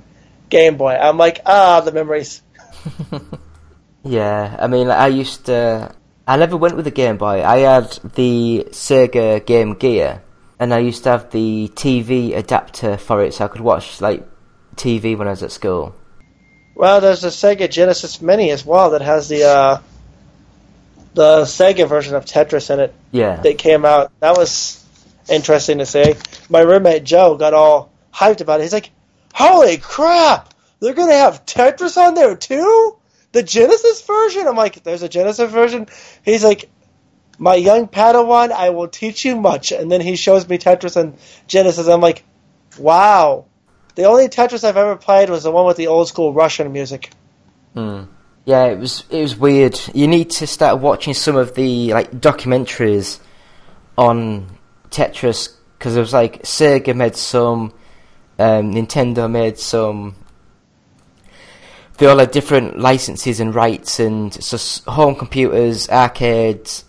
Game 0.48 0.78
Boy. 0.78 0.94
I'm 0.94 1.18
like, 1.18 1.40
ah, 1.44 1.82
the 1.82 1.92
memories. 1.92 2.40
Yeah, 4.04 4.56
I 4.58 4.68
mean, 4.68 4.88
I 4.88 5.08
used 5.08 5.46
to. 5.46 5.94
I 6.28 6.36
never 6.36 6.58
went 6.58 6.76
with 6.76 6.84
the 6.84 6.90
Game 6.90 7.16
Boy. 7.16 7.42
I 7.42 7.60
had 7.60 7.98
the 8.14 8.66
Sega 8.70 9.44
Game 9.44 9.72
Gear, 9.72 10.22
and 10.60 10.74
I 10.74 10.78
used 10.80 11.04
to 11.04 11.08
have 11.08 11.30
the 11.30 11.70
TV 11.74 12.36
adapter 12.36 12.98
for 12.98 13.24
it, 13.24 13.32
so 13.32 13.46
I 13.46 13.48
could 13.48 13.62
watch 13.62 14.02
like 14.02 14.28
TV 14.76 15.16
when 15.16 15.26
I 15.26 15.30
was 15.30 15.42
at 15.42 15.52
school. 15.52 15.94
Well, 16.74 17.00
there's 17.00 17.24
a 17.24 17.28
Sega 17.28 17.70
Genesis 17.70 18.20
Mini 18.20 18.50
as 18.50 18.62
well 18.62 18.90
that 18.90 19.00
has 19.00 19.30
the 19.30 19.44
uh, 19.44 19.80
the 21.14 21.44
Sega 21.44 21.88
version 21.88 22.14
of 22.14 22.26
Tetris 22.26 22.68
in 22.68 22.80
it. 22.80 22.94
Yeah. 23.10 23.36
that 23.36 23.56
came 23.56 23.86
out. 23.86 24.12
That 24.20 24.36
was 24.36 24.84
interesting 25.30 25.78
to 25.78 25.86
see. 25.86 26.14
My 26.50 26.60
roommate 26.60 27.04
Joe 27.04 27.38
got 27.38 27.54
all 27.54 27.90
hyped 28.12 28.42
about 28.42 28.60
it. 28.60 28.64
He's 28.64 28.74
like, 28.74 28.90
"Holy 29.32 29.78
crap! 29.78 30.52
They're 30.80 30.92
gonna 30.92 31.14
have 31.14 31.46
Tetris 31.46 31.96
on 31.96 32.12
there 32.14 32.36
too? 32.36 32.98
The 33.38 33.44
Genesis 33.44 34.02
version?" 34.02 34.46
I'm 34.48 34.56
like, 34.56 34.82
"There's 34.82 35.02
a 35.02 35.08
Genesis 35.08 35.50
version." 35.50 35.86
He's 36.24 36.42
like, 36.42 36.68
"My 37.38 37.54
young 37.54 37.86
Padawan, 37.86 38.50
I 38.50 38.70
will 38.70 38.88
teach 38.88 39.24
you 39.24 39.36
much." 39.36 39.72
And 39.72 39.90
then 39.92 40.00
he 40.00 40.16
shows 40.16 40.48
me 40.48 40.58
Tetris 40.58 40.96
and 40.96 41.14
Genesis. 41.46 41.86
I'm 41.86 42.00
like, 42.00 42.24
"Wow." 42.78 43.44
The 43.94 44.04
only 44.04 44.28
Tetris 44.28 44.64
I've 44.64 44.76
ever 44.76 44.96
played 44.96 45.30
was 45.30 45.42
the 45.42 45.50
one 45.50 45.66
with 45.66 45.76
the 45.76 45.88
old 45.88 46.08
school 46.08 46.32
Russian 46.32 46.72
music. 46.72 47.10
Hmm. 47.74 48.04
Yeah, 48.44 48.64
it 48.66 48.78
was 48.78 49.04
it 49.10 49.20
was 49.20 49.36
weird. 49.36 49.78
You 49.92 50.08
need 50.08 50.30
to 50.38 50.46
start 50.46 50.80
watching 50.80 51.14
some 51.14 51.36
of 51.36 51.54
the 51.54 51.92
like 51.92 52.10
documentaries 52.12 53.18
on 53.96 54.46
Tetris 54.90 55.54
because 55.78 55.96
it 55.96 56.00
was 56.00 56.12
like 56.12 56.42
Sega 56.42 56.94
made 56.94 57.14
some, 57.14 57.72
um, 58.38 58.74
Nintendo 58.74 59.30
made 59.30 59.58
some. 59.58 60.16
They 61.98 62.06
all 62.06 62.18
had 62.18 62.30
different 62.30 62.78
licenses 62.78 63.40
and 63.40 63.54
rights, 63.54 63.98
and 63.98 64.32
so 64.32 64.90
home 64.90 65.16
computers, 65.16 65.88
arcades, 65.88 66.84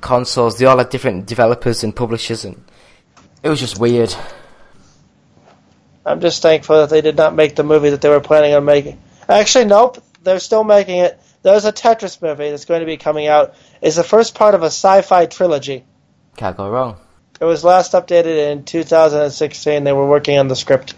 consoles. 0.00 0.58
They 0.58 0.66
all 0.66 0.78
had 0.78 0.90
different 0.90 1.26
developers 1.26 1.84
and 1.84 1.94
publishers, 1.94 2.44
and 2.44 2.62
it 3.42 3.48
was 3.48 3.60
just 3.60 3.78
weird. 3.78 4.14
I'm 6.04 6.20
just 6.20 6.42
thankful 6.42 6.78
that 6.78 6.90
they 6.90 7.00
did 7.00 7.16
not 7.16 7.36
make 7.36 7.54
the 7.54 7.62
movie 7.62 7.90
that 7.90 8.00
they 8.00 8.08
were 8.08 8.20
planning 8.20 8.54
on 8.54 8.64
making. 8.64 9.00
Actually, 9.28 9.66
nope. 9.66 10.02
They're 10.22 10.40
still 10.40 10.64
making 10.64 10.98
it. 10.98 11.20
There's 11.42 11.64
a 11.64 11.72
Tetris 11.72 12.20
movie 12.20 12.50
that's 12.50 12.64
going 12.64 12.80
to 12.80 12.86
be 12.86 12.96
coming 12.96 13.28
out. 13.28 13.54
It's 13.80 13.96
the 13.96 14.04
first 14.04 14.34
part 14.34 14.54
of 14.54 14.62
a 14.62 14.66
sci-fi 14.66 15.26
trilogy. 15.26 15.84
Can't 16.36 16.56
go 16.56 16.68
wrong. 16.68 16.96
It 17.40 17.44
was 17.44 17.64
last 17.64 17.92
updated 17.92 18.52
in 18.52 18.64
2016. 18.64 19.84
They 19.84 19.92
were 19.92 20.08
working 20.08 20.38
on 20.38 20.48
the 20.48 20.56
script. 20.56 20.94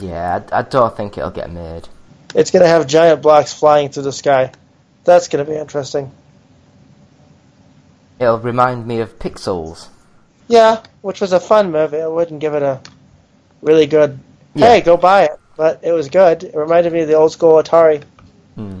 Yeah, 0.00 0.42
I, 0.52 0.58
I 0.58 0.62
don't 0.62 0.96
think 0.96 1.16
it'll 1.18 1.30
get 1.30 1.50
made. 1.50 1.88
it's 2.34 2.50
going 2.50 2.62
to 2.62 2.68
have 2.68 2.86
giant 2.86 3.22
blocks 3.22 3.52
flying 3.52 3.88
through 3.88 4.04
the 4.04 4.12
sky. 4.12 4.52
That's 5.04 5.28
going 5.28 5.44
to 5.44 5.50
be 5.50 5.56
interesting. 5.56 6.10
It'll 8.18 8.38
remind 8.38 8.86
me 8.86 9.00
of 9.00 9.18
Pixels. 9.18 9.88
Yeah, 10.48 10.82
which 11.02 11.20
was 11.20 11.32
a 11.32 11.40
fun 11.40 11.70
movie. 11.70 12.00
I 12.00 12.06
wouldn't 12.06 12.40
give 12.40 12.54
it 12.54 12.62
a 12.62 12.80
really 13.62 13.86
good. 13.86 14.18
Yeah. 14.54 14.66
Hey, 14.74 14.80
go 14.80 14.96
buy 14.96 15.24
it. 15.24 15.38
But 15.56 15.80
it 15.82 15.92
was 15.92 16.08
good. 16.08 16.44
It 16.44 16.54
reminded 16.54 16.92
me 16.92 17.00
of 17.00 17.08
the 17.08 17.14
old 17.14 17.32
school 17.32 17.54
Atari. 17.62 18.02
Hmm. 18.54 18.80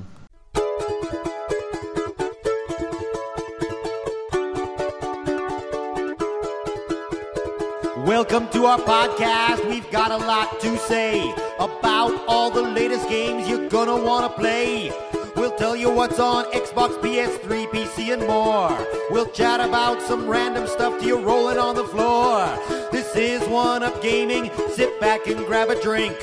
Welcome 8.30 8.52
to 8.52 8.66
our 8.66 8.78
podcast. 8.78 9.66
We've 9.70 9.90
got 9.90 10.10
a 10.10 10.18
lot 10.18 10.60
to 10.60 10.76
say 10.76 11.32
about 11.58 12.12
all 12.28 12.50
the 12.50 12.60
latest 12.60 13.08
games 13.08 13.48
you're 13.48 13.70
gonna 13.70 13.96
wanna 13.96 14.28
play. 14.28 14.92
We'll 15.34 15.56
tell 15.56 15.74
you 15.74 15.88
what's 15.88 16.20
on 16.20 16.44
Xbox, 16.52 17.00
PS3, 17.00 17.66
PC, 17.68 18.12
and 18.12 18.26
more. 18.26 18.76
We'll 19.10 19.30
chat 19.30 19.60
about 19.60 20.02
some 20.02 20.28
random 20.28 20.66
stuff 20.66 21.00
to 21.00 21.06
you 21.06 21.18
rolling 21.18 21.56
on 21.56 21.74
the 21.74 21.84
floor. 21.84 22.46
This 22.92 23.16
is 23.16 23.48
One 23.48 23.82
Up 23.82 24.02
Gaming. 24.02 24.50
Sit 24.74 25.00
back 25.00 25.26
and 25.26 25.46
grab 25.46 25.70
a 25.70 25.80
drink. 25.80 26.14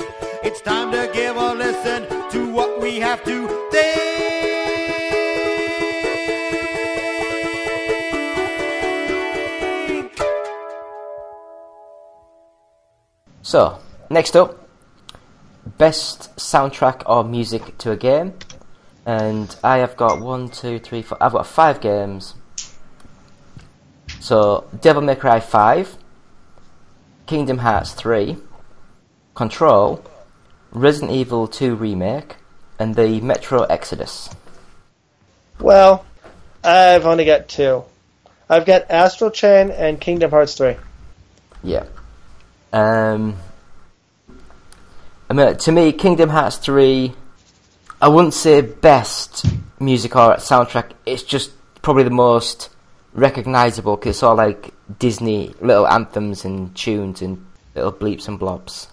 It's 0.43 0.61
time 0.61 0.91
to 0.91 1.09
give 1.11 1.37
a 1.37 1.55
listen 1.55 2.03
to 2.29 2.51
what 2.51 2.79
we 2.79 2.99
have 2.99 3.23
to 3.23 3.47
think. 3.71 4.54
So, 13.55 13.79
next 14.09 14.35
up, 14.35 14.67
best 15.77 16.35
soundtrack 16.35 17.03
or 17.05 17.23
music 17.23 17.77
to 17.77 17.91
a 17.91 17.95
game. 17.95 18.33
And 19.05 19.55
I 19.63 19.77
have 19.77 19.95
got 19.95 20.19
one, 20.19 20.49
two, 20.49 20.77
three, 20.77 21.01
four. 21.01 21.17
I've 21.23 21.31
got 21.31 21.47
five 21.47 21.79
games. 21.79 22.35
So, 24.19 24.65
Devil 24.81 25.03
May 25.03 25.15
Cry 25.15 25.39
5, 25.39 25.95
Kingdom 27.27 27.59
Hearts 27.59 27.93
3, 27.93 28.35
Control, 29.35 30.03
Resident 30.71 31.13
Evil 31.13 31.47
2 31.47 31.75
Remake, 31.75 32.35
and 32.77 32.93
the 32.95 33.21
Metro 33.21 33.63
Exodus. 33.63 34.29
Well, 35.61 36.05
I've 36.61 37.05
only 37.05 37.23
got 37.23 37.47
two. 37.47 37.85
I've 38.49 38.65
got 38.65 38.91
Astral 38.91 39.31
Chain 39.31 39.71
and 39.71 40.01
Kingdom 40.01 40.31
Hearts 40.31 40.55
3. 40.55 40.75
Yeah. 41.63 41.85
Um, 42.73 43.37
I 45.29 45.33
mean, 45.33 45.57
to 45.57 45.71
me, 45.71 45.91
Kingdom 45.93 46.29
Hearts 46.29 46.57
3, 46.57 47.13
I 48.01 48.07
wouldn't 48.07 48.33
say 48.33 48.61
best 48.61 49.45
music 49.79 50.15
or 50.15 50.35
soundtrack. 50.35 50.91
It's 51.05 51.23
just 51.23 51.51
probably 51.81 52.03
the 52.03 52.09
most 52.09 52.69
recognizable 53.13 53.95
because 53.95 54.17
it's 54.17 54.23
all 54.23 54.35
like 54.35 54.73
Disney 54.99 55.53
little 55.61 55.87
anthems 55.87 56.45
and 56.45 56.75
tunes 56.75 57.21
and 57.21 57.45
little 57.73 57.93
bleeps 57.93 58.27
and 58.27 58.37
blobs. 58.37 58.87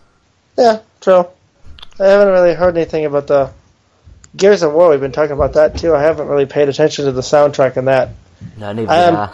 Yeah, 0.56 0.80
true. 1.00 1.26
I 1.98 2.04
haven't 2.06 2.28
really 2.32 2.54
heard 2.54 2.76
anything 2.76 3.04
about 3.04 3.26
the 3.26 3.50
Gears 4.36 4.62
of 4.62 4.72
War. 4.72 4.90
We've 4.90 5.00
been 5.00 5.12
talking 5.12 5.32
about 5.32 5.54
that 5.54 5.78
too. 5.78 5.94
I 5.94 6.02
haven't 6.02 6.28
really 6.28 6.46
paid 6.46 6.68
attention 6.68 7.04
to 7.04 7.12
the 7.12 7.20
soundtrack 7.20 7.76
in 7.76 7.84
that. 7.86 8.10
No, 8.56 8.72
neither 8.72 8.90
Um, 8.92 9.16
I. 9.16 9.30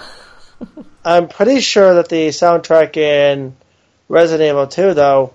I'm 1.04 1.28
pretty 1.28 1.60
sure 1.60 1.94
that 1.94 2.08
the 2.08 2.28
soundtrack 2.28 2.96
in 2.96 3.56
Resident 4.08 4.48
Evil 4.48 4.66
2, 4.66 4.94
though, 4.94 5.32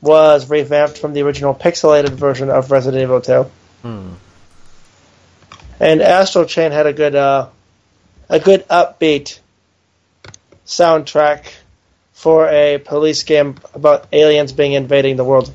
was 0.00 0.48
revamped 0.48 0.98
from 0.98 1.12
the 1.12 1.22
original 1.22 1.54
pixelated 1.54 2.10
version 2.10 2.50
of 2.50 2.70
Resident 2.70 3.02
Evil 3.02 3.20
2. 3.20 3.42
Hmm. 3.82 4.12
And 5.78 6.02
Astral 6.02 6.44
Chain 6.44 6.72
had 6.72 6.86
a 6.86 6.92
good, 6.92 7.14
uh, 7.14 7.48
a 8.28 8.38
good 8.38 8.66
upbeat 8.68 9.38
soundtrack 10.66 11.52
for 12.12 12.48
a 12.48 12.78
police 12.78 13.22
game 13.22 13.56
about 13.74 14.06
aliens 14.12 14.52
being 14.52 14.72
invading 14.72 15.16
the 15.16 15.24
world. 15.24 15.50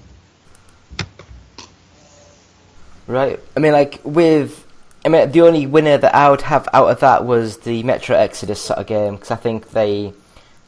Right. 3.07 3.39
I 3.55 3.59
mean, 3.59 3.71
like 3.71 4.01
with, 4.03 4.65
I 5.05 5.09
mean, 5.09 5.31
the 5.31 5.41
only 5.41 5.67
winner 5.67 5.97
that 5.97 6.15
I 6.15 6.29
would 6.29 6.41
have 6.41 6.67
out 6.73 6.89
of 6.89 6.99
that 7.01 7.23
was 7.23 7.57
the 7.59 7.83
Metro 7.83 8.15
Exodus 8.15 8.59
sort 8.59 8.79
of 8.79 8.87
game 8.87 9.13
because 9.13 9.29
I 9.29 9.35
think 9.35 9.69
they 9.71 10.11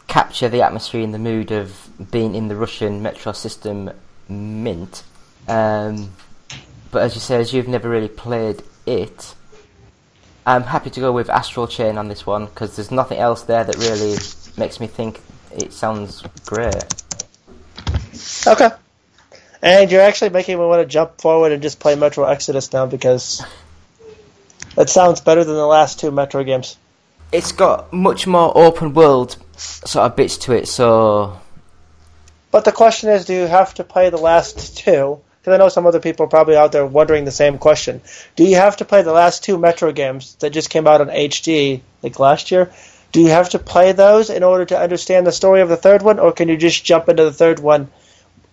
capture 0.08 0.50
the 0.50 0.62
atmosphere 0.62 1.04
and 1.04 1.14
the 1.14 1.20
mood 1.20 1.52
of 1.52 1.90
being 2.12 2.36
in 2.36 2.48
the 2.48 2.56
Russian 2.56 3.02
metro 3.02 3.34
system 3.34 3.92
mint. 4.30 5.04
Um, 5.48 6.14
but 6.92 7.04
as 7.04 7.16
you 7.16 7.22
say, 7.22 7.40
as 7.40 7.54
you've 7.54 7.68
never 7.68 7.90
really 7.90 8.08
played 8.08 8.64
it, 8.86 9.36
I'm 10.46 10.64
happy 10.64 10.90
to 10.92 11.00
go 11.00 11.12
with 11.12 11.30
Astral 11.30 11.68
Chain 11.68 11.98
on 11.98 12.08
this 12.08 12.26
one 12.26 12.46
because 12.46 12.76
there's 12.76 12.92
nothing 12.92 13.18
else 13.18 13.44
there 13.44 13.64
that 13.64 13.76
really 13.76 14.18
makes 14.58 14.80
me 14.80 14.88
think 14.88 15.20
it 15.52 15.74
sounds 15.74 16.24
great. 16.46 16.86
Okay. 18.46 18.70
And 19.62 19.92
you're 19.92 20.02
actually 20.02 20.30
making 20.30 20.58
me 20.58 20.66
want 20.66 20.82
to 20.82 20.88
jump 20.88 21.20
forward 21.20 21.52
and 21.52 21.62
just 21.62 21.80
play 21.80 21.96
Metro 21.96 22.24
Exodus 22.26 22.72
now 22.72 22.86
because 22.86 23.44
it 24.78 24.90
sounds 24.90 25.20
better 25.20 25.44
than 25.44 25.56
the 25.56 25.66
last 25.66 26.00
two 26.00 26.12
Metro 26.12 26.44
games. 26.44 26.78
It's 27.32 27.52
got 27.52 27.92
much 27.92 28.26
more 28.26 28.58
open 28.58 28.94
world 28.94 29.36
sort 29.58 30.06
of 30.06 30.16
bits 30.16 30.38
to 30.38 30.54
it, 30.54 30.68
so 30.68 31.40
But 32.52 32.64
the 32.66 32.72
question 32.72 33.10
is, 33.10 33.26
do 33.26 33.34
you 33.34 33.48
have 33.48 33.74
to 33.76 33.84
play 33.84 34.10
the 34.10 34.18
last 34.18 34.78
two? 34.78 35.20
Because 35.40 35.54
I 35.54 35.58
know 35.58 35.70
some 35.70 35.86
other 35.86 36.00
people 36.00 36.26
are 36.26 36.30
probably 36.30 36.58
out 36.58 36.72
there 36.72 36.86
wondering 36.86 37.26
the 37.26 37.32
same 37.32 37.58
question. 37.58 38.02
Do 38.36 38.44
you 38.44 38.56
have 38.56 38.78
to 38.78 38.86
play 38.86 39.02
the 39.02 39.14
last 39.14 39.44
two 39.44 39.58
Metro 39.58 39.92
games 39.92 40.36
that 40.36 40.52
just 40.52 40.70
came 40.70 40.88
out 40.88 41.02
on 41.02 41.08
HD 41.08 41.82
like 42.02 42.20
last 42.20 42.52
year? 42.52 42.72
Do 43.12 43.22
you 43.22 43.30
have 43.30 43.50
to 43.50 43.60
play 43.60 43.94
those 43.94 44.30
in 44.30 44.44
order 44.44 44.66
to 44.66 44.80
understand 44.80 45.26
the 45.26 45.32
story 45.32 45.62
of 45.62 45.70
the 45.70 45.78
third 45.78 46.02
one, 46.02 46.20
or 46.20 46.32
can 46.32 46.50
you 46.50 46.58
just 46.58 46.84
jump 46.84 47.10
into 47.10 47.24
the 47.24 47.34
third 47.34 47.60
one 47.60 47.90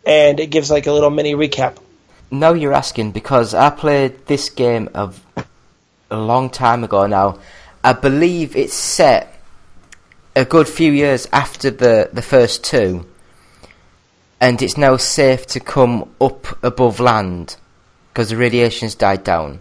and 0.07 0.39
it 0.41 0.51
gives 0.51 0.70
like 0.70 0.87
a 0.87 0.93
little 0.93 1.11
mini 1.11 1.35
recap? 1.35 1.77
No, 2.31 2.55
you're 2.55 2.72
asking 2.72 3.12
because 3.12 3.55
I 3.55 3.70
played 3.70 4.27
this 4.27 4.49
game 4.49 4.89
of 4.95 5.25
a 6.11 6.16
long 6.16 6.51
time 6.51 6.85
ago 6.85 7.07
now. 7.07 7.39
I 7.85 7.93
believe 7.93 8.57
it's 8.57 8.72
set 8.72 9.39
a 10.35 10.47
good 10.47 10.66
few 10.66 10.91
years 10.91 11.28
after 11.35 11.70
the, 11.70 12.09
the 12.14 12.22
first 12.22 12.64
two, 12.64 13.05
and 14.41 14.62
it's 14.62 14.78
now 14.78 14.97
safe 14.97 15.47
to 15.49 15.61
come 15.61 16.11
up 16.18 16.64
above 16.64 16.99
land 16.99 17.57
because 18.09 18.30
the 18.30 18.39
radiation's 18.39 18.95
died 18.95 19.22
down. 19.22 19.61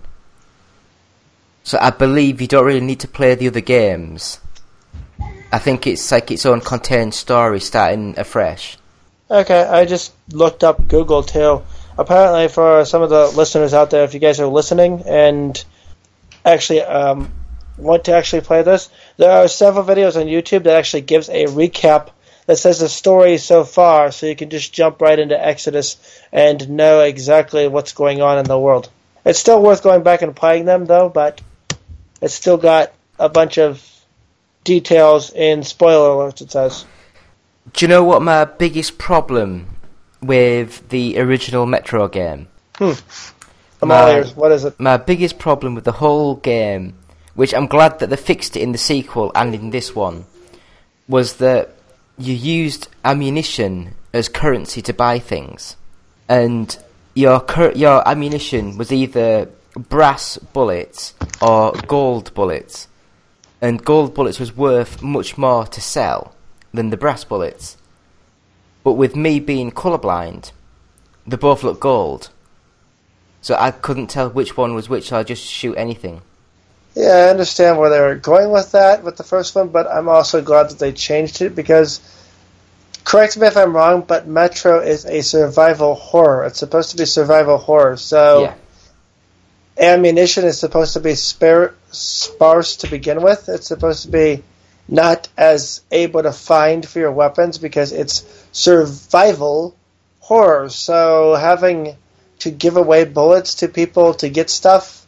So 1.63 1.78
I 1.82 1.89
believe 1.89 2.39
you 2.39 2.47
don't 2.47 2.65
really 2.65 2.80
need 2.80 3.01
to 3.01 3.09
play 3.09 3.36
the 3.36 3.47
other 3.49 3.59
games. 3.59 4.39
I 5.51 5.59
think 5.59 5.86
it's 5.86 6.09
like 6.09 6.32
its 6.32 6.45
own 6.45 6.61
contained 6.61 7.13
story 7.13 7.59
starting 7.59 8.17
afresh. 8.17 8.78
Okay, 9.30 9.63
I 9.63 9.84
just 9.84 10.13
looked 10.32 10.63
up 10.63 10.88
Google 10.88 11.24
too. 11.24 11.61
Apparently, 11.97 12.47
for 12.47 12.86
some 12.86 13.01
of 13.01 13.09
the 13.09 13.28
listeners 13.28 13.74
out 13.74 13.89
there, 13.89 14.05
if 14.05 14.13
you 14.13 14.21
guys 14.21 14.39
are 14.39 14.47
listening 14.47 15.03
and 15.05 15.61
actually 16.45 16.82
um, 16.82 17.30
want 17.78 18.05
to 18.05 18.13
actually 18.13 18.41
play 18.41 18.61
this, 18.63 18.89
there 19.17 19.32
are 19.32 19.47
several 19.47 19.86
videos 19.86 20.19
on 20.19 20.28
YouTube 20.28 20.63
that 20.63 20.78
actually 20.78 21.01
gives 21.01 21.30
a 21.30 21.45
recap 21.45 22.09
that 22.45 22.57
says 22.57 22.80
the 22.80 22.89
story 22.89 23.38
so 23.38 23.63
far, 23.63 24.11
so 24.11 24.26
you 24.26 24.36
can 24.36 24.49
just 24.49 24.74
jump 24.74 25.01
right 25.01 25.17
into 25.17 25.39
Exodus 25.39 25.97
and 26.32 26.69
know 26.69 27.01
exactly 27.01 27.67
what's 27.67 27.93
going 27.93 28.21
on 28.21 28.38
in 28.38 28.45
the 28.45 28.59
world. 28.59 28.89
It's 29.26 29.39
still 29.39 29.61
worth 29.61 29.84
going 29.84 30.03
back 30.03 30.21
and 30.21 30.36
playing 30.36 30.65
them, 30.65 30.86
though, 30.86 31.09
but 31.09 31.41
it's 32.21 32.34
still 32.34 32.57
got 32.57 32.93
a 33.17 33.30
bunch 33.30 33.57
of 33.57 33.82
details 34.63 35.32
in 35.32 35.63
spoiler 35.63 36.09
alerts. 36.09 36.41
It 36.41 36.51
says. 36.51 36.86
Do 37.71 37.86
you 37.86 37.88
know 37.89 38.03
what 38.03 38.21
my 38.21 38.43
biggest 38.45 38.97
problem 38.97 39.78
with 40.21 40.89
the 40.89 41.19
original 41.19 41.65
Metro 41.65 42.07
game? 42.09 42.49
Hmm. 42.76 42.91
My-. 43.82 44.24
What 44.36 44.51
is 44.51 44.65
it? 44.65 44.80
My 44.80 44.97
biggest 44.97 45.39
problem 45.39 45.76
with 45.76 45.86
the 45.86 45.91
whole 45.93 46.36
game, 46.36 46.95
which 47.36 47.53
I'm 47.53 47.67
glad 47.67 47.99
that 47.99 48.09
they 48.09 48.15
fixed 48.15 48.55
it 48.55 48.61
in 48.61 48.71
the 48.71 48.77
sequel 48.77 49.31
and 49.36 49.55
in 49.55 49.71
this 49.71 49.95
one, 49.95 50.25
was 51.07 51.38
that 51.38 51.75
you 52.17 52.34
used 52.34 52.88
ammunition 53.03 53.95
as 54.13 54.29
currency 54.29 54.81
to 54.84 54.93
buy 54.93 55.19
things, 55.19 55.75
and 56.29 56.77
your 57.15 57.39
cur- 57.39 57.73
your 57.73 58.07
ammunition 58.07 58.77
was 58.77 58.91
either 58.91 59.49
brass 59.75 60.38
bullets 60.38 61.13
or 61.41 61.73
gold 61.88 62.34
bullets, 62.34 62.88
and 63.61 63.84
gold 63.84 64.13
bullets 64.13 64.39
was 64.39 64.55
worth 64.55 65.01
much 65.01 65.38
more 65.38 65.65
to 65.65 65.81
sell 65.81 66.36
than 66.73 66.89
the 66.89 66.97
brass 66.97 67.23
bullets. 67.23 67.77
But 68.84 68.93
with 68.93 69.15
me 69.15 69.39
being 69.39 69.71
colourblind, 69.71 70.51
they 71.25 71.38
both 71.38 71.63
look 71.63 71.79
gold. 71.79 72.29
So 73.41 73.55
I 73.59 73.71
couldn't 73.71 74.07
tell 74.07 74.29
which 74.29 74.55
one 74.55 74.73
was 74.73 74.89
which, 74.89 75.09
so 75.09 75.17
I 75.17 75.23
just 75.23 75.43
shoot 75.43 75.75
anything. 75.75 76.21
Yeah, 76.95 77.09
I 77.09 77.29
understand 77.29 77.79
where 77.79 77.89
they 77.89 77.99
were 77.99 78.15
going 78.15 78.51
with 78.51 78.73
that 78.73 79.03
with 79.03 79.17
the 79.17 79.23
first 79.23 79.55
one, 79.55 79.69
but 79.69 79.87
I'm 79.87 80.07
also 80.07 80.41
glad 80.41 80.69
that 80.69 80.79
they 80.79 80.91
changed 80.91 81.41
it 81.41 81.55
because 81.55 81.99
correct 83.03 83.35
me 83.37 83.47
if 83.47 83.57
I'm 83.57 83.75
wrong, 83.75 84.01
but 84.07 84.27
Metro 84.27 84.79
is 84.79 85.05
a 85.05 85.21
survival 85.21 85.95
horror. 85.95 86.45
It's 86.45 86.59
supposed 86.59 86.91
to 86.91 86.97
be 86.97 87.05
survival 87.05 87.57
horror, 87.57 87.97
so 87.97 88.41
Yeah. 88.41 88.53
ammunition 89.77 90.45
is 90.45 90.59
supposed 90.59 90.93
to 90.93 90.99
be 90.99 91.15
spare, 91.15 91.73
sparse 91.91 92.75
to 92.77 92.87
begin 92.87 93.21
with. 93.23 93.49
It's 93.49 93.67
supposed 93.67 94.03
to 94.03 94.09
be 94.09 94.43
not 94.87 95.27
as 95.37 95.81
able 95.91 96.21
to 96.21 96.31
find 96.31 96.87
for 96.87 96.99
your 96.99 97.11
weapons 97.11 97.57
because 97.57 97.91
it's 97.91 98.23
survival 98.51 99.75
horror. 100.19 100.69
So 100.69 101.33
having 101.35 101.95
to 102.39 102.51
give 102.51 102.77
away 102.77 103.05
bullets 103.05 103.55
to 103.55 103.67
people 103.67 104.13
to 104.15 104.29
get 104.29 104.49
stuff, 104.49 105.03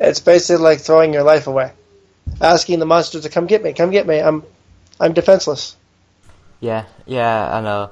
it's 0.00 0.20
basically 0.20 0.62
like 0.62 0.80
throwing 0.80 1.12
your 1.12 1.22
life 1.22 1.46
away. 1.46 1.72
Asking 2.40 2.78
the 2.78 2.86
monsters 2.86 3.22
to 3.22 3.28
come 3.28 3.46
get 3.46 3.62
me, 3.62 3.72
come 3.72 3.90
get 3.90 4.06
me. 4.06 4.20
I'm, 4.20 4.44
I'm 5.00 5.12
defenseless. 5.12 5.76
Yeah, 6.60 6.84
yeah, 7.06 7.56
I 7.56 7.60
know. 7.60 7.90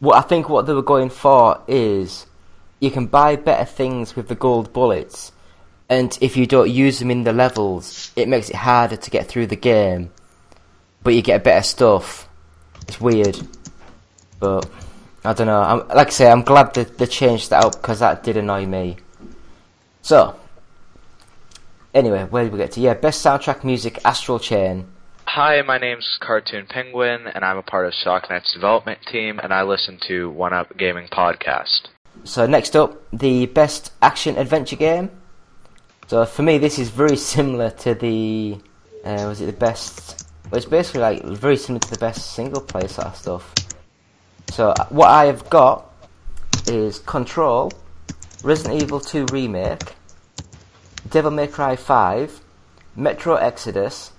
What 0.00 0.16
I 0.16 0.22
think 0.22 0.48
what 0.48 0.66
they 0.66 0.72
were 0.72 0.82
going 0.82 1.10
for 1.10 1.60
is 1.66 2.26
you 2.80 2.90
can 2.90 3.06
buy 3.06 3.36
better 3.36 3.64
things 3.64 4.16
with 4.16 4.28
the 4.28 4.34
gold 4.34 4.72
bullets, 4.72 5.32
and 5.88 6.16
if 6.20 6.36
you 6.36 6.46
don't 6.46 6.70
use 6.70 6.98
them 6.98 7.10
in 7.10 7.24
the 7.24 7.32
levels, 7.32 8.10
it 8.16 8.28
makes 8.28 8.48
it 8.48 8.56
harder 8.56 8.96
to 8.96 9.10
get 9.10 9.26
through 9.28 9.48
the 9.48 9.56
game. 9.56 10.10
But 11.02 11.14
you 11.14 11.22
get 11.22 11.44
better 11.44 11.62
stuff. 11.62 12.28
It's 12.82 13.00
weird, 13.00 13.38
but 14.40 14.68
I 15.24 15.32
don't 15.34 15.46
know. 15.46 15.60
I'm, 15.60 15.88
like 15.88 16.06
I 16.06 16.10
say, 16.10 16.30
I'm 16.30 16.42
glad 16.42 16.74
that 16.74 16.96
they 16.96 17.06
changed 17.06 17.50
that 17.50 17.64
up 17.64 17.72
because 17.72 17.98
that 18.00 18.22
did 18.22 18.36
annoy 18.36 18.64
me. 18.64 18.96
So, 20.00 20.38
anyway, 21.94 22.24
where 22.24 22.44
did 22.44 22.52
we 22.52 22.58
get 22.58 22.72
to? 22.72 22.80
Yeah, 22.80 22.94
best 22.94 23.24
soundtrack 23.24 23.64
music, 23.64 24.00
Astral 24.04 24.38
Chain. 24.38 24.86
Hi, 25.26 25.60
my 25.62 25.78
name's 25.78 26.18
Cartoon 26.20 26.66
Penguin, 26.66 27.26
and 27.26 27.44
I'm 27.44 27.58
a 27.58 27.62
part 27.62 27.86
of 27.86 27.92
Shocknet's 27.92 28.52
development 28.52 29.00
team, 29.10 29.38
and 29.38 29.52
I 29.52 29.62
listen 29.62 29.98
to 30.08 30.30
One 30.30 30.52
Up 30.52 30.76
Gaming 30.76 31.08
Podcast. 31.08 31.88
So 32.24 32.46
next 32.46 32.74
up, 32.74 33.02
the 33.12 33.46
best 33.46 33.92
action 34.02 34.36
adventure 34.36 34.76
game. 34.76 35.10
So 36.06 36.24
for 36.24 36.42
me, 36.42 36.58
this 36.58 36.78
is 36.78 36.88
very 36.88 37.16
similar 37.16 37.70
to 37.70 37.94
the. 37.94 38.58
Uh, 39.04 39.26
was 39.28 39.40
it 39.40 39.46
the 39.46 39.52
best? 39.52 40.26
Well, 40.50 40.56
it's 40.56 40.66
basically 40.66 41.00
like 41.00 41.22
very 41.22 41.56
similar 41.56 41.80
to 41.80 41.90
the 41.90 41.98
best 41.98 42.32
single 42.32 42.62
player 42.62 42.88
sort 42.88 43.08
of 43.08 43.16
stuff. 43.16 43.54
So 44.50 44.74
what 44.88 45.08
I 45.08 45.26
have 45.26 45.48
got 45.50 45.92
is 46.66 46.98
Control, 47.00 47.70
Resident 48.42 48.82
Evil 48.82 48.98
2 48.98 49.26
remake, 49.30 49.94
Devil 51.08 51.30
May 51.30 51.46
Cry 51.46 51.76
5, 51.76 52.40
Metro 52.96 53.36
Exodus, 53.36 54.12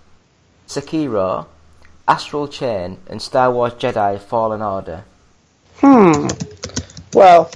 Sekiro, 0.68 1.46
Astral 2.08 2.48
Chain, 2.48 2.98
and 3.08 3.22
Star 3.22 3.52
Wars 3.52 3.74
Jedi 3.74 4.20
Fallen 4.20 4.62
Order. 4.62 5.04
Hmm. 5.78 6.28
Well, 7.14 7.52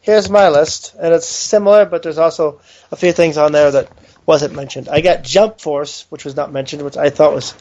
here's 0.00 0.30
my 0.30 0.48
list, 0.50 0.94
and 1.00 1.12
it's 1.12 1.26
similar, 1.26 1.84
but 1.84 2.02
there's 2.02 2.18
also 2.18 2.60
a 2.92 2.96
few 2.96 3.12
things 3.12 3.38
on 3.38 3.52
there 3.52 3.70
that 3.70 3.90
wasn't 4.24 4.54
mentioned. 4.54 4.88
I 4.88 5.00
got 5.00 5.22
Jump 5.22 5.60
Force, 5.60 6.06
which 6.10 6.24
was 6.24 6.36
not 6.36 6.52
mentioned, 6.52 6.82
which 6.82 6.96
I 6.96 7.10
thought 7.10 7.34
was 7.34 7.54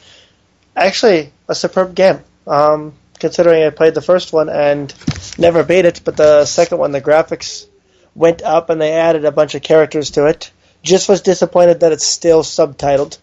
actually 0.75 1.31
a 1.47 1.55
superb 1.55 1.95
game. 1.95 2.19
Um, 2.45 2.93
considering 3.19 3.63
I 3.63 3.71
played 3.71 3.95
the 3.95 4.01
first 4.01 4.31
one 4.31 4.49
and 4.49 4.93
never 5.37 5.63
beat 5.63 5.85
it, 5.85 6.01
but 6.03 6.17
the 6.17 6.45
second 6.45 6.77
one, 6.77 6.91
the 6.91 7.01
graphics 7.01 7.65
went 8.13 8.41
up 8.41 8.69
and 8.69 8.79
they 8.79 8.91
added 8.91 9.25
a 9.25 9.31
bunch 9.31 9.55
of 9.55 9.61
characters 9.61 10.11
to 10.11 10.27
it. 10.27 10.51
Just 10.83 11.09
was 11.09 11.21
disappointed 11.21 11.81
that 11.81 11.91
it's 11.91 12.05
still 12.05 12.43
subtitled. 12.43 13.17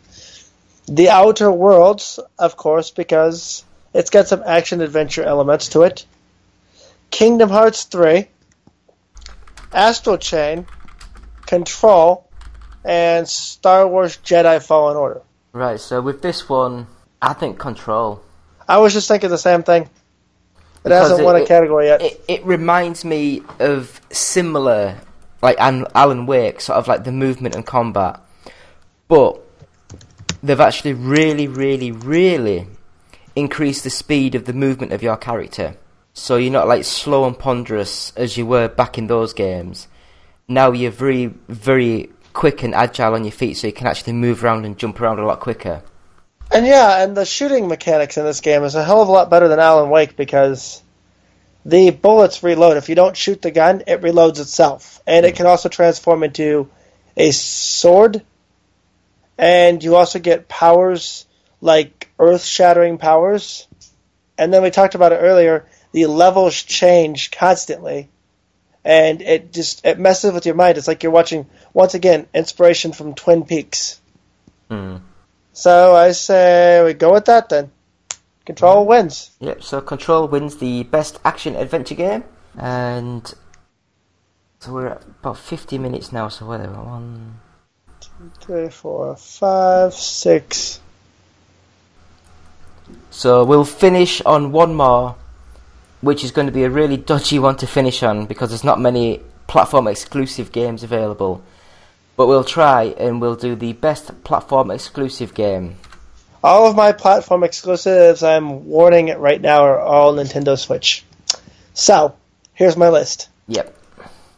The 0.87 1.09
Outer 1.11 1.51
Worlds, 1.51 2.21
of 2.39 2.57
course, 2.57 2.91
because 2.91 3.65
it's 3.95 4.11
got 4.11 4.29
some 4.29 4.43
action 4.45 4.81
adventure 4.83 5.23
elements 5.23 5.69
to 5.71 5.83
it. 5.83 6.05
Kingdom 7.11 7.49
Hearts 7.49 7.85
3, 7.85 8.29
Astral 9.73 10.19
Chain, 10.19 10.67
Control, 11.47 12.29
and 12.85 13.27
Star 13.29 13.87
Wars 13.89 14.19
Jedi 14.19 14.63
Fallen 14.63 14.97
Order. 14.97 15.23
Right, 15.53 15.81
so 15.81 16.01
with 16.03 16.21
this 16.23 16.49
one, 16.49 16.87
I 17.23 17.33
think 17.33 17.59
Control. 17.59 18.21
I 18.69 18.79
was 18.79 18.93
just 18.93 19.09
thinking 19.09 19.31
the 19.31 19.39
same 19.39 19.63
thing. 19.63 19.85
It 19.85 19.89
Because 20.83 21.03
hasn't 21.03 21.21
it- 21.21 21.25
won 21.25 21.37
a 21.37 21.41
it- 21.41 21.49
category 21.49 21.87
yet. 21.87 22.03
It, 22.03 22.25
it 22.29 22.45
reminds 22.45 23.05
me 23.05 23.43
of 23.59 24.01
similar, 24.11 24.97
like 25.45 25.61
An- 25.61 25.87
Alan 25.95 26.27
Wake, 26.27 26.61
sort 26.61 26.79
of 26.79 26.89
like 26.89 27.05
the 27.05 27.13
movement 27.13 27.55
and 27.55 27.65
combat, 27.65 28.19
but 29.07 29.41
they've 30.43 30.59
actually 30.59 30.95
really, 30.95 31.47
really, 31.47 31.93
really 31.93 32.67
increased 33.37 33.85
the 33.85 33.91
speed 33.91 34.35
of 34.35 34.47
the 34.47 34.53
movement 34.53 34.93
of 34.93 35.03
your 35.03 35.17
character. 35.17 35.77
So 36.15 36.37
you're 36.37 36.53
not 36.53 36.67
like 36.67 36.85
slow 36.85 37.27
and 37.27 37.39
ponderous 37.39 38.13
as 38.17 38.37
you 38.37 38.47
were 38.47 38.69
back 38.69 38.97
in 38.97 39.07
those 39.07 39.33
games. 39.33 39.89
Now 40.49 40.73
you're 40.73 40.91
very, 40.91 41.27
very 41.49 42.11
quick 42.33 42.63
and 42.63 42.75
agile 42.75 43.15
on 43.15 43.25
your 43.25 43.33
feet, 43.33 43.57
so 43.57 43.67
you 43.67 43.73
can 43.73 43.87
actually 43.87 44.15
move 44.15 44.43
around 44.43 44.65
and 44.65 44.79
jump 44.79 45.01
around 45.01 45.19
a 45.19 45.27
lot 45.27 45.41
quicker. 45.41 45.83
And 46.51 46.67
yeah, 46.67 47.03
and 47.03 47.17
the 47.17 47.25
shooting 47.25 47.69
mechanics 47.69 48.17
in 48.17 48.25
this 48.25 48.41
game 48.41 48.63
is 48.65 48.75
a 48.75 48.85
hell 48.85 49.03
of 49.03 49.09
a 49.09 49.13
lot 49.13 49.29
better 49.29 49.49
than 49.49 49.59
Alan 49.59 49.91
Wake 49.91 50.17
because 50.17 50.83
the 51.65 51.91
bullets 51.91 52.43
reload. 52.43 52.77
If 52.77 52.89
you 52.89 52.95
don't 52.95 53.17
shoot 53.17 53.41
the 53.41 53.51
gun, 53.51 53.83
it 53.87 54.03
reloads 54.03 54.41
itself. 54.41 55.01
And 55.07 55.25
it 55.25 55.37
can 55.37 55.47
also 55.47 55.69
transform 55.69 56.23
into 56.23 56.69
a 57.17 57.31
sword. 57.31 58.23
And 59.39 59.83
you 59.83 59.97
also 59.97 60.19
get 60.19 60.49
powers 60.49 61.27
like 61.61 62.11
earth 62.19 62.45
shattering 62.45 62.99
powers. 62.99 63.67
And 64.37 64.53
then 64.53 64.63
we 64.63 64.71
talked 64.71 64.95
about 64.95 65.13
it 65.13 65.17
earlier, 65.17 65.67
the 65.93 66.07
levels 66.07 66.55
change 66.63 67.31
constantly. 67.31 68.09
And 68.85 69.23
it 69.23 69.53
just 69.53 69.85
it 69.87 69.99
messes 69.99 70.33
with 70.33 70.45
your 70.45 70.57
mind. 70.57 70.77
It's 70.77 70.89
like 70.89 71.03
you're 71.03 71.13
watching 71.13 71.47
once 71.73 71.95
again 71.95 72.27
inspiration 72.35 72.93
from 72.93 73.15
Twin 73.15 73.45
Peaks. 73.45 73.99
Hmm. 74.69 74.97
So 75.55 75.95
I 75.95 76.13
say 76.13 76.83
we 76.85 76.93
go 76.93 77.15
with 77.15 77.27
that 77.27 77.49
then. 77.49 77.71
Control 78.45 78.87
wins. 78.87 79.31
Yep, 79.41 79.63
so 79.63 79.81
Control 79.81 80.29
wins 80.29 80.57
the 80.59 80.83
best 80.85 81.19
action 81.25 81.57
adventure 81.57 81.95
game, 81.95 82.25
and 82.59 83.35
so 84.61 84.73
we're 84.73 84.89
at 84.89 85.03
about 85.03 85.39
50 85.39 85.79
minutes 85.79 86.13
now, 86.13 86.29
so 86.29 86.47
whether 86.47 86.69
we're 86.69 86.77
on. 86.77 87.41
Three, 88.41 88.69
four, 88.69 89.17
five, 89.17 89.95
six. 89.95 90.81
So 93.11 93.45
we'll 93.45 93.65
finish 93.65 94.21
on 94.23 94.53
one 94.53 94.75
more, 94.75 95.17
which 96.01 96.25
is 96.25 96.31
going 96.31 96.47
to 96.47 96.53
be 96.53 96.65
a 96.65 96.71
really 96.71 96.97
dodgy 96.97 97.39
one 97.39 97.57
to 97.57 97.67
finish 97.67 98.03
on 98.03 98.27
because 98.27 98.51
there's 98.51 98.65
not 98.65 98.81
many 98.81 99.21
platform 99.47 99.87
exclusive 99.87 100.53
games 100.53 100.83
available. 100.83 101.43
But 102.17 102.27
we'll 102.27 102.45
try 102.45 102.95
and 102.99 103.21
we'll 103.21 103.37
do 103.37 103.55
the 103.55 103.73
best 103.73 104.23
platform 104.25 104.71
exclusive 104.71 105.35
game. 105.35 105.77
All 106.45 106.69
of 106.69 106.77
my 106.77 106.93
platform 106.93 107.43
exclusives, 107.43 108.23
I'm 108.23 108.67
warning 108.67 109.09
it 109.09 109.19
right 109.19 109.41
now, 109.41 109.65
are 109.65 109.81
all 109.81 110.13
Nintendo 110.13 110.59
Switch. 110.59 111.03
So, 111.73 112.17
here's 112.53 112.77
my 112.77 112.91
list. 112.91 113.31
Yep, 113.49 113.75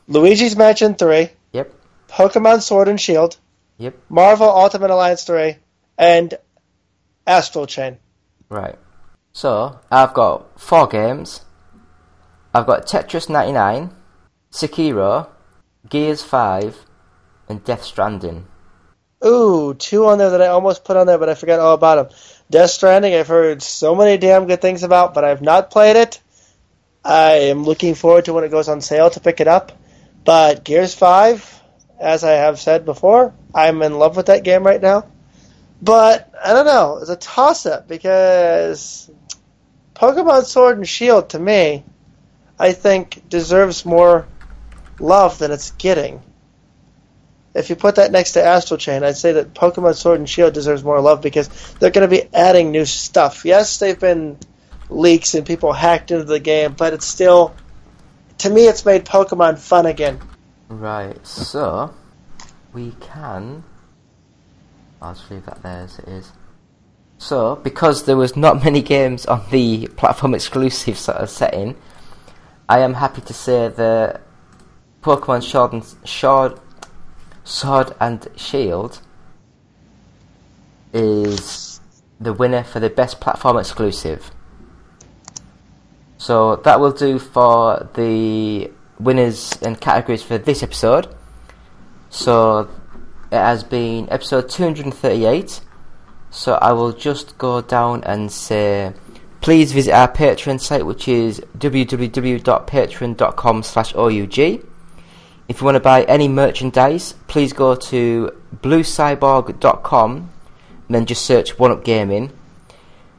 Luigi's 0.07 0.57
Mansion 0.57 0.95
3, 0.95 1.31
yep, 1.51 1.73
Pokemon 2.09 2.63
Sword 2.63 2.87
and 2.87 3.01
Shield, 3.01 3.37
yep, 3.77 3.97
Marvel 4.09 4.49
Ultimate 4.49 4.91
Alliance 4.91 5.25
3, 5.25 5.57
and 5.99 6.33
Astral 7.27 7.67
Chain. 7.67 7.99
right. 8.49 8.79
So 9.33 9.81
I've 9.91 10.15
got 10.15 10.61
four 10.61 10.87
games. 10.87 11.45
I've 12.55 12.67
got 12.67 12.87
Tetris 12.87 13.29
99, 13.29 13.91
Sekiro, 14.53 15.29
Gears 15.91 16.23
5, 16.23 16.87
and 17.49 17.65
Death 17.65 17.83
Stranding. 17.83 18.47
Ooh, 19.25 19.75
two 19.75 20.07
on 20.07 20.19
there 20.19 20.31
that 20.31 20.43
I 20.43 20.49
almost 20.49 20.85
put 20.85 20.97
on 20.97 21.07
there, 21.07 21.19
but 21.19 21.29
I 21.29 21.35
forgot 21.35 21.61
all 21.61 21.75
about 21.75 22.11
them. 22.11 22.19
Death 22.51 22.71
Stranding, 22.71 23.14
I've 23.14 23.29
heard 23.29 23.62
so 23.62 23.95
many 23.95 24.19
damn 24.19 24.47
good 24.47 24.61
things 24.61 24.83
about, 24.83 25.14
but 25.14 25.25
I've 25.25 25.43
not 25.43 25.71
played 25.71 25.97
it. 25.97 26.21
I 27.05 27.33
am 27.51 27.64
looking 27.64 27.95
forward 27.95 28.27
to 28.27 28.33
when 28.35 28.45
it 28.45 28.51
goes 28.51 28.69
on 28.69 28.81
sale 28.81 29.11
to 29.11 29.21
pick 29.21 29.41
it 29.41 29.49
up. 29.49 29.73
But 30.25 30.64
Gears 30.64 30.95
5, 30.95 31.62
as 31.99 32.25
I 32.25 32.33
have 32.33 32.59
said 32.59 32.85
before, 32.85 33.33
I'm 33.55 33.83
in 33.83 33.99
love 33.99 34.17
with 34.17 34.27
that 34.27 34.45
game 34.45 34.64
right 34.64 34.83
now. 34.83 35.07
But 35.81 36.33
I 36.43 36.53
don't 36.53 36.67
know, 36.67 36.99
it's 37.01 37.11
a 37.11 37.17
toss 37.17 37.64
up 37.64 37.89
because 37.89 39.11
Pokemon 39.95 40.45
Sword 40.45 40.79
and 40.79 40.89
Shield, 40.89 41.31
to 41.31 41.39
me, 41.39 41.85
I 42.59 42.73
think 42.73 43.29
deserves 43.29 43.85
more 43.85 44.27
love 44.99 45.39
than 45.39 45.53
it's 45.53 45.71
getting. 45.73 46.23
If 47.57 47.71
you 47.71 47.77
put 47.77 47.97
that 47.97 48.13
next 48.13 48.33
to 48.33 48.45
Astral 48.45 48.77
Chain, 48.77 49.03
I'd 49.03 49.17
say 49.17 49.33
that 49.33 49.55
Pokemon 49.55 49.97
Sword 49.97 50.19
and 50.19 50.29
Shield 50.29 50.53
deserves 50.53 50.85
more 50.85 51.01
love 51.01 51.23
because 51.23 51.49
they're 51.79 51.91
going 51.91 52.09
to 52.09 52.15
be 52.15 52.29
adding 52.35 52.71
new 52.71 52.85
stuff. 52.85 53.45
Yes, 53.47 53.79
they've 53.79 53.99
been 53.99 54.39
leaks 54.91 55.35
and 55.35 55.47
people 55.47 55.73
hacked 55.73 56.11
into 56.11 56.25
the 56.25 56.39
game, 56.39 56.75
but 56.75 56.93
it's 56.93 57.07
still, 57.07 57.55
to 58.39 58.51
me, 58.51 58.67
it's 58.67 58.85
made 58.85 59.07
Pokemon 59.07 59.59
fun 59.59 59.87
again. 59.87 60.21
Right, 60.69 61.25
so 61.27 61.95
we 62.75 62.93
can. 63.01 63.65
I'll 65.01 65.15
just 65.15 65.31
leave 65.31 65.47
that 65.47 65.63
there 65.63 65.83
as 65.83 65.99
it 65.99 66.09
is. 66.09 66.33
So, 67.19 67.57
because 67.57 68.05
there 68.05 68.17
was 68.19 68.37
not 68.37 68.63
many 68.65 68.83
games 68.83 69.25
on 69.25 69.45
the 69.51 69.87
platform 69.89 70.35
exclusive 70.37 70.99
sort 70.99 71.19
of 71.19 71.31
setting, 71.31 71.75
I 72.69 72.81
am 72.81 72.95
happy 72.95 73.23
to 73.23 73.33
say 73.33 73.69
that 73.69 74.21
Pokemon 75.03 75.43
Sword 75.43 75.73
and, 75.73 75.85
Sword, 76.05 76.61
Sword 77.47 77.94
and 78.01 78.26
Shield 78.34 79.01
is 80.92 81.80
the 82.20 82.32
winner 82.32 82.64
for 82.64 82.80
the 82.80 82.90
best 82.90 83.20
platform 83.20 83.57
exclusive. 83.57 84.32
So 86.18 86.57
that 86.57 86.80
will 86.80 86.90
do 86.90 87.20
for 87.20 87.88
the 87.94 88.72
winners 88.99 89.57
and 89.62 89.80
categories 89.80 90.24
for 90.24 90.38
this 90.38 90.64
episode. 90.64 91.14
So 92.11 92.68
it 93.30 93.36
has 93.36 93.62
been 93.62 94.09
episode 94.11 94.49
238. 94.49 95.61
So 96.30 96.55
I 96.55 96.72
will 96.72 96.92
just 96.92 97.38
go 97.38 97.61
down 97.61 98.03
and 98.03 98.32
say, 98.32 98.92
please 99.40 99.70
visit 99.70 99.92
our 99.92 100.12
Patreon 100.12 100.61
site, 100.61 100.84
which 100.84 101.07
is 101.07 101.38
www.patreon.com 101.59 103.62
slash 103.62 103.94
OUG. 103.94 104.66
If 105.49 105.61
you 105.61 105.64
want 105.64 105.76
to 105.76 105.80
buy 105.80 106.03
any 106.05 106.26
merchandise, 106.26 107.14
please 107.28 107.53
go 107.53 107.76
to 107.76 108.32
bluecyborg.com 108.62 110.30
and 110.88 110.94
then 110.94 111.07
just 111.07 111.24
search 111.24 111.59
One 111.59 111.70
Up 111.70 111.84
Gaming. 111.84 112.32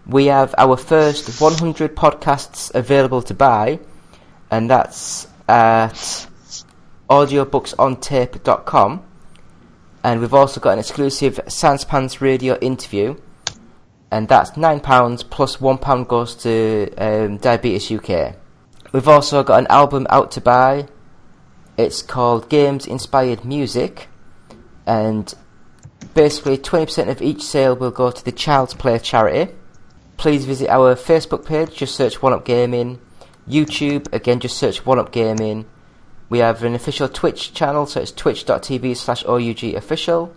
We 0.05 0.25
have 0.27 0.53
our 0.57 0.77
first 0.77 1.41
100 1.41 1.95
podcasts 1.95 2.73
available 2.73 3.21
to 3.23 3.33
buy, 3.33 3.79
and 4.49 4.69
that's 4.69 5.27
at 5.47 6.27
audiobooksontape.com. 7.09 9.03
And 10.03 10.21
we've 10.21 10.33
also 10.33 10.61
got 10.61 10.73
an 10.73 10.79
exclusive 10.79 11.39
Sanspants 11.47 12.21
radio 12.21 12.57
interview, 12.59 13.15
and 14.11 14.27
that's 14.27 14.51
£9 14.51 15.29
plus 15.29 15.57
£1 15.57 16.07
goes 16.07 16.35
to 16.35 16.93
um, 16.97 17.37
Diabetes 17.37 17.91
UK. 17.91 18.35
We've 18.93 19.07
also 19.07 19.43
got 19.43 19.59
an 19.59 19.67
album 19.67 20.07
out 20.09 20.31
to 20.31 20.41
buy. 20.41 20.87
It's 21.77 22.01
called 22.01 22.49
Games 22.49 22.87
Inspired 22.87 23.45
Music, 23.45 24.07
and 24.87 25.31
basically 26.15 26.57
20% 26.57 27.07
of 27.07 27.21
each 27.21 27.43
sale 27.43 27.75
will 27.75 27.91
go 27.91 28.09
to 28.09 28.25
the 28.25 28.31
Child's 28.31 28.73
Play 28.73 28.97
charity. 28.97 29.53
Please 30.17 30.45
visit 30.45 30.69
our 30.69 30.95
Facebook 30.95 31.45
page, 31.45 31.75
just 31.75 31.95
search 31.95 32.19
One 32.19 32.33
Up 32.33 32.45
Gaming. 32.45 32.99
YouTube, 33.47 34.11
again, 34.11 34.39
just 34.39 34.57
search 34.57 34.87
One 34.87 34.97
Up 34.97 35.11
Gaming. 35.11 35.65
We 36.29 36.39
have 36.39 36.63
an 36.63 36.73
official 36.73 37.07
Twitch 37.07 37.53
channel, 37.53 37.85
so 37.85 38.01
it's 38.01 38.11
twitch.tv 38.11 38.97
slash 38.97 39.23
OUG 39.25 39.75
official. 39.75 40.35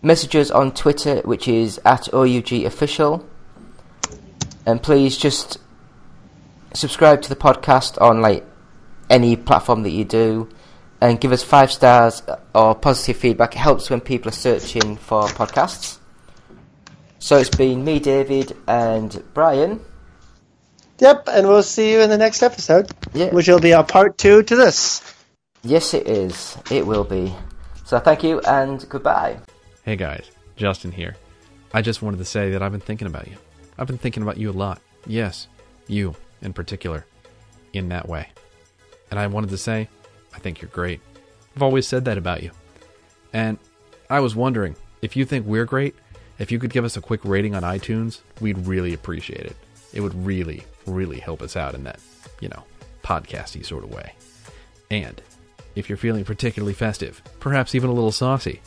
Messages 0.00 0.52
on 0.52 0.72
Twitter, 0.72 1.22
which 1.22 1.48
is 1.48 1.80
at 1.84 2.08
OUG 2.14 2.52
official. 2.64 3.28
And 4.64 4.80
please 4.80 5.16
just 5.16 5.58
subscribe 6.72 7.20
to 7.22 7.28
the 7.28 7.36
podcast 7.36 8.00
on 8.00 8.22
like 8.22 8.46
any 9.12 9.36
platform 9.36 9.82
that 9.82 9.90
you 9.90 10.04
do 10.04 10.48
and 11.00 11.20
give 11.20 11.32
us 11.32 11.42
five 11.42 11.70
stars 11.70 12.22
or 12.54 12.74
positive 12.74 13.16
feedback. 13.18 13.54
It 13.54 13.58
helps 13.58 13.90
when 13.90 14.00
people 14.00 14.28
are 14.30 14.32
searching 14.48 14.96
for 14.96 15.24
podcasts. 15.24 15.98
So 17.18 17.36
it's 17.36 17.50
been 17.50 17.84
me, 17.84 18.00
David, 18.00 18.56
and 18.66 19.22
Brian. 19.34 19.80
Yep, 20.98 21.28
and 21.28 21.46
we'll 21.46 21.62
see 21.62 21.92
you 21.92 22.00
in 22.00 22.10
the 22.10 22.18
next 22.18 22.42
episode, 22.42 22.90
Yeah. 23.12 23.30
which 23.30 23.48
will 23.48 23.60
be 23.60 23.74
our 23.74 23.84
part 23.84 24.16
two 24.18 24.42
to 24.44 24.56
this. 24.56 25.02
Yes, 25.62 25.94
it 25.94 26.06
is. 26.08 26.56
It 26.70 26.86
will 26.86 27.04
be. 27.04 27.34
So 27.84 27.98
thank 27.98 28.22
you 28.24 28.40
and 28.40 28.84
goodbye. 28.88 29.38
Hey 29.84 29.96
guys, 29.96 30.30
Justin 30.56 30.92
here. 30.92 31.16
I 31.74 31.82
just 31.82 32.02
wanted 32.02 32.18
to 32.18 32.24
say 32.24 32.52
that 32.52 32.62
I've 32.62 32.72
been 32.72 32.80
thinking 32.80 33.06
about 33.08 33.26
you. 33.28 33.36
I've 33.78 33.86
been 33.86 33.98
thinking 33.98 34.22
about 34.22 34.38
you 34.38 34.50
a 34.50 34.52
lot. 34.52 34.80
Yes, 35.06 35.48
you 35.88 36.14
in 36.40 36.52
particular, 36.52 37.04
in 37.72 37.88
that 37.90 38.08
way. 38.08 38.28
And 39.12 39.20
I 39.20 39.26
wanted 39.26 39.50
to 39.50 39.58
say, 39.58 39.90
I 40.34 40.38
think 40.38 40.62
you're 40.62 40.70
great. 40.70 41.02
I've 41.54 41.62
always 41.62 41.86
said 41.86 42.06
that 42.06 42.16
about 42.16 42.42
you. 42.42 42.50
And 43.34 43.58
I 44.08 44.20
was 44.20 44.34
wondering 44.34 44.74
if 45.02 45.16
you 45.16 45.26
think 45.26 45.44
we're 45.44 45.66
great, 45.66 45.94
if 46.38 46.50
you 46.50 46.58
could 46.58 46.72
give 46.72 46.86
us 46.86 46.96
a 46.96 47.02
quick 47.02 47.20
rating 47.22 47.54
on 47.54 47.62
iTunes, 47.62 48.20
we'd 48.40 48.66
really 48.66 48.94
appreciate 48.94 49.44
it. 49.44 49.56
It 49.92 50.00
would 50.00 50.14
really, 50.24 50.62
really 50.86 51.20
help 51.20 51.42
us 51.42 51.56
out 51.56 51.74
in 51.74 51.84
that, 51.84 52.00
you 52.40 52.48
know, 52.48 52.64
podcasty 53.04 53.66
sort 53.66 53.84
of 53.84 53.92
way. 53.92 54.14
And 54.90 55.20
if 55.74 55.90
you're 55.90 55.98
feeling 55.98 56.24
particularly 56.24 56.72
festive, 56.72 57.20
perhaps 57.38 57.74
even 57.74 57.90
a 57.90 57.92
little 57.92 58.12
saucy, 58.12 58.62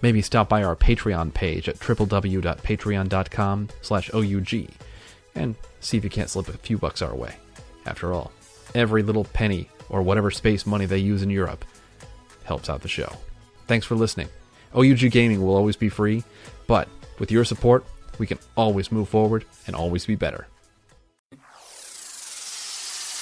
maybe 0.00 0.22
stop 0.22 0.48
by 0.48 0.62
our 0.62 0.76
Patreon 0.76 1.34
page 1.34 1.68
at 1.68 1.78
www.patreon.com 1.78 3.68
slash 3.82 4.10
OUG 4.14 4.70
and 5.34 5.56
see 5.80 5.98
if 5.98 6.04
you 6.04 6.10
can't 6.10 6.30
slip 6.30 6.48
a 6.48 6.52
few 6.52 6.78
bucks 6.78 7.02
our 7.02 7.14
way. 7.14 7.34
After 7.84 8.14
all, 8.14 8.32
every 8.74 9.02
little 9.02 9.24
penny 9.24 9.68
or 9.90 10.02
whatever 10.02 10.30
space 10.30 10.64
money 10.66 10.86
they 10.86 10.98
use 10.98 11.22
in 11.22 11.30
Europe 11.30 11.64
helps 12.44 12.70
out 12.70 12.82
the 12.82 12.88
show. 12.88 13.12
Thanks 13.66 13.86
for 13.86 13.94
listening. 13.94 14.28
OUG 14.74 15.10
Gaming 15.10 15.42
will 15.42 15.54
always 15.54 15.76
be 15.76 15.88
free, 15.88 16.24
but 16.66 16.88
with 17.18 17.30
your 17.30 17.44
support, 17.44 17.84
we 18.18 18.26
can 18.26 18.38
always 18.56 18.90
move 18.90 19.08
forward 19.08 19.44
and 19.66 19.76
always 19.76 20.06
be 20.06 20.14
better. 20.14 20.46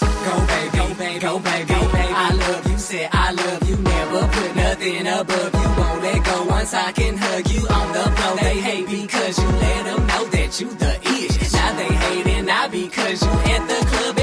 Go 0.01 0.47
baby, 0.47 1.19
go 1.21 1.39
baby, 1.39 1.69
go 1.69 1.81
baby. 1.93 2.15
I 2.15 2.35
love 2.35 2.71
you, 2.71 2.79
said 2.79 3.11
I 3.13 3.33
love 3.33 3.69
you. 3.69 3.77
Never 3.77 4.29
put 4.29 4.57
nothing 4.57 5.07
above 5.07 5.55
you. 5.55 5.83
Won't 5.83 6.03
let 6.03 6.25
go 6.25 6.45
once 6.47 6.75
I 6.75 6.93
can 6.93 7.17
hug 7.17 7.51
you 7.51 7.67
on 7.69 7.93
the 7.93 8.11
floor. 8.17 8.37
They 8.37 8.61
hate 8.61 8.89
because 8.89 9.39
you 9.39 9.49
let 9.49 9.85
them 9.85 10.07
know 10.07 10.25
that 10.25 10.61
you 10.61 10.69
the 10.75 11.01
ish. 11.03 11.53
Now 11.53 11.77
they 11.77 11.95
hating 11.95 12.49
because 12.71 13.23
you 13.23 13.31
at 13.31 13.69
the 13.69 13.87
club 13.87 14.18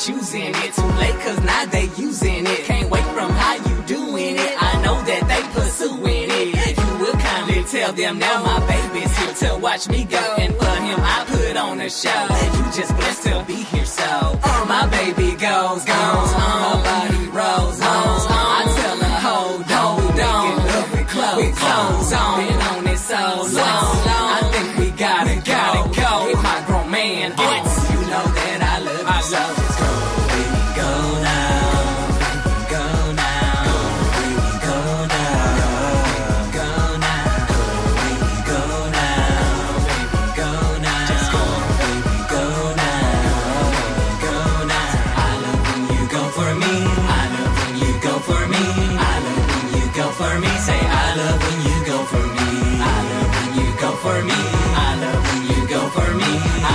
choosing 0.00 0.54
it 0.54 0.72
too 0.72 0.90
late 0.96 1.14
cause 1.20 1.38
now 1.44 1.66
they 1.66 1.84
using 1.96 2.46
it. 2.46 2.64
Can't 2.64 2.88
wait 2.90 3.04
from 3.12 3.30
how 3.30 3.54
you 3.56 3.82
doing 3.86 4.36
it. 4.36 4.54
I 4.56 4.80
know 4.82 4.96
that 5.04 5.22
they 5.28 5.42
pursuing 5.52 6.30
it. 6.30 6.78
You 6.78 7.04
will 7.04 7.18
kindly 7.20 7.64
tell 7.64 7.92
them 7.92 8.18
now 8.18 8.42
my 8.42 8.60
baby's 8.66 9.14
here 9.18 9.34
to 9.44 9.58
watch 9.58 9.88
me 9.90 10.04
go. 10.04 10.24
And 10.38 10.54
for 10.56 10.74
him 10.86 10.98
I 11.00 11.24
put 11.28 11.56
on 11.56 11.80
a 11.82 11.90
show. 11.90 12.22
You 12.56 12.64
just 12.72 12.96
blessed 12.96 13.24
to 13.24 13.44
be 13.46 13.56
here 13.56 13.84
so. 13.84 14.40
My 14.66 14.86
baby 14.90 15.32
goes, 15.36 15.84
goes 15.84 16.32
on. 16.32 16.56
Her 16.64 16.80
body 16.88 17.26
rolls 17.36 17.80
on. 17.82 18.20
I 18.32 18.64
tell 18.80 18.98
her 19.04 19.16
hold 19.20 19.70
on. 19.70 20.60
Up 20.80 20.92
with 20.92 21.08
clothes, 21.08 21.58
clothes 21.58 22.12
on. 22.14 22.46
Been 22.46 22.60
on 22.72 22.86
it 22.86 22.98
so 22.98 23.20
long. 23.54 24.09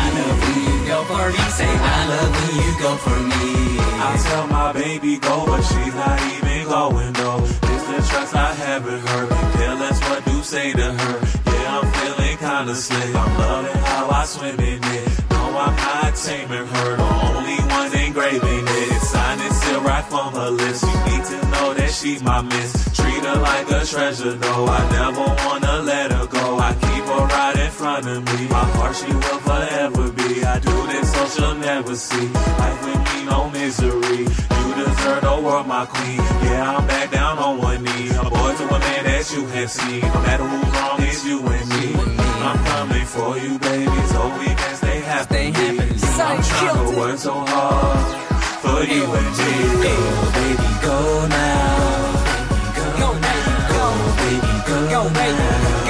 I 0.03 0.05
love 0.17 0.37
when 0.43 0.57
you 0.67 0.77
go 0.91 0.99
for 1.09 1.25
me. 1.35 1.43
Say 1.59 1.71
I 1.71 1.99
love 2.11 2.31
when 2.35 2.51
you 2.63 2.71
go 2.85 2.91
for 3.05 3.19
me. 3.31 3.53
I 4.07 4.11
tell 4.27 4.47
my 4.47 4.71
baby 4.73 5.17
go, 5.17 5.45
but 5.45 5.61
she's 5.61 5.95
not 5.95 6.19
even 6.33 6.67
going 6.67 7.13
though. 7.13 7.41
It's 7.73 7.85
the 7.91 7.99
trust 8.11 8.35
I 8.35 8.53
have 8.53 8.87
in 8.87 8.99
her. 8.99 9.23
Careless 9.57 9.99
what 10.09 10.25
do 10.25 10.43
say 10.43 10.73
to 10.73 10.87
her. 11.01 11.15
Yeah, 11.51 11.79
I'm 11.79 11.87
feeling 11.99 12.37
kinda 12.37 12.75
slick. 12.75 13.15
I'm 13.15 13.31
loving 13.39 13.81
how 13.91 14.09
I 14.09 14.25
swim 14.25 14.59
in 14.59 14.83
it. 14.83 15.07
No, 15.31 15.41
I'm 15.65 15.75
not 15.75 16.15
taming 16.15 16.67
her. 16.75 16.95
The 16.97 17.09
only 17.29 17.59
one 17.77 17.91
engraving 18.05 18.65
it. 18.67 19.01
Sign 19.01 19.39
it, 19.39 19.53
still 19.53 19.81
right 19.81 20.05
from 20.05 20.33
her 20.33 20.49
lips. 20.49 20.81
You 20.83 20.95
need 21.09 21.23
to 21.31 21.39
know 21.53 21.73
that 21.73 21.91
she's 21.91 22.21
my 22.21 22.41
miss. 22.41 22.71
Treat 22.97 23.23
her 23.23 23.39
like 23.49 23.67
a 23.71 23.85
treasure, 23.85 24.33
though. 24.33 24.65
I 24.67 24.81
never 24.99 25.25
wanna 25.45 25.75
let 25.91 26.11
her 26.11 26.27
go. 26.27 26.45
I 26.59 26.71
keep 26.85 27.05
her 27.13 27.25
right 27.35 27.54
front 27.75 28.07
of 28.07 28.23
me. 28.23 28.47
My 28.47 28.65
heart, 28.75 28.95
she 28.95 29.11
will 29.11 29.39
forever 29.43 30.11
be. 30.11 30.43
I 30.43 30.59
do 30.59 30.75
this 30.87 31.11
so 31.13 31.23
she'll 31.33 31.55
never 31.55 31.95
see. 31.95 32.27
Life 32.61 32.79
with 32.85 33.01
me, 33.07 33.25
no 33.25 33.49
misery. 33.49 34.23
You 34.59 34.67
deserve 34.79 35.21
the 35.27 35.35
world, 35.43 35.67
my 35.67 35.85
queen. 35.85 36.19
Yeah, 36.47 36.77
I'm 36.77 36.87
back 36.87 37.11
down 37.11 37.37
on 37.37 37.57
one 37.57 37.83
knee. 37.83 38.09
A 38.15 38.23
boy 38.23 38.51
to 38.59 38.65
a 38.75 38.79
man 38.79 39.03
that 39.09 39.25
you 39.33 39.45
have 39.55 39.69
seen. 39.69 40.01
No 40.01 40.21
matter 40.27 40.47
who's 40.51 40.71
wrong, 40.75 40.99
it's 41.03 41.25
you 41.25 41.37
and 41.39 41.67
me. 41.75 41.85
I'm 42.47 42.59
coming 42.71 43.05
for 43.05 43.37
you, 43.37 43.59
baby, 43.59 43.99
so 44.13 44.21
we 44.39 44.49
can 44.61 44.75
stay 44.75 44.99
happy. 45.01 45.45
I'm 46.15 46.41
trying 46.43 46.79
to 46.79 46.97
work 46.97 47.17
so 47.17 47.33
hard 47.33 48.05
for 48.63 48.79
you 48.93 49.03
and 49.03 49.31
me. 49.39 49.53
Go, 49.83 49.95
baby, 50.37 50.69
go 50.85 50.97
now. 51.27 51.95
Go, 52.99 53.07
baby, 53.25 53.53
go. 53.71 53.83
Baby, 54.21 54.53
go 54.69 54.75
Go, 54.95 55.01
baby, 55.09 55.47
go, 55.75 55.84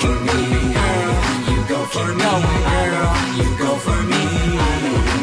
for 0.00 0.16
me. 0.28 0.40
You 1.50 1.60
go 1.68 1.80
for 1.94 2.08
me, 2.20 2.30
girl. 2.72 3.12
You 3.40 3.48
go 3.64 3.72
for 3.86 4.00
me. 4.12 4.22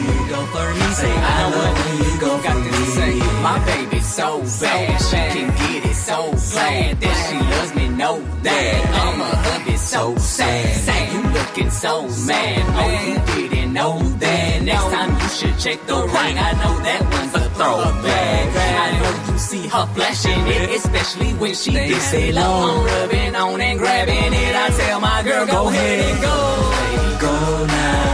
You 0.09 0.19
go 0.33 0.41
for 0.53 0.67
me. 0.79 0.87
Say 1.01 1.13
I 1.13 1.41
love 1.55 1.75
when 1.85 1.97
you 2.05 2.13
go 2.19 2.31
for 2.45 2.55
me. 2.65 2.71
Say 2.97 3.13
my 3.41 3.57
baby 3.65 3.99
so 3.99 4.41
bad, 4.61 5.01
she 5.09 5.21
can 5.35 5.49
get 5.61 5.85
it 5.91 5.95
so 5.95 6.31
bad 6.55 7.01
that 7.01 7.15
she 7.25 7.37
loves 7.53 7.75
me. 7.75 7.85
Know 7.89 8.21
that 8.43 8.79
I'ma 9.03 9.29
a 9.53 9.73
it 9.73 9.79
so 9.79 10.15
sad. 10.17 10.75
Say 10.85 11.01
you 11.13 11.21
looking 11.37 11.71
so 11.71 12.07
mad. 12.27 12.61
Oh, 12.79 12.89
you 13.05 13.49
didn't 13.67 13.73
know 13.73 13.99
that. 13.99 14.61
Next 14.63 14.83
time 14.83 15.11
you 15.21 15.29
should 15.29 15.59
check 15.59 15.85
the 15.85 15.95
ring. 15.95 16.37
I 16.37 16.51
know 16.53 16.79
that 16.83 17.01
one's 17.11 17.35
a 17.35 17.49
throwback. 17.49 18.47
I 18.55 18.99
know 18.99 19.33
you 19.33 19.39
see 19.39 19.67
her 19.67 19.85
flashing 19.87 20.47
it, 20.47 20.69
especially 20.75 21.33
when 21.33 21.53
she 21.53 21.71
gets 21.71 22.13
it 22.13 22.35
low. 22.35 22.41
I'm 22.41 22.85
rubbing 22.85 23.35
on 23.35 23.61
and 23.61 23.79
grabbing 23.79 24.33
it. 24.33 24.55
I 24.55 24.69
tell 24.77 24.99
my 24.99 25.23
girl, 25.23 25.45
go 25.45 25.69
ahead 25.69 26.09
and 26.09 26.21
go. 26.21 26.37
Baby, 26.71 27.19
go 27.21 27.65
now. 27.65 28.06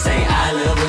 Say 0.00 0.24
I 0.26 0.52
love 0.52 0.79